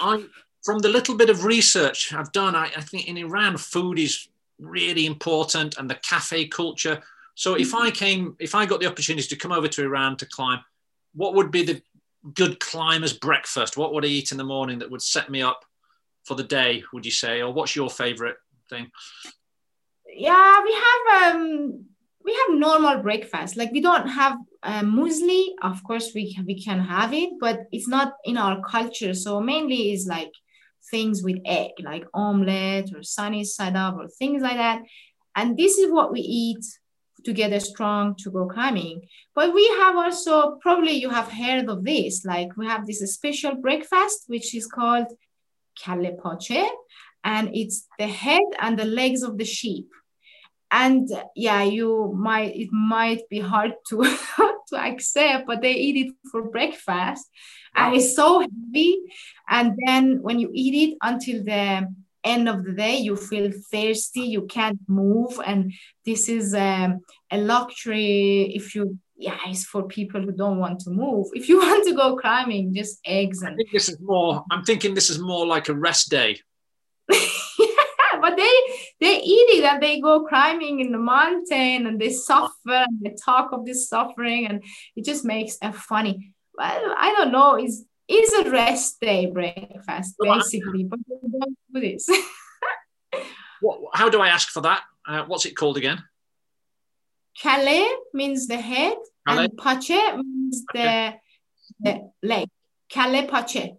I 0.01 0.25
from 0.67 0.81
the 0.81 0.89
little 0.89 1.17
bit 1.17 1.31
of 1.31 1.45
research 1.45 2.13
I've 2.13 2.33
done, 2.33 2.57
I, 2.57 2.65
I, 2.77 2.81
think 2.81 3.07
in 3.07 3.17
Iran, 3.17 3.57
food 3.57 4.01
is 4.01 4.29
really 4.59 5.07
important 5.07 5.79
and 5.79 5.89
the 5.89 5.95
cafe 5.95 6.49
culture. 6.49 7.01
So 7.37 7.55
if 7.55 7.73
I 7.73 7.93
came, 7.93 8.35
if 8.41 8.53
I 8.57 8.67
got 8.67 8.81
the 8.81 8.89
opportunity 8.89 9.29
to 9.29 9.37
come 9.37 9.53
over 9.53 9.69
to 9.69 9.85
Iran 9.85 10.17
to 10.17 10.27
climb, 10.27 10.59
what 11.15 11.35
would 11.35 11.53
be 11.53 11.63
the 11.63 11.81
good 12.35 12.59
climber's 12.59 13.13
breakfast? 13.13 13.77
What 13.77 13.95
would 13.95 14.05
I 14.05 14.09
eat 14.09 14.33
in 14.33 14.39
the 14.39 14.45
morning 14.45 14.81
that 14.81 14.91
would 14.91 15.03
set 15.03 15.31
me 15.31 15.41
up 15.41 15.65
for 16.25 16.35
the 16.35 16.43
day, 16.43 16.83
would 16.93 17.07
you 17.07 17.13
say? 17.13 17.43
Or 17.43 17.53
what's 17.53 17.77
your 17.77 17.89
favorite 17.89 18.39
thing? 18.69 18.91
Yeah, 20.13 20.65
we 20.65 20.73
have 20.73 21.35
um 21.35 21.85
we 22.25 22.33
have 22.35 22.59
normal 22.59 23.03
breakfast. 23.03 23.57
Like 23.57 23.71
we 23.71 23.81
don't 23.81 24.09
have 24.09 24.37
uh, 24.65 24.83
muesli. 24.83 25.45
Of 25.63 25.85
course, 25.85 26.11
we 26.13 26.35
can, 26.35 26.45
we 26.45 26.61
can 26.61 26.81
have 26.81 27.15
it, 27.15 27.31
but 27.39 27.67
it's 27.71 27.87
not 27.87 28.15
in 28.25 28.37
our 28.37 28.61
culture. 28.63 29.15
So 29.15 29.41
mainly 29.41 29.93
is 29.93 30.09
like 30.09 30.33
things 30.91 31.23
with 31.23 31.39
egg, 31.45 31.73
like 31.83 32.05
omelette 32.15 32.91
or 32.95 33.03
sunny 33.03 33.45
side 33.45 33.77
up 33.77 33.97
or 33.97 34.09
things 34.09 34.43
like 34.43 34.57
that. 34.57 34.83
And 35.35 35.57
this 35.57 35.79
is 35.79 35.93
what 35.93 36.13
we 36.13 36.21
eat 36.21 36.65
to 37.25 37.33
get 37.33 37.53
a 37.53 37.61
strong 37.61 38.15
to 38.17 38.31
go 38.31 38.47
climbing. 38.47 39.03
But 39.35 39.53
we 39.53 39.67
have 39.79 39.97
also, 39.97 40.59
probably 40.63 40.93
you 40.93 41.11
have 41.11 41.31
heard 41.31 41.69
of 41.69 41.85
this, 41.85 42.25
like 42.25 42.57
we 42.57 42.67
have 42.67 42.87
this 42.87 43.01
special 43.13 43.57
breakfast, 43.57 44.25
which 44.29 44.55
is 44.55 44.67
called 44.67 45.07
kalle 45.83 46.17
pache, 46.23 46.69
and 47.25 47.51
it's 47.55 47.87
the 47.99 48.07
head 48.07 48.49
and 48.61 48.79
the 48.79 48.85
legs 48.85 49.23
of 49.23 49.37
the 49.39 49.45
sheep. 49.45 49.89
And 50.79 51.09
yeah, 51.35 51.63
you 51.63 52.13
might, 52.15 52.55
it 52.55 52.69
might 52.71 53.23
be 53.31 53.41
hard 53.41 53.73
to, 53.89 54.03
to 54.69 54.77
accept, 54.77 55.47
but 55.47 55.63
they 55.63 55.73
eat 55.73 55.97
it 56.07 56.15
for 56.31 56.51
breakfast. 56.51 57.31
And 57.75 57.97
it's 57.97 58.15
so 58.15 58.41
heavy. 58.41 58.99
And 59.49 59.73
then 59.87 60.23
when 60.23 60.39
you 60.39 60.51
eat 60.53 60.75
it 60.91 60.99
until 61.03 61.43
the 61.43 61.89
end 62.25 62.49
of 62.49 62.65
the 62.65 62.73
day 62.73 62.97
you 62.97 63.15
feel 63.15 63.53
thirsty 63.71 64.23
you 64.23 64.43
can't 64.43 64.81
move. 64.87 65.41
And 65.47 65.73
this 66.05 66.29
is 66.29 66.55
um, 66.55 67.01
a 67.31 67.39
luxury 67.39 68.53
if 68.55 68.75
you 68.75 68.99
yeah 69.17 69.39
it's 69.47 69.65
for 69.65 69.85
people 69.85 70.21
who 70.21 70.33
don't 70.33 70.59
want 70.59 70.81
to 70.81 70.91
move. 70.91 71.29
If 71.33 71.49
you 71.49 71.59
want 71.67 71.87
to 71.87 71.95
go 71.95 72.17
climbing 72.17 72.75
just 72.75 72.99
eggs 73.07 73.41
and 73.43 73.55
I 73.55 73.57
think 73.57 73.73
this 73.73 73.89
is 73.89 73.99
more 74.01 74.45
i'm 74.51 74.65
thinking 74.65 74.95
this 74.95 75.11
is 75.11 75.19
more 75.19 75.47
like 75.47 75.69
a 75.69 75.75
rest 75.75 76.11
day 76.11 76.41
they 79.01 79.21
eat 79.21 79.59
it 79.59 79.65
and 79.65 79.83
they 79.83 80.01
go 80.01 80.25
climbing 80.25 80.81
in 80.81 80.93
the 80.93 80.99
mountain 80.99 81.87
and 81.87 82.01
they 82.01 82.11
suffer 82.11 82.53
and 82.67 83.01
they 83.03 83.15
talk 83.25 83.53
of 83.53 83.67
this 83.67 83.89
suffering 83.89 84.47
and 84.47 84.63
it 84.95 85.05
just 85.05 85.25
makes 85.25 85.59
it 85.61 85.75
funny 85.75 86.35
well, 86.57 86.95
I 86.97 87.13
don't 87.17 87.33
know, 87.33 87.59
is 87.59 87.85
is 88.09 88.33
a 88.33 88.51
rest 88.51 89.01
day 89.01 89.27
breakfast 89.27 90.15
basically, 90.21 90.85
but 90.85 90.99
we 91.09 91.41
don't 91.41 91.59
do 91.73 91.81
this. 91.81 92.09
what, 93.61 93.81
how 93.95 94.09
do 94.09 94.21
I 94.21 94.29
ask 94.29 94.49
for 94.49 94.61
that? 94.63 94.83
Uh, 95.07 95.25
what's 95.25 95.45
it 95.45 95.57
called 95.57 95.77
again? 95.77 96.03
Kalle 97.41 97.97
means 98.15 98.47
the 98.47 98.57
head, 98.57 98.97
and 99.27 99.57
pache 99.59 100.17
means 100.17 100.65
the, 100.73 101.15
the 101.81 102.11
leg. 102.23 102.49
Kalle 102.89 103.27
pache. 103.27 103.75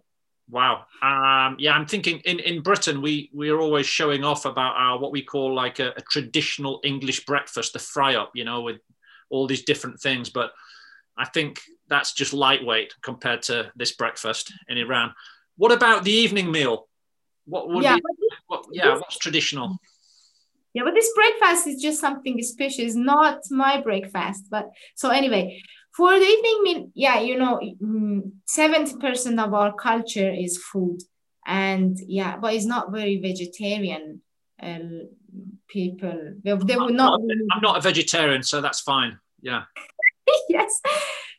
Wow. 0.50 0.86
Um, 1.02 1.56
yeah, 1.58 1.72
I'm 1.72 1.86
thinking 1.86 2.20
in, 2.24 2.38
in 2.38 2.62
Britain, 2.62 3.02
we, 3.02 3.30
we 3.34 3.50
are 3.50 3.60
always 3.60 3.86
showing 3.86 4.24
off 4.24 4.46
about 4.46 4.76
our 4.76 4.98
what 4.98 5.12
we 5.12 5.22
call 5.22 5.54
like 5.54 5.78
a, 5.78 5.92
a 5.96 6.00
traditional 6.10 6.80
English 6.84 7.26
breakfast, 7.26 7.74
the 7.74 7.78
fry 7.78 8.14
up, 8.14 8.32
you 8.34 8.44
know, 8.44 8.62
with 8.62 8.78
all 9.28 9.46
these 9.46 9.64
different 9.64 10.00
things. 10.00 10.30
But 10.30 10.52
I 11.18 11.26
think 11.26 11.60
that's 11.88 12.14
just 12.14 12.32
lightweight 12.32 12.94
compared 13.02 13.42
to 13.42 13.70
this 13.76 13.92
breakfast 13.92 14.52
in 14.68 14.78
Iran. 14.78 15.12
What 15.56 15.72
about 15.72 16.04
the 16.04 16.12
evening 16.12 16.50
meal? 16.50 16.88
What 17.44 17.68
would 17.68 17.84
yeah, 17.84 17.96
be, 17.96 18.02
what, 18.46 18.66
yeah, 18.72 18.94
what's 18.94 19.18
traditional? 19.18 19.78
Yeah, 20.74 20.84
but 20.84 20.94
this 20.94 21.10
breakfast 21.14 21.66
is 21.66 21.82
just 21.82 22.00
something 22.00 22.40
special. 22.42 22.84
It's 22.84 22.94
not 22.94 23.40
my 23.50 23.80
breakfast. 23.80 24.44
But 24.50 24.70
so 24.94 25.10
anyway, 25.10 25.62
for 25.98 26.16
the 26.16 26.24
evening 26.24 26.60
meal, 26.62 26.90
yeah, 26.94 27.18
you 27.18 27.36
know, 27.36 27.58
mm, 27.82 28.30
seventy 28.46 28.96
percent 28.98 29.40
of 29.40 29.52
our 29.52 29.74
culture 29.74 30.32
is 30.32 30.56
food, 30.56 31.00
and 31.44 31.98
yeah, 32.06 32.36
but 32.36 32.54
it's 32.54 32.66
not 32.66 32.92
very 32.92 33.20
vegetarian. 33.20 34.22
Uh, 34.62 35.06
people 35.66 36.34
they, 36.44 36.54
they 36.54 36.76
would 36.76 36.94
not. 36.94 37.20
not 37.20 37.20
I'm 37.52 37.62
not 37.62 37.78
a 37.78 37.80
vegetarian, 37.80 38.44
so 38.44 38.60
that's 38.60 38.80
fine. 38.80 39.18
Yeah. 39.42 39.64
yes. 40.48 40.80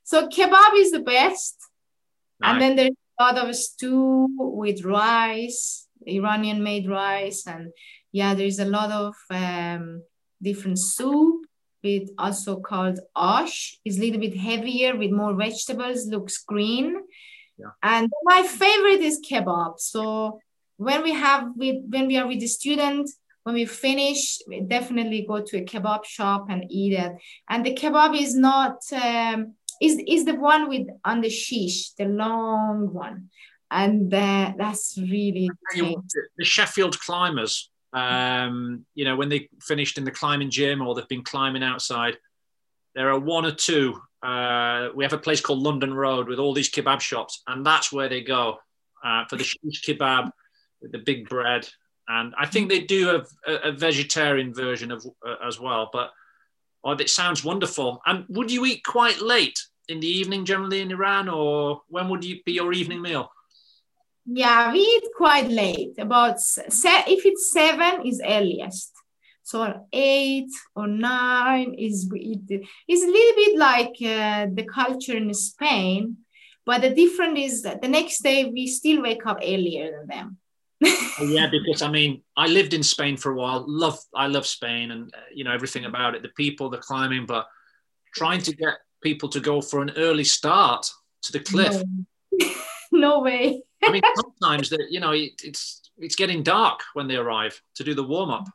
So 0.03 0.27
kebab 0.27 0.73
is 0.75 0.91
the 0.91 1.03
best. 1.15 1.55
Nice. 2.41 2.51
And 2.51 2.61
then 2.61 2.75
there's 2.75 2.97
a 3.17 3.23
lot 3.23 3.37
of 3.37 3.55
stew 3.55 4.27
with 4.37 4.83
rice, 4.83 5.87
Iranian 6.05 6.63
made 6.63 6.89
rice. 6.89 7.47
And 7.47 7.71
yeah, 8.11 8.33
there's 8.33 8.59
a 8.59 8.65
lot 8.65 8.91
of 8.91 9.15
um, 9.29 10.03
different 10.41 10.79
soup 10.79 11.45
with 11.83 12.09
also 12.17 12.59
called 12.59 12.99
ash. 13.15 13.79
It's 13.85 13.97
a 13.97 14.01
little 14.01 14.19
bit 14.19 14.35
heavier 14.37 14.95
with 14.95 15.11
more 15.11 15.33
vegetables, 15.33 16.07
looks 16.07 16.43
green. 16.43 16.95
Yeah. 17.57 17.71
And 17.83 18.11
my 18.23 18.43
favorite 18.43 19.01
is 19.01 19.21
kebab. 19.27 19.79
So 19.79 20.39
when 20.77 21.03
we 21.03 21.11
have 21.11 21.49
with 21.55 21.83
when 21.89 22.07
we 22.07 22.17
are 22.17 22.27
with 22.27 22.39
the 22.39 22.47
student, 22.47 23.09
when 23.43 23.55
we 23.55 23.65
finish, 23.65 24.39
we 24.47 24.61
definitely 24.61 25.25
go 25.27 25.41
to 25.41 25.57
a 25.57 25.65
kebab 25.65 26.05
shop 26.05 26.47
and 26.49 26.65
eat 26.69 26.93
it. 26.93 27.13
And 27.49 27.65
the 27.65 27.75
kebab 27.75 28.19
is 28.19 28.35
not 28.35 28.77
um, 28.93 29.55
is 29.81 30.01
is 30.07 30.25
the 30.25 30.35
one 30.35 30.69
with 30.69 30.87
on 31.03 31.21
the 31.21 31.29
shish, 31.29 31.91
the 31.91 32.05
long 32.05 32.93
one, 32.93 33.29
and 33.71 34.13
uh, 34.13 34.53
that's 34.57 34.97
really 34.97 35.49
the 36.37 36.45
Sheffield 36.45 36.99
climbers. 36.99 37.69
Um, 37.93 38.85
you 38.93 39.05
know, 39.05 39.15
when 39.15 39.29
they 39.29 39.49
finished 39.61 39.97
in 39.97 40.03
the 40.03 40.11
climbing 40.11 40.49
gym 40.49 40.81
or 40.81 40.93
they've 40.93 41.07
been 41.07 41.23
climbing 41.23 41.63
outside, 41.63 42.17
there 42.95 43.09
are 43.09 43.19
one 43.19 43.45
or 43.45 43.51
two. 43.51 43.99
Uh, 44.21 44.89
we 44.95 45.03
have 45.03 45.13
a 45.13 45.17
place 45.17 45.41
called 45.41 45.59
London 45.59 45.93
Road 45.93 46.27
with 46.27 46.39
all 46.39 46.53
these 46.53 46.69
kebab 46.69 47.01
shops, 47.01 47.41
and 47.47 47.65
that's 47.65 47.91
where 47.91 48.09
they 48.09 48.21
go 48.21 48.57
uh, 49.03 49.25
for 49.25 49.37
the 49.37 49.43
shish 49.43 49.83
kebab 49.85 50.31
with 50.81 50.91
the 50.91 50.97
big 50.99 51.27
bread 51.27 51.67
and 52.09 52.33
I 52.37 52.47
think 52.47 52.69
they 52.69 52.81
do 52.81 53.23
a, 53.47 53.51
a 53.69 53.71
vegetarian 53.71 54.53
version 54.53 54.91
of 54.91 55.05
uh, 55.25 55.35
as 55.47 55.59
well. 55.59 55.89
But 55.93 56.09
oh, 56.83 56.91
it 56.91 57.09
sounds 57.09 57.45
wonderful. 57.45 58.01
And 58.05 58.25
would 58.29 58.51
you 58.51 58.65
eat 58.65 58.83
quite 58.83 59.21
late 59.21 59.59
in 59.87 59.99
the 59.99 60.07
evening 60.07 60.43
generally 60.43 60.81
in 60.81 60.91
Iran, 60.91 61.29
or 61.29 61.81
when 61.87 62.09
would 62.09 62.25
you 62.25 62.41
be 62.45 62.53
your 62.53 62.73
evening 62.73 63.01
meal? 63.01 63.31
Yeah, 64.31 64.71
we 64.71 64.79
eat 64.79 65.03
quite 65.17 65.49
late. 65.49 65.95
About 65.97 66.39
se- 66.39 67.05
if 67.07 67.25
it's 67.25 67.51
seven 67.51 68.05
is 68.05 68.21
earliest. 68.23 68.91
So 69.41 69.87
eight 69.91 70.51
or 70.75 70.85
nine 70.85 71.73
is 71.73 72.07
it 72.13 72.61
is 72.87 73.03
a 73.03 73.07
little 73.07 73.35
bit 73.35 73.57
like 73.57 73.95
uh, 74.01 74.45
the 74.53 74.67
culture 74.71 75.17
in 75.17 75.33
Spain, 75.33 76.17
but 76.63 76.81
the 76.81 76.91
difference 76.91 77.39
is 77.39 77.63
that 77.63 77.81
the 77.81 77.87
next 77.87 78.21
day 78.21 78.45
we 78.45 78.67
still 78.67 79.01
wake 79.01 79.25
up 79.25 79.39
earlier 79.41 79.91
than 79.91 80.07
them. 80.07 80.37
Oh, 81.19 81.25
yeah, 81.25 81.47
because 81.49 81.81
I 81.81 81.89
mean, 81.89 82.21
I 82.37 82.45
lived 82.45 82.75
in 82.75 82.83
Spain 82.83 83.17
for 83.17 83.31
a 83.31 83.35
while. 83.35 83.65
Love, 83.67 83.97
I 84.13 84.27
love 84.27 84.45
Spain, 84.45 84.91
and 84.91 85.11
uh, 85.15 85.21
you 85.33 85.43
know 85.43 85.51
everything 85.51 85.85
about 85.85 86.13
it—the 86.13 86.29
people, 86.37 86.69
the 86.69 86.77
climbing. 86.77 87.25
But 87.25 87.47
trying 88.13 88.41
to 88.43 88.55
get 88.55 88.75
people 89.01 89.29
to 89.29 89.39
go 89.39 89.61
for 89.61 89.81
an 89.81 89.91
early 89.97 90.23
start 90.23 90.87
to 91.23 91.31
the 91.31 91.39
cliff. 91.39 91.81
No, 92.31 92.49
no 92.91 93.19
way. 93.21 93.63
I 93.83 93.91
mean, 93.91 94.01
sometimes 94.15 94.69
that 94.69 94.87
you 94.89 94.99
know 94.99 95.11
it, 95.11 95.41
it's 95.43 95.91
it's 95.97 96.15
getting 96.15 96.43
dark 96.43 96.81
when 96.93 97.07
they 97.07 97.15
arrive 97.15 97.61
to 97.75 97.83
do 97.83 97.93
the 97.93 98.03
warm 98.03 98.29
up. 98.29 98.45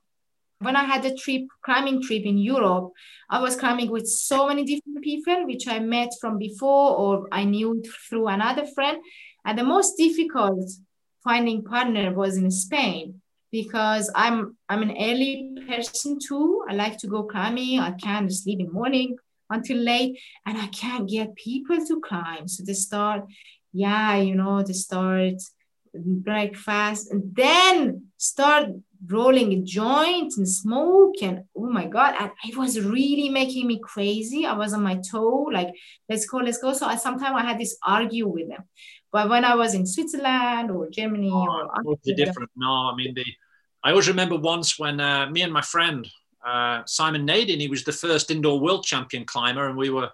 When 0.60 0.76
I 0.76 0.84
had 0.84 1.04
a 1.04 1.14
trip, 1.14 1.42
climbing 1.62 2.02
trip 2.02 2.24
in 2.24 2.38
Europe, 2.38 2.92
I 3.28 3.40
was 3.40 3.56
climbing 3.56 3.90
with 3.90 4.06
so 4.06 4.48
many 4.48 4.64
different 4.64 5.02
people, 5.02 5.46
which 5.46 5.68
I 5.68 5.78
met 5.78 6.10
from 6.20 6.38
before 6.38 6.96
or 6.96 7.28
I 7.32 7.44
knew 7.44 7.82
through 8.08 8.28
another 8.28 8.66
friend. 8.66 8.98
And 9.44 9.58
the 9.58 9.64
most 9.64 9.96
difficult 9.96 10.70
finding 11.22 11.64
partner 11.64 12.12
was 12.12 12.36
in 12.36 12.50
Spain 12.50 13.20
because 13.50 14.10
I'm 14.14 14.56
I'm 14.68 14.82
an 14.82 14.96
early 14.98 15.56
person 15.68 16.18
too. 16.18 16.64
I 16.68 16.74
like 16.74 16.98
to 16.98 17.08
go 17.08 17.24
climbing. 17.24 17.78
I 17.78 17.92
can't 17.92 18.32
sleep 18.32 18.60
in 18.60 18.72
morning 18.72 19.16
until 19.50 19.78
late, 19.78 20.18
and 20.46 20.56
I 20.58 20.68
can't 20.68 21.08
get 21.08 21.36
people 21.36 21.78
to 21.86 22.00
climb. 22.00 22.48
So 22.48 22.64
they 22.64 22.72
start, 22.72 23.26
yeah, 23.74 24.16
you 24.16 24.34
know, 24.34 24.62
they 24.62 24.72
start 24.72 25.34
breakfast 25.94 27.12
and 27.12 27.22
then 27.36 28.06
start 28.16 28.68
rolling 29.06 29.52
a 29.52 29.60
joint 29.62 30.32
and 30.38 30.48
smoke 30.48 31.14
and 31.22 31.44
oh 31.56 31.68
my 31.68 31.86
god 31.86 32.14
and 32.18 32.32
it 32.48 32.56
was 32.56 32.80
really 32.80 33.28
making 33.28 33.66
me 33.66 33.78
crazy 33.78 34.44
i 34.44 34.54
was 34.54 34.72
on 34.72 34.82
my 34.82 34.98
toe 35.08 35.46
like 35.52 35.68
let's 36.08 36.26
go 36.26 36.38
let's 36.38 36.58
go 36.58 36.72
so 36.72 36.86
I, 36.86 36.96
sometimes 36.96 37.36
i 37.36 37.42
had 37.42 37.60
this 37.60 37.76
argue 37.86 38.26
with 38.26 38.48
them 38.48 38.64
but 39.14 39.28
when 39.28 39.44
I 39.44 39.54
was 39.54 39.74
in 39.74 39.86
Switzerland 39.86 40.72
or 40.72 40.90
Germany 40.90 41.30
oh, 41.32 41.46
or 41.46 41.70
totally 41.84 42.16
different. 42.16 42.50
No, 42.56 42.90
I 42.90 42.96
mean 42.96 43.14
the. 43.14 43.24
I 43.84 43.90
always 43.90 44.08
remember 44.08 44.36
once 44.36 44.76
when 44.76 44.98
uh, 44.98 45.30
me 45.30 45.42
and 45.42 45.52
my 45.52 45.60
friend 45.60 46.04
uh, 46.44 46.82
Simon 46.84 47.24
Nadin, 47.24 47.60
he 47.60 47.68
was 47.68 47.84
the 47.84 47.92
first 47.92 48.32
indoor 48.32 48.58
world 48.58 48.84
champion 48.84 49.24
climber, 49.24 49.68
and 49.68 49.78
we 49.78 49.88
were, 49.88 50.10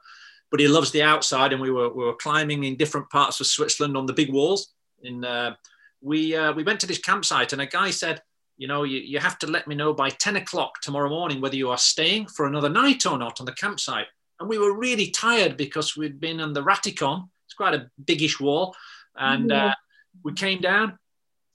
but 0.50 0.60
he 0.60 0.68
loves 0.68 0.90
the 0.90 1.02
outside, 1.02 1.52
and 1.52 1.62
we 1.62 1.70
were 1.70 1.88
we 1.92 2.04
were 2.04 2.14
climbing 2.14 2.64
in 2.64 2.76
different 2.76 3.08
parts 3.10 3.40
of 3.40 3.46
Switzerland 3.46 3.96
on 3.96 4.06
the 4.06 4.12
big 4.12 4.32
walls. 4.32 4.72
In 5.02 5.24
uh, 5.24 5.54
we 6.00 6.34
uh, 6.36 6.52
we 6.52 6.64
went 6.64 6.80
to 6.80 6.86
this 6.86 6.98
campsite, 6.98 7.52
and 7.52 7.62
a 7.62 7.66
guy 7.66 7.90
said, 7.90 8.22
you 8.60 8.68
know, 8.68 8.82
you, 8.82 8.98
you 8.98 9.18
have 9.18 9.38
to 9.38 9.46
let 9.46 9.66
me 9.66 9.74
know 9.74 9.94
by 9.94 10.10
10 10.10 10.36
o'clock 10.36 10.82
tomorrow 10.82 11.08
morning 11.08 11.40
whether 11.40 11.56
you 11.56 11.70
are 11.70 11.78
staying 11.78 12.26
for 12.26 12.46
another 12.46 12.68
night 12.68 13.06
or 13.06 13.16
not 13.16 13.40
on 13.40 13.46
the 13.46 13.54
campsite. 13.54 14.06
And 14.38 14.50
we 14.50 14.58
were 14.58 14.76
really 14.76 15.10
tired 15.10 15.56
because 15.56 15.96
we'd 15.96 16.20
been 16.20 16.40
on 16.40 16.52
the 16.52 16.62
Ratikon. 16.62 17.26
It's 17.46 17.54
quite 17.54 17.72
a 17.72 17.90
biggish 18.04 18.38
wall. 18.38 18.76
And 19.16 19.50
uh, 19.50 19.74
we 20.22 20.34
came 20.34 20.60
down 20.60 20.98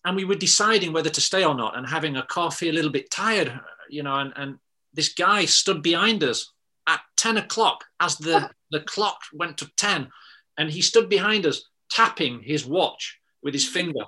and 0.03 0.15
we 0.15 0.25
were 0.25 0.35
deciding 0.35 0.93
whether 0.93 1.11
to 1.11 1.21
stay 1.21 1.43
or 1.43 1.53
not 1.53 1.77
and 1.77 1.87
having 1.87 2.17
a 2.17 2.23
coffee, 2.23 2.69
a 2.69 2.73
little 2.73 2.91
bit 2.91 3.11
tired, 3.11 3.59
you 3.87 4.01
know, 4.01 4.15
and, 4.15 4.33
and 4.35 4.57
this 4.91 5.13
guy 5.13 5.45
stood 5.45 5.83
behind 5.83 6.23
us 6.23 6.53
at 6.87 7.01
10 7.17 7.37
o'clock 7.37 7.85
as 7.99 8.17
the, 8.17 8.49
the 8.75 8.81
clock 8.81 9.19
went 9.31 9.57
to 9.57 9.71
10 9.77 10.09
and 10.57 10.69
he 10.69 10.81
stood 10.81 11.07
behind 11.07 11.45
us 11.45 11.69
tapping 11.89 12.41
his 12.41 12.65
watch 12.65 13.19
with 13.41 13.53
his 13.53 13.65
finger. 13.65 14.05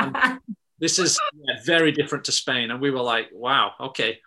And 0.00 0.40
this 0.80 0.98
is 0.98 1.16
yeah, 1.32 1.54
very 1.64 1.92
different 1.92 2.24
to 2.24 2.32
Spain. 2.32 2.72
And 2.72 2.80
we 2.80 2.90
were 2.90 3.06
like, 3.14 3.28
wow, 3.32 3.70
okay. 3.88 4.18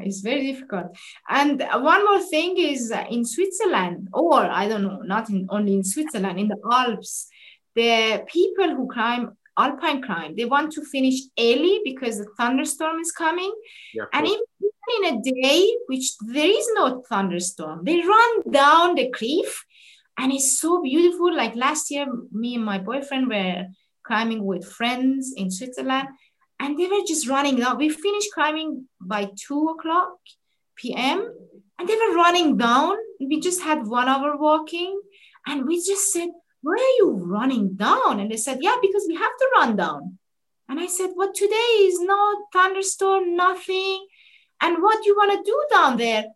It's 0.00 0.20
very 0.20 0.52
difficult. 0.52 0.88
And 1.30 1.64
one 1.94 2.04
more 2.04 2.20
thing 2.20 2.58
is 2.58 2.92
in 3.10 3.24
Switzerland, 3.24 4.08
or 4.12 4.40
I 4.44 4.68
don't 4.68 4.82
know, 4.82 5.00
not 5.00 5.30
in, 5.30 5.46
only 5.48 5.72
in 5.72 5.84
Switzerland, 5.84 6.38
in 6.38 6.48
the 6.48 6.60
Alps, 6.70 7.28
the 7.74 8.22
people 8.28 8.68
who 8.76 8.86
climb 8.86 9.36
alpine 9.58 10.02
climb, 10.02 10.36
they 10.36 10.44
want 10.44 10.70
to 10.72 10.84
finish 10.84 11.18
early 11.38 11.80
because 11.82 12.18
the 12.18 12.28
thunderstorm 12.36 13.00
is 13.00 13.12
coming. 13.12 13.52
Yeah, 13.94 14.04
and 14.12 14.26
even 14.26 14.44
in 14.96 15.14
a 15.14 15.22
day 15.22 15.76
which 15.86 16.16
there 16.20 16.50
is 16.50 16.68
no 16.74 17.02
thunderstorm, 17.08 17.84
they 17.84 18.00
run 18.00 18.50
down 18.50 18.94
the 18.94 19.10
cliff 19.10 19.64
and 20.18 20.32
it's 20.32 20.60
so 20.60 20.82
beautiful. 20.82 21.34
Like 21.34 21.54
last 21.54 21.90
year, 21.90 22.06
me 22.32 22.54
and 22.54 22.64
my 22.64 22.78
boyfriend 22.78 23.28
were 23.28 23.66
climbing 24.06 24.44
with 24.44 24.64
friends 24.64 25.34
in 25.36 25.50
Switzerland 25.50 26.08
and 26.58 26.78
they 26.78 26.86
were 26.86 27.04
just 27.06 27.28
running 27.28 27.56
down. 27.56 27.78
We 27.78 27.88
finished 27.88 28.32
climbing 28.32 28.88
by 29.00 29.30
two 29.46 29.68
o'clock 29.68 30.18
p.m. 30.76 31.32
and 31.78 31.88
they 31.88 31.94
were 31.94 32.14
running 32.14 32.56
down. 32.56 32.96
We 33.20 33.40
just 33.40 33.62
had 33.62 33.86
one 33.86 34.08
hour 34.08 34.36
walking, 34.36 35.00
and 35.46 35.66
we 35.66 35.76
just 35.76 36.12
said, 36.12 36.28
"Where 36.62 36.76
are 36.76 36.96
you 36.98 37.12
running 37.12 37.74
down?" 37.74 38.20
And 38.20 38.30
they 38.30 38.36
said, 38.36 38.58
"Yeah, 38.60 38.76
because 38.80 39.04
we 39.08 39.14
have 39.14 39.36
to 39.38 39.50
run 39.56 39.76
down." 39.76 40.18
And 40.68 40.80
I 40.80 40.86
said, 40.86 41.10
"What 41.14 41.34
today 41.34 41.72
is 41.88 42.00
no 42.00 42.46
thunderstorm, 42.52 43.36
nothing. 43.36 44.06
And 44.60 44.82
what 44.82 45.04
you 45.04 45.14
want 45.16 45.32
to 45.32 45.50
do 45.50 45.64
down 45.70 45.96
there? 45.96 46.26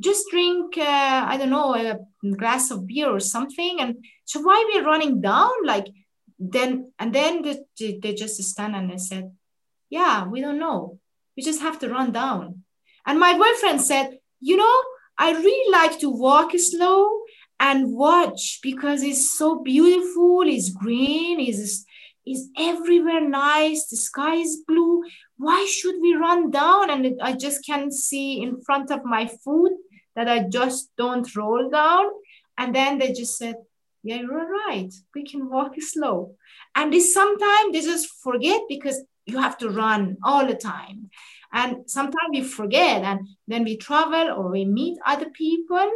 Just 0.00 0.26
drink, 0.30 0.78
uh, 0.78 1.26
I 1.28 1.36
don't 1.36 1.50
know, 1.50 1.74
a 1.74 1.98
glass 2.36 2.70
of 2.70 2.86
beer 2.86 3.08
or 3.08 3.20
something." 3.20 3.80
And 3.80 4.04
so 4.24 4.40
why 4.40 4.64
we 4.72 4.80
are 4.80 4.84
running 4.84 5.20
down? 5.20 5.52
Like 5.64 5.86
then, 6.38 6.92
and 6.98 7.14
then 7.14 7.42
they, 7.42 7.98
they 8.02 8.14
just 8.14 8.42
stand 8.42 8.74
and 8.74 8.90
they 8.90 8.98
said, 8.98 9.30
yeah, 9.92 10.26
we 10.26 10.40
don't 10.40 10.58
know. 10.58 10.98
We 11.36 11.42
just 11.42 11.60
have 11.60 11.78
to 11.80 11.88
run 11.90 12.12
down. 12.12 12.64
And 13.04 13.20
my 13.20 13.36
boyfriend 13.36 13.82
said, 13.82 14.18
You 14.40 14.56
know, 14.56 14.82
I 15.18 15.32
really 15.32 15.70
like 15.70 16.00
to 16.00 16.08
walk 16.08 16.52
slow 16.56 17.10
and 17.60 17.92
watch 17.92 18.60
because 18.62 19.02
it's 19.02 19.30
so 19.38 19.62
beautiful, 19.62 20.44
it's 20.46 20.70
green, 20.70 21.40
it's, 21.40 21.84
it's 22.24 22.48
everywhere 22.56 23.28
nice, 23.28 23.86
the 23.88 23.98
sky 23.98 24.36
is 24.36 24.62
blue. 24.66 25.02
Why 25.42 25.66
should 25.66 25.96
we 26.00 26.14
run 26.14 26.50
down? 26.50 26.90
And 26.90 27.20
I 27.20 27.32
just 27.32 27.66
can 27.66 27.90
see 27.90 28.42
in 28.42 28.60
front 28.62 28.90
of 28.90 29.04
my 29.04 29.26
foot 29.26 29.72
that 30.14 30.28
I 30.28 30.38
just 30.48 30.90
don't 30.96 31.34
roll 31.34 31.70
down. 31.70 32.06
And 32.58 32.74
then 32.74 32.98
they 32.98 33.12
just 33.12 33.36
said, 33.36 33.56
Yeah, 34.02 34.20
you're 34.20 34.50
right. 34.66 34.92
We 35.14 35.24
can 35.24 35.50
walk 35.50 35.74
slow. 35.80 36.36
And 36.74 36.92
this 36.92 37.12
sometimes 37.12 37.72
they 37.72 37.80
just 37.80 38.08
forget 38.22 38.60
because 38.68 38.98
you 39.26 39.38
have 39.38 39.58
to 39.58 39.70
run 39.70 40.16
all 40.24 40.46
the 40.46 40.54
time 40.54 41.10
and 41.52 41.88
sometimes 41.88 42.30
we 42.30 42.42
forget 42.42 43.02
and 43.02 43.28
then 43.46 43.64
we 43.64 43.76
travel 43.76 44.30
or 44.30 44.50
we 44.50 44.64
meet 44.64 44.98
other 45.06 45.30
people 45.30 45.90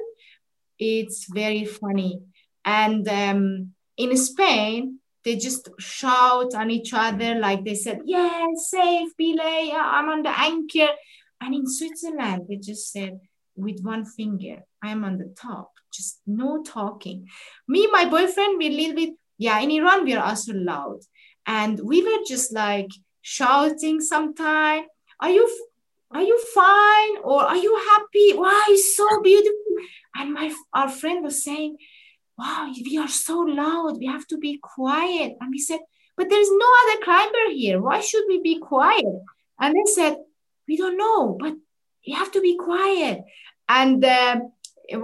it's 0.78 1.26
very 1.32 1.64
funny 1.64 2.20
and 2.64 3.08
um, 3.08 3.72
in 3.96 4.16
spain 4.16 4.98
they 5.26 5.34
just 5.36 5.68
shout 5.78 6.54
on 6.54 6.70
each 6.70 6.94
other 6.94 7.34
like 7.34 7.64
they 7.64 7.74
said 7.74 8.00
yeah 8.04 8.46
safe 8.54 9.10
belay 9.18 9.72
i'm 9.74 10.08
on 10.08 10.22
the 10.22 10.34
anchor. 10.40 10.92
And 11.40 11.54
in 11.54 11.66
switzerland 11.66 12.46
they 12.48 12.56
just 12.56 12.92
said 12.92 13.18
with 13.56 13.80
one 13.82 14.04
finger 14.06 14.62
i'm 14.82 15.04
on 15.04 15.18
the 15.18 15.34
top 15.38 15.72
just 15.92 16.20
no 16.26 16.62
talking. 16.62 17.26
Me 17.66 17.88
my 17.90 18.04
boyfriend 18.04 18.58
we 18.58 18.68
a 18.68 18.70
little 18.70 18.96
bit 18.96 19.14
yeah 19.38 19.58
in 19.60 19.70
iran 19.70 20.04
we 20.04 20.14
are 20.14 20.24
also 20.24 20.52
loud. 20.54 21.00
And 21.46 21.80
we 21.80 22.02
were 22.02 22.22
just 22.26 22.52
like 22.52 22.90
shouting 23.22 24.00
sometime 24.00 24.84
are 25.20 25.30
you 25.30 25.46
are 26.12 26.22
you 26.22 26.38
fine? 26.54 27.16
Or 27.24 27.42
are 27.42 27.56
you 27.56 27.74
happy? 27.90 28.28
Wow 28.34 28.62
it's 28.68 28.96
so 28.96 29.20
beautiful? 29.22 29.76
And 30.14 30.32
my 30.32 30.54
our 30.72 30.88
friend 30.88 31.24
was 31.24 31.42
saying 31.42 31.78
wow 32.38 32.72
we 32.84 32.98
are 32.98 33.08
so 33.08 33.38
loud. 33.40 33.98
We 33.98 34.06
have 34.06 34.26
to 34.28 34.38
be 34.38 34.58
quiet. 34.58 35.36
And 35.40 35.50
we 35.50 35.58
said 35.58 35.80
but 36.16 36.30
there's 36.30 36.50
no 36.50 36.66
other 36.82 37.04
climber 37.04 37.50
here. 37.52 37.80
Why 37.80 38.00
should 38.00 38.24
we 38.26 38.40
be 38.40 38.58
quiet? 38.58 39.04
And 39.60 39.74
they 39.74 39.92
said 39.92 40.16
we 40.68 40.76
don't 40.76 40.96
know 40.96 41.36
but 41.40 41.54
you 42.02 42.16
have 42.16 42.32
to 42.32 42.40
be 42.40 42.56
quiet. 42.56 43.24
And 43.68 44.04
uh, 44.04 44.40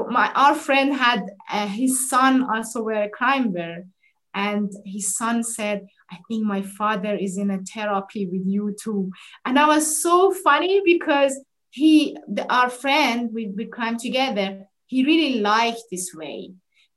my 0.08 0.30
our 0.34 0.54
friend 0.54 0.94
had 0.94 1.22
uh, 1.50 1.66
his 1.66 2.08
son 2.08 2.48
also 2.52 2.82
were 2.82 3.02
a 3.02 3.10
climber. 3.10 3.86
And 4.34 4.72
his 4.86 5.14
son 5.16 5.44
said 5.44 5.86
I 6.12 6.18
think 6.28 6.44
my 6.44 6.60
father 6.60 7.14
is 7.14 7.38
in 7.38 7.50
a 7.50 7.58
therapy 7.58 8.26
with 8.26 8.46
you 8.46 8.76
too. 8.78 9.10
And 9.46 9.56
that 9.56 9.66
was 9.66 10.02
so 10.02 10.30
funny 10.30 10.82
because 10.84 11.38
he, 11.70 12.18
the, 12.28 12.50
our 12.52 12.68
friend, 12.68 13.30
we, 13.32 13.48
we 13.48 13.64
climbed 13.64 14.00
together, 14.00 14.66
he 14.86 15.06
really 15.06 15.40
liked 15.40 15.84
this 15.90 16.14
way. 16.14 16.52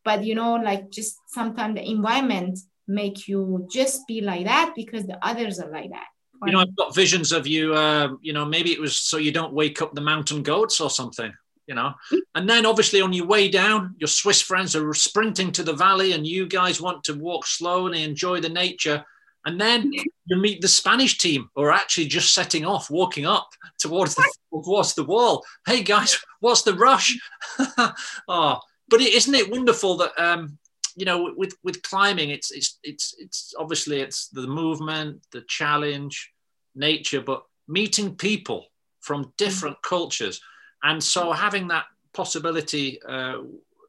But, 0.06 0.24
you 0.24 0.36
know, 0.36 0.54
like 0.54 0.92
just 0.92 1.18
sometimes 1.28 1.76
the 1.76 1.90
environment 1.90 2.60
make 2.88 3.28
you 3.28 3.68
just 3.72 4.08
be 4.08 4.22
like 4.22 4.46
that 4.46 4.74
because 4.76 5.06
the 5.06 5.18
others 5.26 5.60
are 5.60 5.72
like 5.72 5.90
that. 5.90 6.06
you 6.46 6.52
know, 6.52 6.60
I've 6.60 6.76
got 6.76 6.96
visions 6.96 7.32
of 7.32 7.48
you. 7.48 7.74
Uh, 7.74 8.10
you 8.22 8.32
know, 8.32 8.46
maybe 8.46 8.72
it 8.72 8.80
was 8.80 8.96
so 8.96 9.18
you 9.18 9.32
don't 9.32 9.54
wake 9.54 9.82
up 9.82 9.94
the 9.94 10.02
mountain 10.02 10.44
goats 10.44 10.80
or 10.80 10.90
something. 10.90 11.34
You 11.68 11.74
know, 11.74 11.96
and 12.36 12.48
then 12.48 12.64
obviously 12.64 13.02
on 13.02 13.12
your 13.12 13.26
way 13.26 13.50
down, 13.50 13.96
your 13.98 14.08
Swiss 14.08 14.40
friends 14.40 14.76
are 14.76 14.94
sprinting 14.94 15.52
to 15.54 15.64
the 15.64 15.74
valley, 15.74 16.12
and 16.12 16.28
you 16.28 16.46
guys 16.46 16.80
want 16.80 17.04
to 17.06 17.16
walk 17.16 17.48
slowly, 17.48 18.04
and 18.04 18.12
enjoy 18.12 18.40
the 18.40 18.50
nature, 18.50 19.04
and 19.46 19.60
then 19.60 19.92
you 19.92 20.38
meet 20.38 20.62
the 20.62 20.68
Spanish 20.68 21.18
team, 21.18 21.50
who 21.56 21.64
are 21.64 21.72
actually 21.72 22.06
just 22.06 22.36
setting 22.36 22.66
off, 22.66 22.92
walking 22.92 23.26
up 23.26 23.50
towards 23.80 24.14
the 24.14 24.32
towards 24.52 24.94
the 24.94 25.04
wall. 25.04 25.44
Hey 25.66 25.82
guys, 25.82 26.20
what's 26.40 26.62
the 26.62 26.76
rush? 26.76 27.18
oh, 28.28 28.60
but 28.90 29.02
is 29.02 29.28
not 29.28 29.42
it 29.42 29.52
wonderful 29.52 29.98
that 29.98 30.12
um, 30.18 30.58
you 30.96 31.06
know 31.06 31.34
with 31.36 31.56
with 31.64 31.82
climbing, 31.82 32.30
it's 32.30 32.52
it's 32.52 32.80
it's 32.84 33.16
it's 33.18 33.54
obviously 33.58 34.00
it's 34.00 34.30
the 34.30 34.48
movement, 34.48 35.22
the 35.32 35.42
challenge, 35.48 36.32
nature, 36.76 37.22
but 37.22 37.44
meeting 37.68 38.16
people 38.16 38.66
from 39.02 39.34
different 39.38 39.78
cultures, 39.82 40.42
and 40.84 41.04
so 41.04 41.32
having 41.32 41.68
that 41.70 41.86
possibility, 42.14 43.00
uh, 43.08 43.38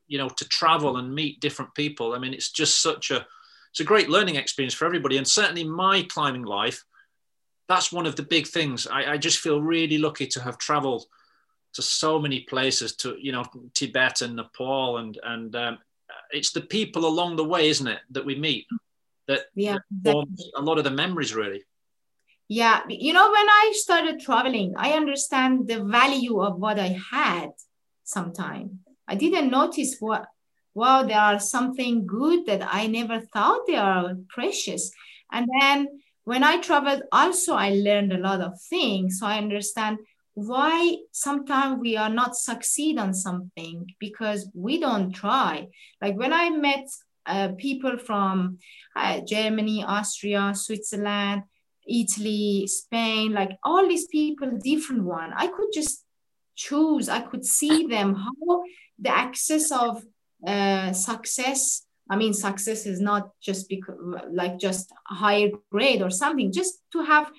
you 0.07 0.19
know, 0.19 0.29
to 0.29 0.49
travel 0.49 0.97
and 0.97 1.15
meet 1.15 1.41
different 1.41 1.75
people. 1.75 2.15
I 2.15 2.19
mean, 2.19 2.35
it's 2.35 2.51
just 2.51 2.83
such 2.83 3.11
a 3.11 3.27
it's 3.71 3.81
a 3.81 3.85
great 3.85 4.09
learning 4.09 4.37
experience 4.37 4.75
for 4.75 4.87
everybody, 4.87 5.19
and 5.19 5.27
certainly 5.27 5.65
my 5.65 6.07
climbing 6.09 6.45
life. 6.45 6.85
That's 7.69 7.93
one 7.93 8.07
of 8.07 8.15
the 8.15 8.23
big 8.23 8.47
things. 8.47 8.87
I, 8.87 9.15
I 9.15 9.17
just 9.19 9.41
feel 9.41 9.61
really 9.61 9.99
lucky 9.99 10.29
to 10.29 10.41
have 10.41 10.57
travelled 10.57 11.05
to 11.77 11.83
so 11.83 12.19
many 12.19 12.41
places, 12.41 12.97
to 12.97 13.17
you 13.19 13.33
know 13.33 13.45
Tibet 13.75 14.23
and 14.23 14.37
Nepal, 14.37 14.99
and 14.99 15.19
and 15.23 15.55
um, 15.57 15.79
it's 16.31 16.53
the 16.53 16.61
people 16.61 17.07
along 17.07 17.37
the 17.37 17.45
way, 17.45 17.69
isn't 17.69 17.87
it, 17.87 18.01
that 18.11 18.27
we 18.27 18.35
meet 18.35 18.67
that, 19.29 19.47
yeah, 19.55 19.79
a 20.05 20.63
lot 20.63 20.79
of 20.79 20.85
the 20.85 20.91
memories, 20.91 21.35
really. 21.35 21.65
Yeah, 22.49 22.83
you 22.89 23.13
know, 23.13 23.31
when 23.31 23.49
I 23.49 23.73
started 23.75 24.21
traveling, 24.21 24.75
I 24.77 24.93
understand 24.93 25.67
the 25.67 25.83
value 25.83 26.41
of 26.41 26.59
what 26.59 26.79
I 26.79 26.99
had. 27.11 27.51
Sometime 28.05 28.81
I 29.09 29.17
didn't 29.17 29.51
notice 29.51 29.97
what 29.99 30.27
wow, 30.75 31.03
there 31.03 31.19
are 31.19 31.41
something 31.41 32.07
good 32.07 32.45
that 32.45 32.69
I 32.71 32.87
never 32.87 33.21
thought 33.21 33.67
they 33.67 33.77
are 33.77 34.15
precious. 34.29 34.91
And 35.33 35.49
then 35.59 35.89
when 36.25 36.45
I 36.45 36.61
traveled, 36.61 37.03
also 37.11 37.55
I 37.55 37.71
learned 37.71 38.13
a 38.13 38.19
lot 38.19 38.43
of 38.43 38.61
things. 38.61 39.19
So 39.19 39.27
I 39.27 39.39
understand 39.39 39.99
why 40.37 40.99
sometimes 41.13 41.81
we 41.81 41.97
are 41.97 42.11
not 42.11 42.37
succeed 42.37 42.99
on 42.99 43.15
something 43.15 43.87
because 43.99 44.51
we 44.55 44.79
don't 44.79 45.11
try. 45.13 45.67
Like 46.03 46.15
when 46.19 46.35
I 46.35 46.51
met 46.51 46.87
uh, 47.25 47.49
people 47.57 47.97
from 47.97 48.59
uh, 48.95 49.21
Germany, 49.21 49.83
Austria, 49.83 50.53
Switzerland, 50.55 51.45
Italy, 51.89 52.67
Spain, 52.67 53.33
like 53.33 53.53
all 53.65 53.89
these 53.89 54.09
people, 54.09 54.51
different 54.63 55.05
one. 55.05 55.33
I 55.35 55.47
could 55.47 55.69
just 55.73 56.05
choose. 56.55 57.09
I 57.09 57.21
could 57.21 57.45
see 57.47 57.87
them 57.87 58.15
how 58.15 58.63
the 58.99 59.09
access 59.09 59.73
of 59.73 60.05
uh, 60.47 60.93
success. 60.93 61.87
I 62.11 62.17
mean, 62.17 62.35
success 62.35 62.85
is 62.85 63.01
not 63.01 63.31
just 63.41 63.71
because 63.71 63.97
like 64.31 64.59
just 64.59 64.93
higher 65.07 65.49
grade 65.73 66.03
or 66.03 66.11
something. 66.11 66.53
Just 66.53 66.83
to 66.93 67.03
have 67.05 67.33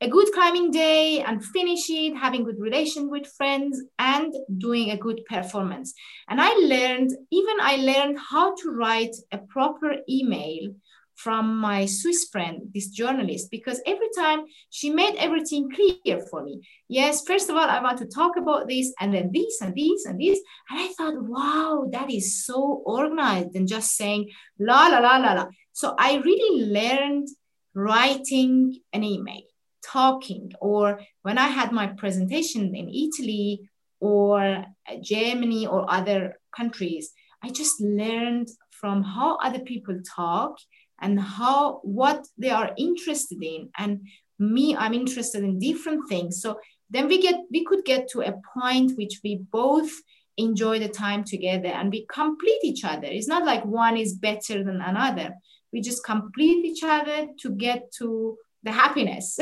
a 0.00 0.08
good 0.08 0.30
climbing 0.32 0.70
day 0.70 1.20
and 1.20 1.44
finish 1.44 1.88
it, 1.88 2.16
having 2.16 2.44
good 2.44 2.60
relation 2.60 3.08
with 3.08 3.26
friends 3.36 3.82
and 3.98 4.34
doing 4.58 4.90
a 4.90 4.96
good 4.96 5.24
performance. 5.24 5.94
And 6.28 6.40
I 6.40 6.52
learned, 6.54 7.10
even 7.30 7.56
I 7.60 7.76
learned 7.76 8.18
how 8.18 8.54
to 8.56 8.70
write 8.70 9.16
a 9.32 9.38
proper 9.38 9.96
email 10.08 10.74
from 11.14 11.58
my 11.58 11.86
Swiss 11.86 12.28
friend, 12.30 12.68
this 12.74 12.88
journalist, 12.88 13.50
because 13.50 13.80
every 13.86 14.08
time 14.18 14.44
she 14.68 14.90
made 14.90 15.14
everything 15.16 15.70
clear 15.70 16.20
for 16.30 16.44
me. 16.44 16.60
Yes, 16.88 17.22
first 17.26 17.48
of 17.48 17.56
all, 17.56 17.64
I 17.64 17.82
want 17.82 17.96
to 17.98 18.06
talk 18.06 18.36
about 18.36 18.68
this, 18.68 18.92
and 19.00 19.14
then 19.14 19.30
this, 19.32 19.62
and 19.62 19.74
this, 19.74 20.04
and 20.04 20.20
this. 20.20 20.38
And 20.68 20.78
I 20.78 20.92
thought, 20.92 21.22
wow, 21.22 21.88
that 21.90 22.12
is 22.12 22.44
so 22.44 22.82
organized 22.84 23.54
than 23.54 23.66
just 23.66 23.96
saying 23.96 24.30
la, 24.58 24.88
la, 24.88 24.98
la, 24.98 25.16
la, 25.16 25.32
la. 25.32 25.46
So 25.72 25.94
I 25.98 26.16
really 26.16 26.66
learned 26.66 27.28
writing 27.74 28.78
an 28.92 29.02
email, 29.02 29.42
talking, 29.86 30.52
or 30.60 31.00
when 31.22 31.38
I 31.38 31.48
had 31.48 31.72
my 31.72 31.86
presentation 31.86 32.74
in 32.74 32.88
Italy 32.88 33.68
or 34.00 34.64
Germany 35.02 35.66
or 35.66 35.90
other 35.90 36.38
countries, 36.56 37.12
I 37.42 37.50
just 37.50 37.80
learned 37.80 38.48
from 38.70 39.02
how 39.02 39.36
other 39.36 39.60
people 39.60 39.98
talk 40.16 40.58
and 41.00 41.20
how 41.20 41.80
what 41.82 42.26
they 42.38 42.50
are 42.50 42.72
interested 42.76 43.42
in. 43.42 43.70
And 43.78 44.00
me 44.38 44.76
i'm 44.76 44.94
interested 44.94 45.42
in 45.42 45.58
different 45.58 46.08
things. 46.08 46.40
So 46.40 46.58
then 46.90 47.08
we 47.08 47.20
get 47.20 47.36
we 47.50 47.64
could 47.64 47.84
get 47.84 48.08
to 48.10 48.20
a 48.20 48.34
point 48.54 48.92
which 48.96 49.20
we 49.24 49.40
both 49.50 49.90
enjoy 50.36 50.78
the 50.78 50.88
time 50.88 51.24
together 51.24 51.68
and 51.68 51.90
we 51.90 52.06
complete 52.12 52.62
each 52.62 52.84
other. 52.84 53.06
It's 53.06 53.28
not 53.28 53.46
like 53.46 53.64
one 53.64 53.96
is 53.96 54.14
better 54.14 54.62
than 54.62 54.80
another. 54.82 55.34
We 55.72 55.80
just 55.80 56.04
complete 56.04 56.64
each 56.64 56.82
other 56.84 57.28
to 57.40 57.50
get 57.50 57.90
to 57.98 58.36
the 58.66 58.72
happiness. 58.72 59.38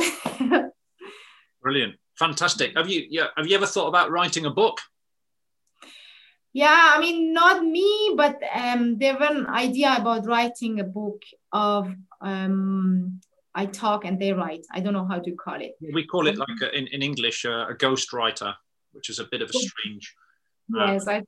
Brilliant. 1.63 1.95
Fantastic. 2.19 2.77
Have 2.77 2.89
you 2.89 3.07
yeah 3.11 3.29
have 3.37 3.47
you 3.47 3.57
ever 3.57 3.67
thought 3.67 3.89
about 3.89 4.11
writing 4.11 4.47
a 4.47 4.51
book? 4.51 4.79
Yeah 6.53 6.93
i 6.95 7.01
mean 7.01 7.33
not 7.33 7.65
me 7.65 8.15
but 8.17 8.41
um, 8.55 8.97
there 8.99 9.19
was 9.19 9.37
an 9.37 9.47
idea 9.49 9.97
about 9.99 10.25
writing 10.25 10.79
a 10.79 10.85
book 10.85 11.21
of 11.53 11.93
um, 12.21 13.21
i 13.57 13.67
talk 13.67 14.05
and 14.05 14.21
they 14.21 14.33
write. 14.33 14.65
I 14.71 14.79
don't 14.81 14.93
know 14.93 15.09
how 15.13 15.19
to 15.19 15.33
call 15.33 15.61
it. 15.61 15.73
We 15.81 16.07
call 16.07 16.29
it 16.29 16.39
like 16.39 16.61
a, 16.63 16.69
in, 16.79 16.87
in 16.95 17.03
english 17.03 17.45
uh, 17.45 17.67
a 17.71 17.75
ghost 17.75 18.13
writer 18.13 18.55
which 18.93 19.11
is 19.11 19.19
a 19.19 19.25
bit 19.33 19.43
of 19.43 19.51
a 19.51 19.59
strange 19.69 20.15
uh, 20.79 20.93
yes 20.93 21.09
I, 21.09 21.25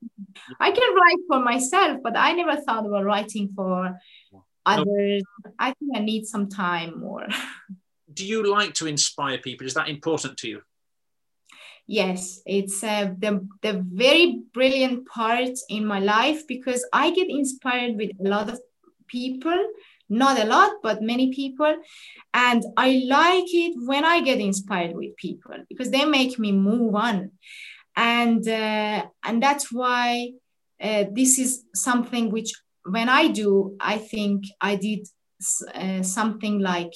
I 0.61 0.71
can 0.71 0.95
write 0.95 1.23
for 1.27 1.39
myself 1.39 1.99
but 2.01 2.15
i 2.15 2.31
never 2.31 2.55
thought 2.61 2.85
about 2.85 3.03
writing 3.03 3.51
for 3.53 3.99
others 4.65 5.23
no. 5.45 5.51
i 5.59 5.73
think 5.77 5.89
i 5.97 5.99
need 5.99 6.25
some 6.25 6.47
time 6.47 7.01
more 7.01 7.27
do 8.17 8.25
you 8.25 8.39
like 8.57 8.73
to 8.75 8.87
inspire 8.87 9.37
people? 9.37 9.65
Is 9.65 9.75
that 9.75 9.89
important 9.89 10.37
to 10.39 10.47
you? 10.49 10.61
Yes 11.87 12.41
it's 12.45 12.83
uh, 12.83 13.13
the, 13.17 13.47
the 13.61 13.81
very 14.05 14.41
brilliant 14.53 15.07
part 15.07 15.55
in 15.69 15.85
my 15.85 15.99
life 15.99 16.45
because 16.45 16.85
i 16.91 17.11
get 17.11 17.29
inspired 17.29 17.95
with 17.95 18.11
a 18.19 18.27
lot 18.27 18.49
of 18.49 18.59
people 19.07 19.57
not 20.09 20.37
a 20.37 20.45
lot 20.45 20.71
but 20.83 21.01
many 21.01 21.33
people 21.33 21.73
and 22.33 22.61
i 22.75 23.03
like 23.07 23.53
it 23.65 23.73
when 23.85 24.03
i 24.03 24.19
get 24.19 24.39
inspired 24.39 24.93
with 24.95 25.15
people 25.15 25.55
because 25.69 25.89
they 25.89 26.05
make 26.05 26.37
me 26.37 26.51
move 26.51 26.93
on. 26.95 27.31
And 27.95 28.47
uh, 28.47 29.05
and 29.23 29.41
that's 29.41 29.71
why 29.71 30.33
uh, 30.79 31.05
this 31.11 31.39
is 31.39 31.63
something 31.73 32.31
which 32.31 32.51
when 32.83 33.09
i 33.09 33.27
do 33.27 33.75
i 33.79 33.97
think 33.97 34.43
i 34.61 34.75
did 34.75 35.07
uh, 35.73 36.03
something 36.03 36.59
like 36.59 36.93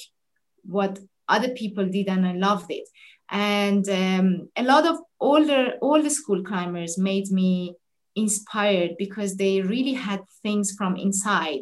what 0.63 0.99
other 1.31 1.49
people 1.49 1.85
did 1.87 2.07
and 2.07 2.25
i 2.27 2.33
loved 2.33 2.69
it. 2.69 2.87
And 3.33 3.87
um, 3.89 4.49
a 4.57 4.63
lot 4.63 4.85
of 4.85 4.97
older 5.19 5.73
older 5.81 6.09
school 6.09 6.43
climbers 6.43 6.97
made 6.97 7.27
me 7.31 7.75
inspired 8.15 8.91
because 8.97 9.35
they 9.35 9.61
really 9.61 9.93
had 9.93 10.21
things 10.43 10.73
from 10.77 10.97
inside. 10.97 11.61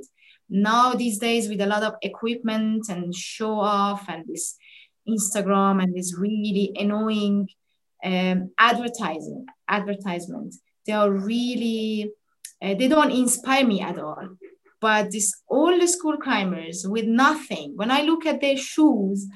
Now 0.49 0.93
these 0.93 1.19
days 1.19 1.47
with 1.47 1.61
a 1.61 1.67
lot 1.67 1.83
of 1.83 1.93
equipment 2.01 2.89
and 2.89 3.13
show 3.13 3.59
off 3.59 4.09
and 4.09 4.25
this 4.27 4.55
instagram 5.07 5.81
and 5.81 5.95
this 5.95 6.15
really 6.17 6.71
annoying 6.75 7.47
um, 8.03 8.51
advertising 8.59 9.45
advertisement 9.67 10.53
they 10.85 10.93
are 10.93 11.11
really 11.11 12.11
uh, 12.61 12.73
they 12.73 12.87
don't 12.87 13.11
inspire 13.11 13.65
me 13.65 13.81
at 13.81 13.99
all. 13.99 14.27
But 14.81 15.11
these 15.11 15.33
older 15.49 15.87
school 15.87 16.17
climbers 16.17 16.85
with 16.87 17.05
nothing 17.05 17.73
when 17.75 17.91
i 17.91 18.01
look 18.01 18.25
at 18.25 18.41
their 18.41 18.57
shoes 18.57 19.27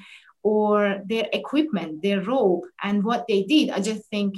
or 0.44 1.00
their 1.06 1.26
equipment, 1.32 2.02
their 2.02 2.20
rope, 2.20 2.66
and 2.82 3.02
what 3.02 3.24
they 3.26 3.42
did. 3.44 3.70
I 3.70 3.80
just 3.80 4.04
think 4.10 4.36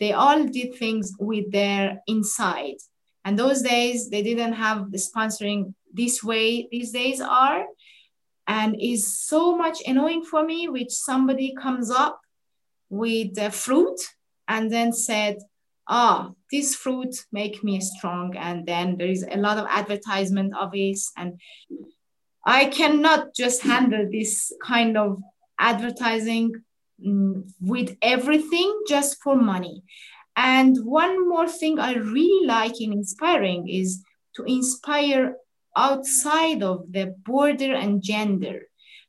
they 0.00 0.12
all 0.12 0.44
did 0.44 0.74
things 0.74 1.14
with 1.18 1.50
their 1.52 2.00
inside. 2.08 2.76
And 3.24 3.38
those 3.38 3.62
days 3.62 4.10
they 4.10 4.22
didn't 4.22 4.54
have 4.54 4.90
the 4.90 4.98
sponsoring 4.98 5.72
this 5.92 6.22
way 6.22 6.68
these 6.70 6.90
days 6.90 7.20
are. 7.20 7.64
And 8.46 8.76
is 8.78 9.18
so 9.18 9.56
much 9.56 9.78
annoying 9.86 10.24
for 10.24 10.44
me, 10.44 10.68
which 10.68 10.90
somebody 10.90 11.54
comes 11.54 11.90
up 11.90 12.20
with 12.90 13.34
the 13.34 13.50
fruit 13.50 13.98
and 14.46 14.70
then 14.70 14.92
said, 14.92 15.38
ah, 15.88 16.28
oh, 16.28 16.36
this 16.50 16.74
fruit 16.74 17.14
make 17.32 17.64
me 17.64 17.80
strong. 17.80 18.36
And 18.36 18.66
then 18.66 18.98
there 18.98 19.06
is 19.06 19.24
a 19.30 19.38
lot 19.38 19.56
of 19.56 19.66
advertisement 19.70 20.52
of 20.60 20.70
it. 20.74 20.98
And 21.16 21.40
I 22.44 22.66
cannot 22.66 23.34
just 23.34 23.62
handle 23.62 24.06
this 24.10 24.52
kind 24.62 24.98
of 24.98 25.22
advertising 25.58 26.52
mm, 27.04 27.42
with 27.60 27.96
everything 28.02 28.82
just 28.88 29.22
for 29.22 29.36
money. 29.36 29.82
And 30.36 30.76
one 30.84 31.28
more 31.28 31.48
thing 31.48 31.78
I 31.78 31.94
really 31.94 32.46
like 32.46 32.80
in 32.80 32.92
inspiring 32.92 33.68
is 33.68 34.02
to 34.36 34.44
inspire 34.44 35.36
outside 35.76 36.62
of 36.62 36.90
the 36.90 37.14
border 37.24 37.74
and 37.74 38.02
gender. 38.02 38.62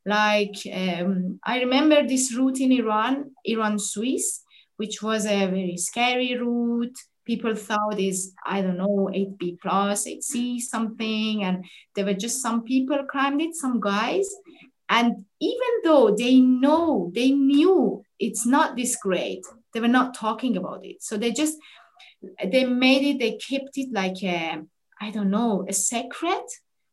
Like 0.06 0.56
um, 0.72 1.40
I 1.44 1.60
remember 1.60 2.08
this 2.08 2.36
route 2.36 2.60
in 2.60 2.72
Iran, 2.72 3.32
Iran 3.44 3.80
Swiss, 3.80 4.42
which 4.78 5.02
was 5.02 5.26
a 5.26 5.48
very 5.48 5.78
scary 5.78 6.38
route. 6.38 6.96
People 7.26 7.56
thought 7.56 8.00
is 8.00 8.34
I 8.46 8.62
don't 8.62 8.78
know 8.78 9.10
8B 9.12 9.58
plus, 9.60 10.06
8C 10.08 10.60
something, 10.60 11.44
and 11.44 11.66
there 11.96 12.06
were 12.06 12.14
just 12.14 12.40
some 12.40 12.64
people 12.64 13.04
climbed 13.10 13.42
it, 13.42 13.56
some 13.56 13.80
guys, 13.80 14.28
and 14.90 15.26
even 15.40 15.72
though 15.84 16.16
they 16.16 16.40
know 16.40 17.12
they 17.14 17.32
knew 17.32 18.04
it's 18.20 18.46
not 18.46 18.76
this 18.76 18.96
great, 18.96 19.44
they 19.74 19.80
were 19.80 19.88
not 19.88 20.16
talking 20.16 20.58
about 20.58 20.86
it. 20.86 21.02
So 21.02 21.18
they 21.18 21.32
just 21.32 21.58
they 22.44 22.66
made 22.66 23.04
it, 23.04 23.20
they 23.20 23.38
kept 23.38 23.78
it 23.78 23.92
like 23.92 24.24
a 24.24 24.64
I 25.02 25.12
don't 25.12 25.32
know 25.32 25.66
a 25.68 25.74
secret 25.74 26.46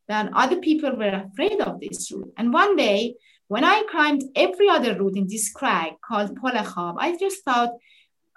that 0.07 0.31
other 0.33 0.57
people 0.57 0.95
were 0.95 1.23
afraid 1.25 1.61
of 1.61 1.79
this 1.79 2.11
route. 2.11 2.33
And 2.37 2.51
one 2.53 2.75
day, 2.75 3.15
when 3.47 3.63
I 3.63 3.83
climbed 3.89 4.23
every 4.35 4.67
other 4.69 4.97
route 4.97 5.15
in 5.15 5.27
this 5.27 5.51
crag 5.51 5.93
called 6.05 6.37
Polachab, 6.39 6.95
I 6.97 7.15
just 7.17 7.43
thought, 7.43 7.71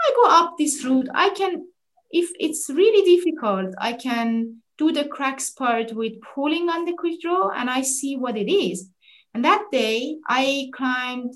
I 0.00 0.10
go 0.22 0.28
up 0.28 0.54
this 0.58 0.84
route. 0.84 1.08
I 1.14 1.30
can, 1.30 1.66
if 2.10 2.30
it's 2.38 2.68
really 2.68 3.16
difficult, 3.16 3.74
I 3.78 3.94
can 3.94 4.62
do 4.78 4.92
the 4.92 5.06
cracks 5.06 5.50
part 5.50 5.92
with 5.92 6.20
pulling 6.34 6.68
on 6.68 6.84
the 6.84 6.92
quick 6.92 7.20
draw 7.20 7.48
and 7.50 7.70
I 7.70 7.82
see 7.82 8.16
what 8.16 8.36
it 8.36 8.52
is. 8.52 8.90
And 9.36 9.44
that 9.44 9.66
day, 9.70 10.16
I 10.26 10.70
climbed, 10.72 11.34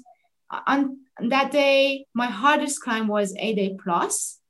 on 0.66 1.00
that 1.18 1.52
day, 1.52 2.06
my 2.14 2.28
hardest 2.28 2.80
climb 2.80 3.08
was 3.08 3.34
8A 3.34 3.78
plus, 3.78 4.40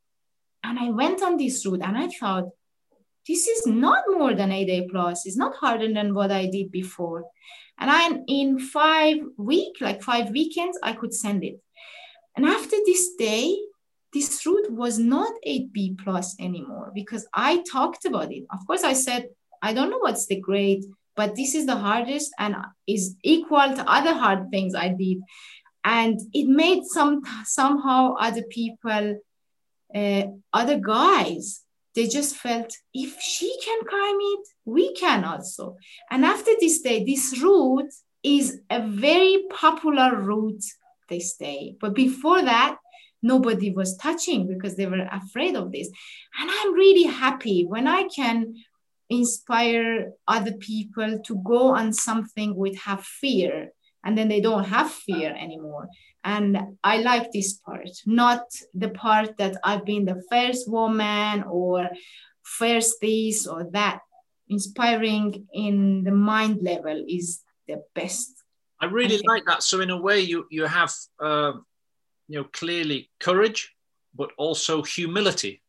And 0.63 0.79
I 0.79 0.91
went 0.91 1.21
on 1.21 1.37
this 1.37 1.67
route 1.67 1.83
and 1.83 1.99
I 1.99 2.07
thought, 2.07 2.51
this 3.27 3.49
is 3.49 3.67
not 3.67 4.05
more 4.07 4.35
than 4.35 4.51
8A 4.51 4.89
plus. 4.89 5.27
It's 5.27 5.37
not 5.37 5.57
harder 5.57 5.93
than 5.93 6.15
what 6.15 6.31
I 6.31 6.47
did 6.47 6.71
before. 6.71 7.25
And 7.77 7.91
I, 7.91 8.21
in 8.29 8.61
five 8.61 9.17
week, 9.37 9.81
like 9.81 10.01
five 10.01 10.31
weekends, 10.31 10.79
I 10.81 10.93
could 10.93 11.13
send 11.13 11.43
it. 11.43 11.61
And 12.37 12.47
after 12.47 12.77
this 12.87 13.17
day, 13.17 13.59
this 14.13 14.47
route 14.47 14.71
was 14.71 15.01
not 15.01 15.33
8B 15.45 15.99
plus 16.05 16.37
anymore 16.39 16.93
because 16.95 17.27
I 17.35 17.65
talked 17.69 18.05
about 18.05 18.31
it. 18.31 18.45
Of 18.53 18.65
course, 18.65 18.85
I 18.85 18.93
said, 18.93 19.31
I 19.61 19.73
don't 19.73 19.91
know 19.91 19.99
what's 19.99 20.27
the 20.27 20.39
grade, 20.39 20.85
but 21.21 21.37
this 21.37 21.55
is 21.55 21.67
the 21.67 21.77
hardest 21.77 22.33
and 22.39 22.57
is 22.87 23.15
equal 23.23 23.69
to 23.77 23.91
other 23.99 24.15
hard 24.15 24.51
things 24.51 24.75
I 24.75 24.89
did. 24.89 25.19
And 25.85 26.19
it 26.33 26.47
made 26.49 26.85
some 26.85 27.21
somehow 27.45 28.15
other 28.15 28.45
people, 28.59 29.21
uh, 29.95 30.23
other 30.61 30.79
guys 30.79 31.45
they 31.95 32.07
just 32.07 32.37
felt 32.37 32.71
if 32.95 33.21
she 33.21 33.49
can 33.65 33.81
climb 33.93 34.19
it, 34.35 34.45
we 34.65 34.95
can 34.95 35.25
also. 35.25 35.77
And 36.11 36.25
after 36.25 36.53
this 36.61 36.81
day, 36.81 37.05
this 37.05 37.39
route 37.43 37.93
is 38.23 38.61
a 38.71 38.81
very 38.87 39.45
popular 39.51 40.17
route, 40.17 40.65
they 41.09 41.21
say. 41.21 41.77
But 41.81 41.95
before 41.95 42.43
that, 42.43 42.77
nobody 43.23 43.71
was 43.73 43.97
touching 43.97 44.47
because 44.47 44.77
they 44.77 44.87
were 44.87 45.07
afraid 45.13 45.57
of 45.57 45.73
this. 45.73 45.89
And 46.39 46.51
I'm 46.51 46.75
really 46.75 47.09
happy 47.25 47.67
when 47.67 47.87
I 47.87 48.05
can 48.05 48.55
inspire 49.11 50.13
other 50.27 50.53
people 50.53 51.21
to 51.27 51.43
go 51.45 51.75
on 51.75 51.93
something 51.93 52.55
with 52.55 52.77
have 52.79 53.05
fear 53.05 53.71
and 54.05 54.17
then 54.17 54.29
they 54.29 54.41
don't 54.41 54.65
have 54.65 54.91
fear 54.91 55.37
anymore 55.39 55.89
and 56.25 56.59
I 56.85 56.99
like 56.99 57.33
this 57.33 57.55
part, 57.55 57.89
not 58.05 58.43
the 58.75 58.91
part 58.91 59.39
that 59.39 59.57
I've 59.65 59.85
been 59.85 60.05
the 60.05 60.23
first 60.31 60.71
woman 60.71 61.45
or 61.45 61.89
first 62.43 62.97
this 63.01 63.47
or 63.47 63.67
that. 63.73 64.01
Inspiring 64.49 65.47
in 65.55 66.05
the 66.05 66.11
mind 66.11 66.61
level 66.61 67.05
is 67.09 67.43
the 67.69 67.83
best. 67.95 68.33
I 68.81 68.87
really 68.87 69.17
I 69.17 69.33
like 69.33 69.45
that. 69.47 69.63
So 69.63 69.81
in 69.81 69.91
a 69.91 69.97
way, 70.01 70.21
you 70.21 70.47
you 70.51 70.65
have 70.65 70.93
uh, 71.21 71.53
you 72.29 72.41
know 72.41 72.45
clearly 72.53 73.11
courage, 73.21 73.73
but 74.15 74.31
also 74.37 74.83
humility. 74.83 75.63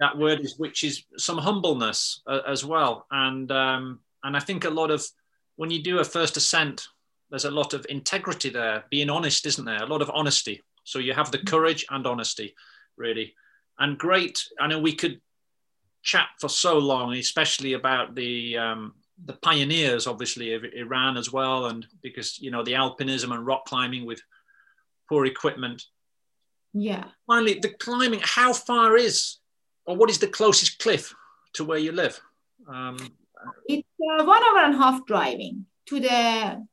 That 0.00 0.16
word 0.16 0.40
is 0.40 0.58
which 0.58 0.84
is 0.84 1.04
some 1.16 1.38
humbleness 1.38 2.22
uh, 2.26 2.40
as 2.46 2.64
well, 2.64 3.06
and 3.10 3.50
um, 3.50 4.00
and 4.22 4.36
I 4.36 4.40
think 4.40 4.64
a 4.64 4.70
lot 4.70 4.90
of 4.90 5.04
when 5.56 5.70
you 5.70 5.82
do 5.82 5.98
a 5.98 6.04
first 6.04 6.36
ascent 6.36 6.86
there's 7.30 7.44
a 7.44 7.50
lot 7.50 7.74
of 7.74 7.86
integrity 7.88 8.50
there, 8.50 8.84
being 8.90 9.10
honest, 9.10 9.46
isn't 9.46 9.64
there? 9.64 9.82
A 9.82 9.86
lot 9.86 10.02
of 10.02 10.10
honesty. 10.14 10.62
So 10.84 10.98
you 10.98 11.12
have 11.12 11.30
the 11.30 11.38
courage 11.38 11.84
and 11.90 12.06
honesty, 12.06 12.54
really. 12.96 13.34
And 13.78 13.98
great. 13.98 14.42
I 14.58 14.66
know 14.66 14.78
we 14.78 14.94
could 14.94 15.20
chat 16.02 16.28
for 16.40 16.48
so 16.48 16.78
long, 16.78 17.14
especially 17.14 17.74
about 17.74 18.14
the 18.14 18.56
um, 18.56 18.94
the 19.24 19.34
pioneers, 19.34 20.06
obviously, 20.06 20.54
of 20.54 20.64
Iran 20.64 21.16
as 21.16 21.30
well, 21.32 21.66
and 21.66 21.86
because 22.02 22.38
you 22.38 22.50
know 22.50 22.64
the 22.64 22.72
alpinism 22.72 23.34
and 23.34 23.46
rock 23.46 23.66
climbing 23.66 24.06
with 24.06 24.22
poor 25.08 25.26
equipment. 25.26 25.84
Yeah. 26.72 27.04
Finally, 27.26 27.58
the 27.60 27.74
climbing. 27.74 28.20
How 28.22 28.52
far 28.52 28.96
is, 28.96 29.38
or 29.88 29.96
what 29.96 30.10
is 30.10 30.18
the 30.18 30.28
closest 30.28 30.78
cliff 30.78 31.14
to 31.54 31.64
where 31.64 31.78
you 31.78 31.92
live? 31.92 32.20
Um, 32.68 32.98
it's 33.66 33.88
uh, 34.20 34.24
one 34.24 34.42
hour 34.44 34.58
and 34.66 34.74
a 34.74 34.78
half 34.78 35.06
driving 35.06 35.64
to 35.86 35.98
the 35.98 36.66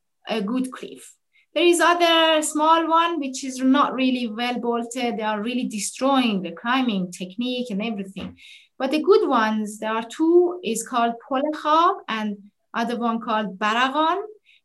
good 0.44 0.70
cliff. 0.70 1.14
There 1.54 1.64
is 1.64 1.80
other 1.80 2.42
small 2.42 2.86
one 2.86 3.18
which 3.18 3.42
is 3.42 3.58
not 3.62 3.94
really 3.94 4.26
well 4.26 4.60
bolted. 4.60 5.16
They 5.16 5.22
are 5.22 5.42
really 5.42 5.66
destroying 5.66 6.42
the 6.42 6.52
climbing 6.52 7.10
technique 7.10 7.70
and 7.70 7.82
everything. 7.82 8.36
But 8.78 8.90
the 8.90 9.02
good 9.02 9.26
ones, 9.26 9.78
there 9.78 9.94
are 9.94 10.06
two, 10.06 10.60
is 10.62 10.86
called 10.86 11.14
Polachab 11.26 11.94
and 12.08 12.36
other 12.74 12.98
one 12.98 13.22
called 13.22 13.58
Baragon. 13.58 14.20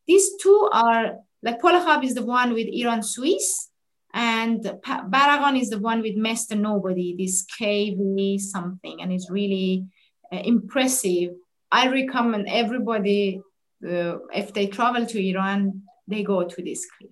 These 0.06 0.36
two 0.42 0.68
are 0.70 1.16
like 1.42 1.62
Polachab 1.62 2.04
is 2.04 2.14
the 2.14 2.26
one 2.26 2.52
with 2.52 2.68
Iran 2.68 3.02
Swiss, 3.02 3.70
and 4.14 4.60
Baragan 4.84 5.60
is 5.60 5.70
the 5.70 5.78
one 5.78 6.02
with 6.02 6.16
Mr. 6.16 6.58
Nobody, 6.58 7.16
this 7.16 7.46
KV 7.58 8.40
something, 8.40 9.00
and 9.00 9.12
it's 9.12 9.30
really 9.30 9.86
uh, 10.32 10.40
impressive. 10.44 11.30
I 11.70 11.88
recommend 11.88 12.48
everybody 12.48 13.40
uh, 13.86 14.18
if 14.32 14.52
they 14.52 14.66
travel 14.66 15.06
to 15.06 15.28
Iran, 15.30 15.82
they 16.06 16.22
go 16.22 16.44
to 16.44 16.62
this 16.62 16.86
cliff. 16.86 17.10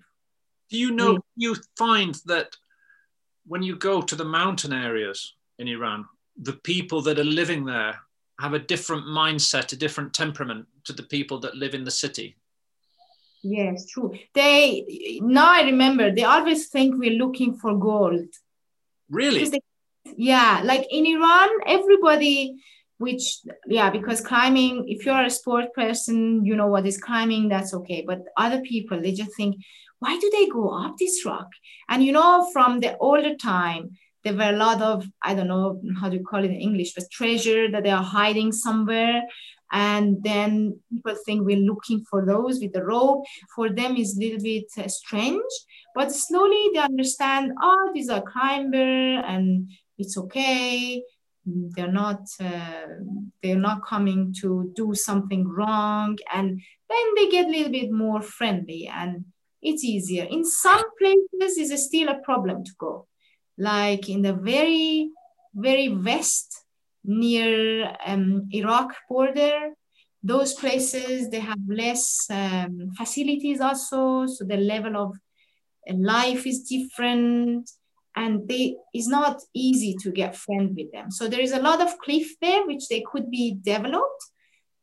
Do 0.69 0.77
you 0.77 0.91
know, 0.91 1.19
you 1.35 1.55
find 1.77 2.15
that 2.25 2.55
when 3.45 3.61
you 3.61 3.75
go 3.75 4.01
to 4.01 4.15
the 4.15 4.25
mountain 4.25 4.71
areas 4.71 5.35
in 5.59 5.67
Iran, 5.67 6.05
the 6.41 6.53
people 6.53 7.01
that 7.01 7.19
are 7.19 7.25
living 7.25 7.65
there 7.65 7.99
have 8.39 8.53
a 8.53 8.59
different 8.59 9.05
mindset, 9.05 9.73
a 9.73 9.75
different 9.75 10.13
temperament 10.13 10.65
to 10.85 10.93
the 10.93 11.03
people 11.03 11.39
that 11.39 11.55
live 11.55 11.73
in 11.73 11.83
the 11.83 11.91
city? 11.91 12.37
Yes, 13.43 13.87
true. 13.87 14.13
They 14.33 15.19
now 15.21 15.51
I 15.51 15.63
remember 15.63 16.13
they 16.13 16.23
always 16.23 16.69
think 16.69 16.95
we're 16.97 17.17
looking 17.17 17.57
for 17.57 17.77
gold. 17.77 18.27
Really? 19.09 19.45
They, 19.45 19.61
yeah, 20.15 20.61
like 20.63 20.85
in 20.91 21.05
Iran, 21.05 21.49
everybody 21.65 22.55
which 23.01 23.39
yeah 23.65 23.89
because 23.89 24.21
climbing 24.21 24.85
if 24.87 25.05
you're 25.05 25.25
a 25.25 25.29
sport 25.29 25.73
person 25.73 26.45
you 26.45 26.55
know 26.55 26.67
what 26.67 26.85
is 26.85 27.01
climbing 27.01 27.49
that's 27.49 27.73
okay 27.73 28.03
but 28.05 28.19
other 28.37 28.61
people 28.61 29.01
they 29.01 29.11
just 29.11 29.35
think 29.35 29.55
why 29.99 30.17
do 30.19 30.29
they 30.31 30.45
go 30.47 30.69
up 30.69 30.95
this 30.97 31.25
rock 31.25 31.47
and 31.89 32.03
you 32.03 32.11
know 32.11 32.47
from 32.53 32.79
the 32.79 32.95
older 32.97 33.35
time 33.35 33.89
there 34.23 34.35
were 34.35 34.51
a 34.53 34.61
lot 34.65 34.81
of 34.83 35.07
i 35.23 35.33
don't 35.33 35.47
know 35.47 35.81
how 35.99 36.09
to 36.09 36.19
call 36.19 36.43
it 36.43 36.51
in 36.51 36.61
english 36.67 36.93
but 36.93 37.09
treasure 37.11 37.71
that 37.71 37.83
they 37.83 37.89
are 37.89 38.03
hiding 38.03 38.51
somewhere 38.51 39.23
and 39.71 40.21
then 40.23 40.79
people 40.91 41.15
think 41.25 41.45
we're 41.45 41.57
looking 41.57 42.03
for 42.09 42.25
those 42.25 42.59
with 42.59 42.73
the 42.73 42.83
rope. 42.83 43.23
For 43.55 43.69
them 43.69 43.95
is 43.95 44.17
a 44.17 44.19
little 44.19 44.43
bit 44.43 44.65
uh, 44.77 44.87
strange 44.87 45.51
but 45.93 46.11
slowly 46.11 46.69
they 46.73 46.79
understand 46.79 47.51
oh 47.61 47.91
these 47.93 48.09
are 48.09 48.21
climber 48.21 49.19
and 49.21 49.69
it's 49.97 50.17
okay. 50.17 51.03
They're 51.45 51.91
not 51.91 52.21
uh, 52.39 52.87
they're 53.41 53.55
not 53.55 53.85
coming 53.85 54.33
to 54.41 54.71
do 54.75 54.93
something 54.93 55.47
wrong. 55.47 56.17
And 56.33 56.61
then 56.89 57.15
they 57.15 57.29
get 57.29 57.47
a 57.47 57.49
little 57.49 57.71
bit 57.71 57.91
more 57.91 58.21
friendly 58.21 58.89
and 58.93 59.25
it's 59.61 59.83
easier. 59.83 60.23
In 60.23 60.43
some 60.45 60.83
places 60.99 61.71
is 61.71 61.85
still 61.85 62.09
a 62.09 62.19
problem 62.19 62.63
to 62.63 62.71
go. 62.79 63.07
Like 63.57 64.09
in 64.09 64.21
the 64.21 64.33
very 64.33 65.09
very 65.53 65.89
west 65.89 66.60
near 67.03 67.95
um, 68.05 68.47
iraq 68.51 68.93
border. 69.09 69.71
Those 70.23 70.53
places 70.53 71.29
they 71.29 71.39
have 71.39 71.57
less 71.67 72.27
um, 72.29 72.91
facilities 72.95 73.59
also 73.59 74.27
so 74.27 74.45
the 74.45 74.57
level 74.57 74.95
of 74.97 75.17
life 75.91 76.45
is 76.45 76.61
different 76.63 77.69
and 78.15 78.47
they 78.47 78.75
it's 78.93 79.07
not 79.07 79.41
easy 79.53 79.95
to 80.01 80.11
get 80.11 80.35
friends 80.35 80.73
with 80.75 80.91
them. 80.91 81.09
So 81.09 81.27
there 81.27 81.41
is 81.41 81.53
a 81.53 81.61
lot 81.61 81.81
of 81.81 81.97
cliff 81.97 82.27
there 82.39 82.65
which 82.67 82.87
they 82.87 83.03
could 83.11 83.31
be 83.31 83.57
developed 83.61 84.23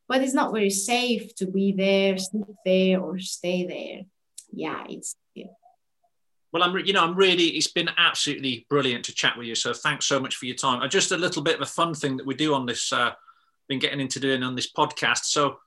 but 0.09 0.23
it's 0.23 0.35
not 0.35 0.53
very 0.53 0.70
safe 0.70 1.35
to 1.36 1.47
be 1.47 1.73
there 1.73 2.16
sleep 2.19 2.47
there 2.65 3.01
or 3.01 3.19
stay 3.19 3.66
there. 3.66 4.07
Yeah 4.53 4.85
it's. 4.89 5.15
Well 6.52 6.62
i'm 6.62 6.76
you 6.78 6.92
know 6.92 7.04
i'm 7.04 7.14
really 7.14 7.48
it's 7.48 7.70
been 7.70 7.90
absolutely 7.96 8.66
brilliant 8.70 9.04
to 9.06 9.14
chat 9.14 9.36
with 9.36 9.46
you 9.46 9.54
so 9.54 9.72
thanks 9.72 10.06
so 10.06 10.18
much 10.18 10.36
for 10.36 10.46
your 10.46 10.56
time 10.56 10.88
just 10.88 11.12
a 11.12 11.16
little 11.16 11.42
bit 11.42 11.56
of 11.56 11.62
a 11.62 11.66
fun 11.66 11.94
thing 11.94 12.16
that 12.16 12.26
we 12.26 12.34
do 12.34 12.54
on 12.54 12.66
this 12.66 12.92
uh 12.92 13.12
been 13.68 13.78
getting 13.78 14.00
into 14.00 14.18
doing 14.18 14.42
on 14.42 14.56
this 14.56 14.72
podcast 14.72 15.24
so 15.24 15.58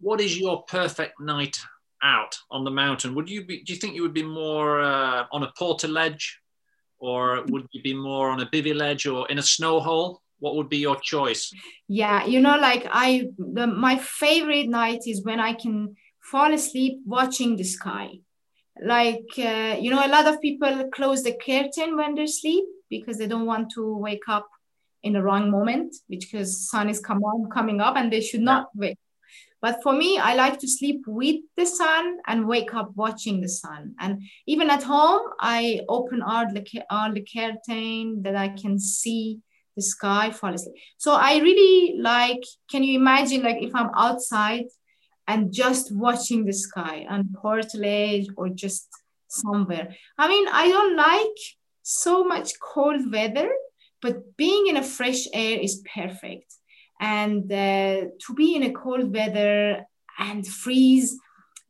what 0.00 0.20
is 0.20 0.38
your 0.38 0.62
perfect 0.62 1.20
night 1.20 1.56
out 2.02 2.34
on 2.50 2.64
the 2.64 2.70
mountain? 2.70 3.14
Would 3.14 3.28
you 3.28 3.44
be? 3.44 3.62
Do 3.62 3.72
you 3.72 3.78
think 3.78 3.94
you 3.94 4.00
would 4.02 4.14
be 4.14 4.22
more 4.22 4.80
uh, 4.80 5.26
on 5.32 5.42
a 5.42 5.52
portaledge 5.60 6.24
or 7.00 7.42
would 7.48 7.66
you 7.72 7.82
be 7.82 7.94
more 7.94 8.30
on 8.30 8.40
a 8.40 8.46
bivy 8.46 8.74
ledge, 8.74 9.06
or 9.06 9.28
in 9.30 9.38
a 9.38 9.42
snow 9.42 9.80
hole? 9.80 10.20
What 10.38 10.56
would 10.56 10.68
be 10.68 10.78
your 10.78 10.96
choice? 10.96 11.50
Yeah, 11.88 12.24
you 12.24 12.40
know, 12.40 12.56
like 12.58 12.86
I, 12.90 13.28
the, 13.38 13.66
my 13.66 13.96
favorite 13.96 14.68
night 14.68 15.00
is 15.06 15.24
when 15.24 15.40
I 15.40 15.54
can 15.54 15.96
fall 16.20 16.52
asleep 16.52 17.00
watching 17.06 17.56
the 17.56 17.64
sky. 17.64 18.20
Like, 18.82 19.28
uh, 19.38 19.76
you 19.78 19.90
know, 19.90 20.04
a 20.04 20.08
lot 20.08 20.26
of 20.26 20.40
people 20.40 20.88
close 20.92 21.22
the 21.22 21.34
curtain 21.34 21.96
when 21.96 22.14
they 22.14 22.26
sleep 22.26 22.64
because 22.88 23.18
they 23.18 23.26
don't 23.26 23.46
want 23.46 23.70
to 23.72 23.96
wake 23.96 24.28
up 24.28 24.48
in 25.02 25.12
the 25.12 25.22
wrong 25.22 25.50
moment 25.50 25.94
because 26.08 26.68
sun 26.68 26.88
is 26.88 27.00
come 27.00 27.22
on, 27.22 27.50
coming 27.50 27.80
up 27.80 27.96
and 27.96 28.12
they 28.12 28.20
should 28.20 28.42
not 28.42 28.68
wake 28.74 28.98
but 29.62 29.82
for 29.82 29.92
me, 29.92 30.18
I 30.18 30.34
like 30.34 30.58
to 30.60 30.68
sleep 30.68 31.02
with 31.06 31.36
the 31.56 31.66
sun 31.66 32.18
and 32.26 32.48
wake 32.48 32.72
up 32.72 32.92
watching 32.94 33.40
the 33.40 33.48
sun. 33.48 33.94
And 34.00 34.22
even 34.46 34.70
at 34.70 34.82
home, 34.82 35.20
I 35.38 35.80
open 35.88 36.22
all 36.22 36.46
the, 36.50 36.64
all 36.88 37.12
the 37.12 37.24
curtain 37.24 38.22
that 38.22 38.36
I 38.36 38.48
can 38.48 38.78
see 38.78 39.40
the 39.76 39.82
sky 39.82 40.30
fall 40.30 40.54
asleep. 40.54 40.74
So 40.96 41.12
I 41.12 41.38
really 41.38 41.98
like, 42.00 42.42
can 42.70 42.82
you 42.82 42.98
imagine 42.98 43.42
like 43.42 43.62
if 43.62 43.74
I'm 43.74 43.90
outside 43.94 44.64
and 45.30 45.52
just 45.52 45.86
watching 46.06 46.44
the 46.44 46.52
sky 46.52 47.06
on 47.08 47.34
portaledge 47.40 48.26
or 48.36 48.48
just 48.48 48.88
somewhere. 49.28 49.86
I 50.18 50.28
mean, 50.28 50.46
I 50.48 50.68
don't 50.68 50.96
like 50.96 51.38
so 51.82 52.24
much 52.24 52.58
cold 52.60 53.02
weather, 53.12 53.50
but 54.02 54.36
being 54.36 54.66
in 54.66 54.76
a 54.76 54.82
fresh 54.82 55.22
air 55.32 55.58
is 55.58 55.82
perfect 55.94 56.50
and 57.00 57.50
uh, 57.50 58.00
to 58.24 58.34
be 58.36 58.54
in 58.54 58.62
a 58.62 58.72
cold 58.72 59.12
weather 59.12 59.86
and 60.18 60.46
freeze 60.46 61.16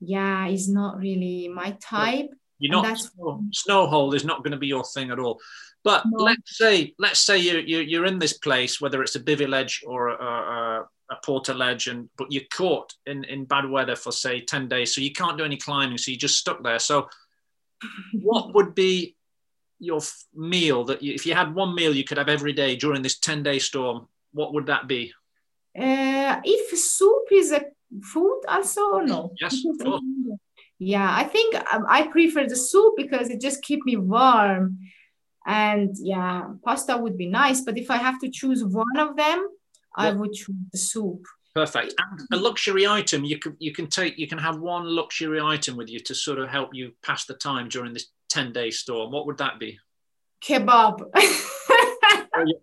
yeah 0.01 0.49
is 0.49 0.69
not 0.69 0.99
really 0.99 1.49
my 1.49 1.77
type 1.81 2.29
you're 2.59 2.73
not 2.73 2.99
snow, 2.99 3.43
snow 3.53 3.87
hole 3.87 4.15
is 4.15 4.25
not 4.25 4.43
going 4.43 4.53
to 4.53 4.59
be 4.59 4.67
your 4.67 4.85
thing 4.85 5.11
at 5.11 5.19
all 5.19 5.39
but 5.85 6.03
no. 6.07 6.25
let's 6.25 6.59
say 6.59 6.93
let's 6.99 7.21
say 7.21 7.39
you, 7.39 7.59
you 7.59 7.79
you're 7.79 8.07
in 8.07 8.19
this 8.19 8.37
place 8.39 8.81
whether 8.81 9.03
it's 9.03 9.17
a 9.17 9.21
bivy 9.21 9.49
ledge 9.49 9.83
or 9.87 10.09
a, 10.09 10.25
a, 10.25 10.85
a 11.11 11.17
portaledge 11.27 11.91
and 11.91 12.09
but 12.17 12.31
you're 12.31 12.45
caught 12.53 12.95
in 13.07 13.25
in 13.25 13.45
bad 13.45 13.69
weather 13.69 13.97
for 13.97 14.13
say 14.13 14.41
10 14.41 14.69
days 14.69 14.95
so 14.95 15.01
you 15.01 15.13
can't 15.13 15.37
do 15.37 15.45
any 15.45 15.57
climbing 15.57 15.99
so 15.99 16.11
you're 16.11 16.19
just 16.19 16.39
stuck 16.39 16.63
there 16.63 16.79
so 16.79 17.09
what 18.13 18.55
would 18.55 18.75
be 18.75 19.17
your 19.79 20.01
meal 20.35 20.85
that 20.85 21.03
you, 21.03 21.13
if 21.15 21.27
you 21.27 21.35
had 21.35 21.55
one 21.55 21.75
meal 21.75 21.95
you 21.95 22.05
could 22.05 22.19
have 22.19 22.29
every 22.29 22.53
day 22.53 22.77
during 22.77 23.03
this 23.03 23.19
10 23.19 23.43
day 23.43 23.59
storm 23.59 24.07
what 24.33 24.55
would 24.55 24.67
that 24.67 24.87
be 24.87 25.13
uh, 25.79 26.41
if 26.45 26.79
soup 26.79 27.27
is 27.33 27.53
a 27.53 27.63
food 28.03 28.43
also 28.49 28.81
or 28.93 29.05
no? 29.05 29.33
Yes, 29.41 29.57
Yeah, 30.83 31.15
I 31.15 31.25
think 31.25 31.55
um, 31.75 31.85
I 31.87 32.07
prefer 32.07 32.47
the 32.47 32.57
soup 32.57 32.95
because 32.97 33.29
it 33.29 33.39
just 33.39 33.63
keep 33.63 33.85
me 33.85 33.97
warm. 33.97 34.79
And 35.47 35.95
yeah, 35.99 36.49
pasta 36.65 36.97
would 36.97 37.19
be 37.19 37.27
nice, 37.27 37.61
but 37.61 37.77
if 37.77 37.91
I 37.91 37.99
have 37.99 38.19
to 38.21 38.31
choose 38.31 38.65
one 38.65 38.97
of 38.97 39.15
them, 39.15 39.47
I 39.97 40.13
would 40.13 40.33
choose 40.33 40.57
the 40.73 40.79
soup. 40.79 41.27
Perfect. 41.55 41.95
And 41.99 42.21
a 42.33 42.37
luxury 42.37 42.87
item 42.87 43.25
you 43.25 43.39
can 43.39 43.57
you 43.59 43.73
can 43.73 43.89
take 43.89 44.19
you 44.19 44.29
can 44.29 44.39
have 44.39 44.59
one 44.59 44.85
luxury 44.85 45.41
item 45.41 45.77
with 45.77 45.91
you 45.91 45.99
to 46.01 46.15
sort 46.15 46.39
of 46.39 46.49
help 46.49 46.71
you 46.73 46.93
pass 47.03 47.25
the 47.25 47.35
time 47.35 47.69
during 47.69 47.93
this 47.93 48.07
10 48.29 48.53
day 48.53 48.71
storm. 48.71 49.11
What 49.11 49.27
would 49.27 49.39
that 49.39 49.59
be? 49.59 49.79
Kebab. 50.43 51.03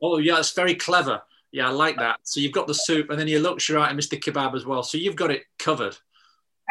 oh 0.01 0.17
yeah, 0.17 0.35
oh, 0.35 0.39
it's 0.39 0.53
very 0.53 0.75
clever. 0.75 1.21
Yeah, 1.51 1.67
I 1.67 1.71
like 1.71 1.97
that. 1.97 2.19
So 2.23 2.39
you've 2.39 2.53
got 2.53 2.67
the 2.67 2.73
soup, 2.73 3.09
and 3.09 3.19
then 3.19 3.27
you 3.27 3.39
look 3.39 3.59
sure 3.59 3.79
at 3.79 3.95
Mr. 3.95 4.19
Kebab 4.19 4.55
as 4.55 4.65
well. 4.65 4.83
So 4.83 4.97
you've 4.97 5.15
got 5.15 5.31
it 5.31 5.43
covered. 5.59 5.97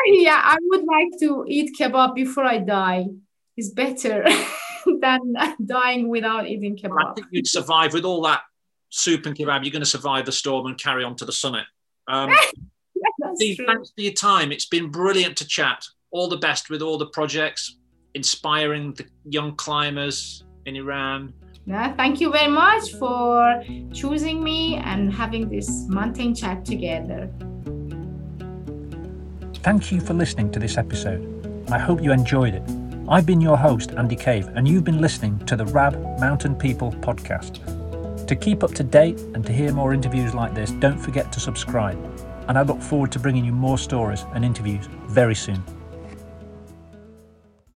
Yeah, 0.08 0.38
I 0.44 0.58
would 0.60 0.84
like 0.84 1.18
to 1.20 1.46
eat 1.48 1.74
kebab 1.76 2.14
before 2.14 2.44
I 2.44 2.58
die. 2.58 3.06
It's 3.56 3.70
better 3.70 4.22
than 5.00 5.34
dying 5.64 6.10
without 6.10 6.46
eating 6.46 6.76
kebab. 6.76 7.12
I 7.12 7.14
think 7.14 7.28
you'd 7.30 7.48
survive 7.48 7.94
with 7.94 8.04
all 8.04 8.20
that 8.22 8.42
soup 8.96 9.26
and 9.26 9.36
kebab. 9.36 9.64
You're 9.64 9.72
going 9.72 9.80
to 9.80 9.86
survive 9.86 10.26
the 10.26 10.32
storm 10.32 10.66
and 10.66 10.78
carry 10.78 11.04
on 11.04 11.16
to 11.16 11.24
the 11.24 11.32
summit. 11.32 11.64
Um, 12.08 12.30
yeah, 12.94 13.34
Steve, 13.34 13.56
true. 13.56 13.66
thanks 13.66 13.90
for 13.94 14.00
your 14.00 14.12
time. 14.12 14.52
It's 14.52 14.66
been 14.66 14.90
brilliant 14.90 15.36
to 15.38 15.46
chat. 15.46 15.84
All 16.10 16.28
the 16.28 16.36
best 16.36 16.70
with 16.70 16.82
all 16.82 16.98
the 16.98 17.06
projects, 17.06 17.76
inspiring 18.14 18.94
the 18.94 19.06
young 19.24 19.54
climbers 19.56 20.44
in 20.64 20.76
Iran 20.76 21.34
yeah, 21.66 21.92
thank 21.96 22.20
you 22.20 22.30
very 22.30 22.50
much 22.50 22.92
for 22.92 23.62
choosing 23.92 24.42
me 24.42 24.76
and 24.76 25.12
having 25.12 25.48
this 25.48 25.68
mountain 25.88 26.32
chat 26.32 26.64
together. 26.64 27.28
Thank 29.64 29.90
you 29.90 30.00
for 30.00 30.14
listening 30.14 30.52
to 30.52 30.60
this 30.60 30.78
episode. 30.78 31.24
I 31.68 31.78
hope 31.78 32.00
you 32.00 32.12
enjoyed 32.12 32.54
it. 32.54 32.62
I've 33.08 33.26
been 33.26 33.40
your 33.40 33.56
host, 33.56 33.90
Andy 33.92 34.14
Cave, 34.14 34.48
and 34.54 34.68
you've 34.68 34.84
been 34.84 35.00
listening 35.00 35.40
to 35.46 35.56
the 35.56 35.66
Rab 35.66 35.94
Mountain 36.20 36.54
People 36.54 36.92
podcast. 36.92 37.58
To 38.26 38.34
keep 38.34 38.64
up 38.64 38.72
to 38.74 38.82
date 38.82 39.20
and 39.34 39.46
to 39.46 39.52
hear 39.52 39.72
more 39.72 39.94
interviews 39.94 40.34
like 40.34 40.52
this, 40.52 40.72
don't 40.72 40.98
forget 40.98 41.30
to 41.32 41.38
subscribe. 41.38 41.96
And 42.48 42.58
I 42.58 42.62
look 42.62 42.82
forward 42.82 43.12
to 43.12 43.20
bringing 43.20 43.44
you 43.44 43.52
more 43.52 43.78
stories 43.78 44.24
and 44.34 44.44
interviews 44.44 44.88
very 45.06 45.36
soon. 45.36 45.62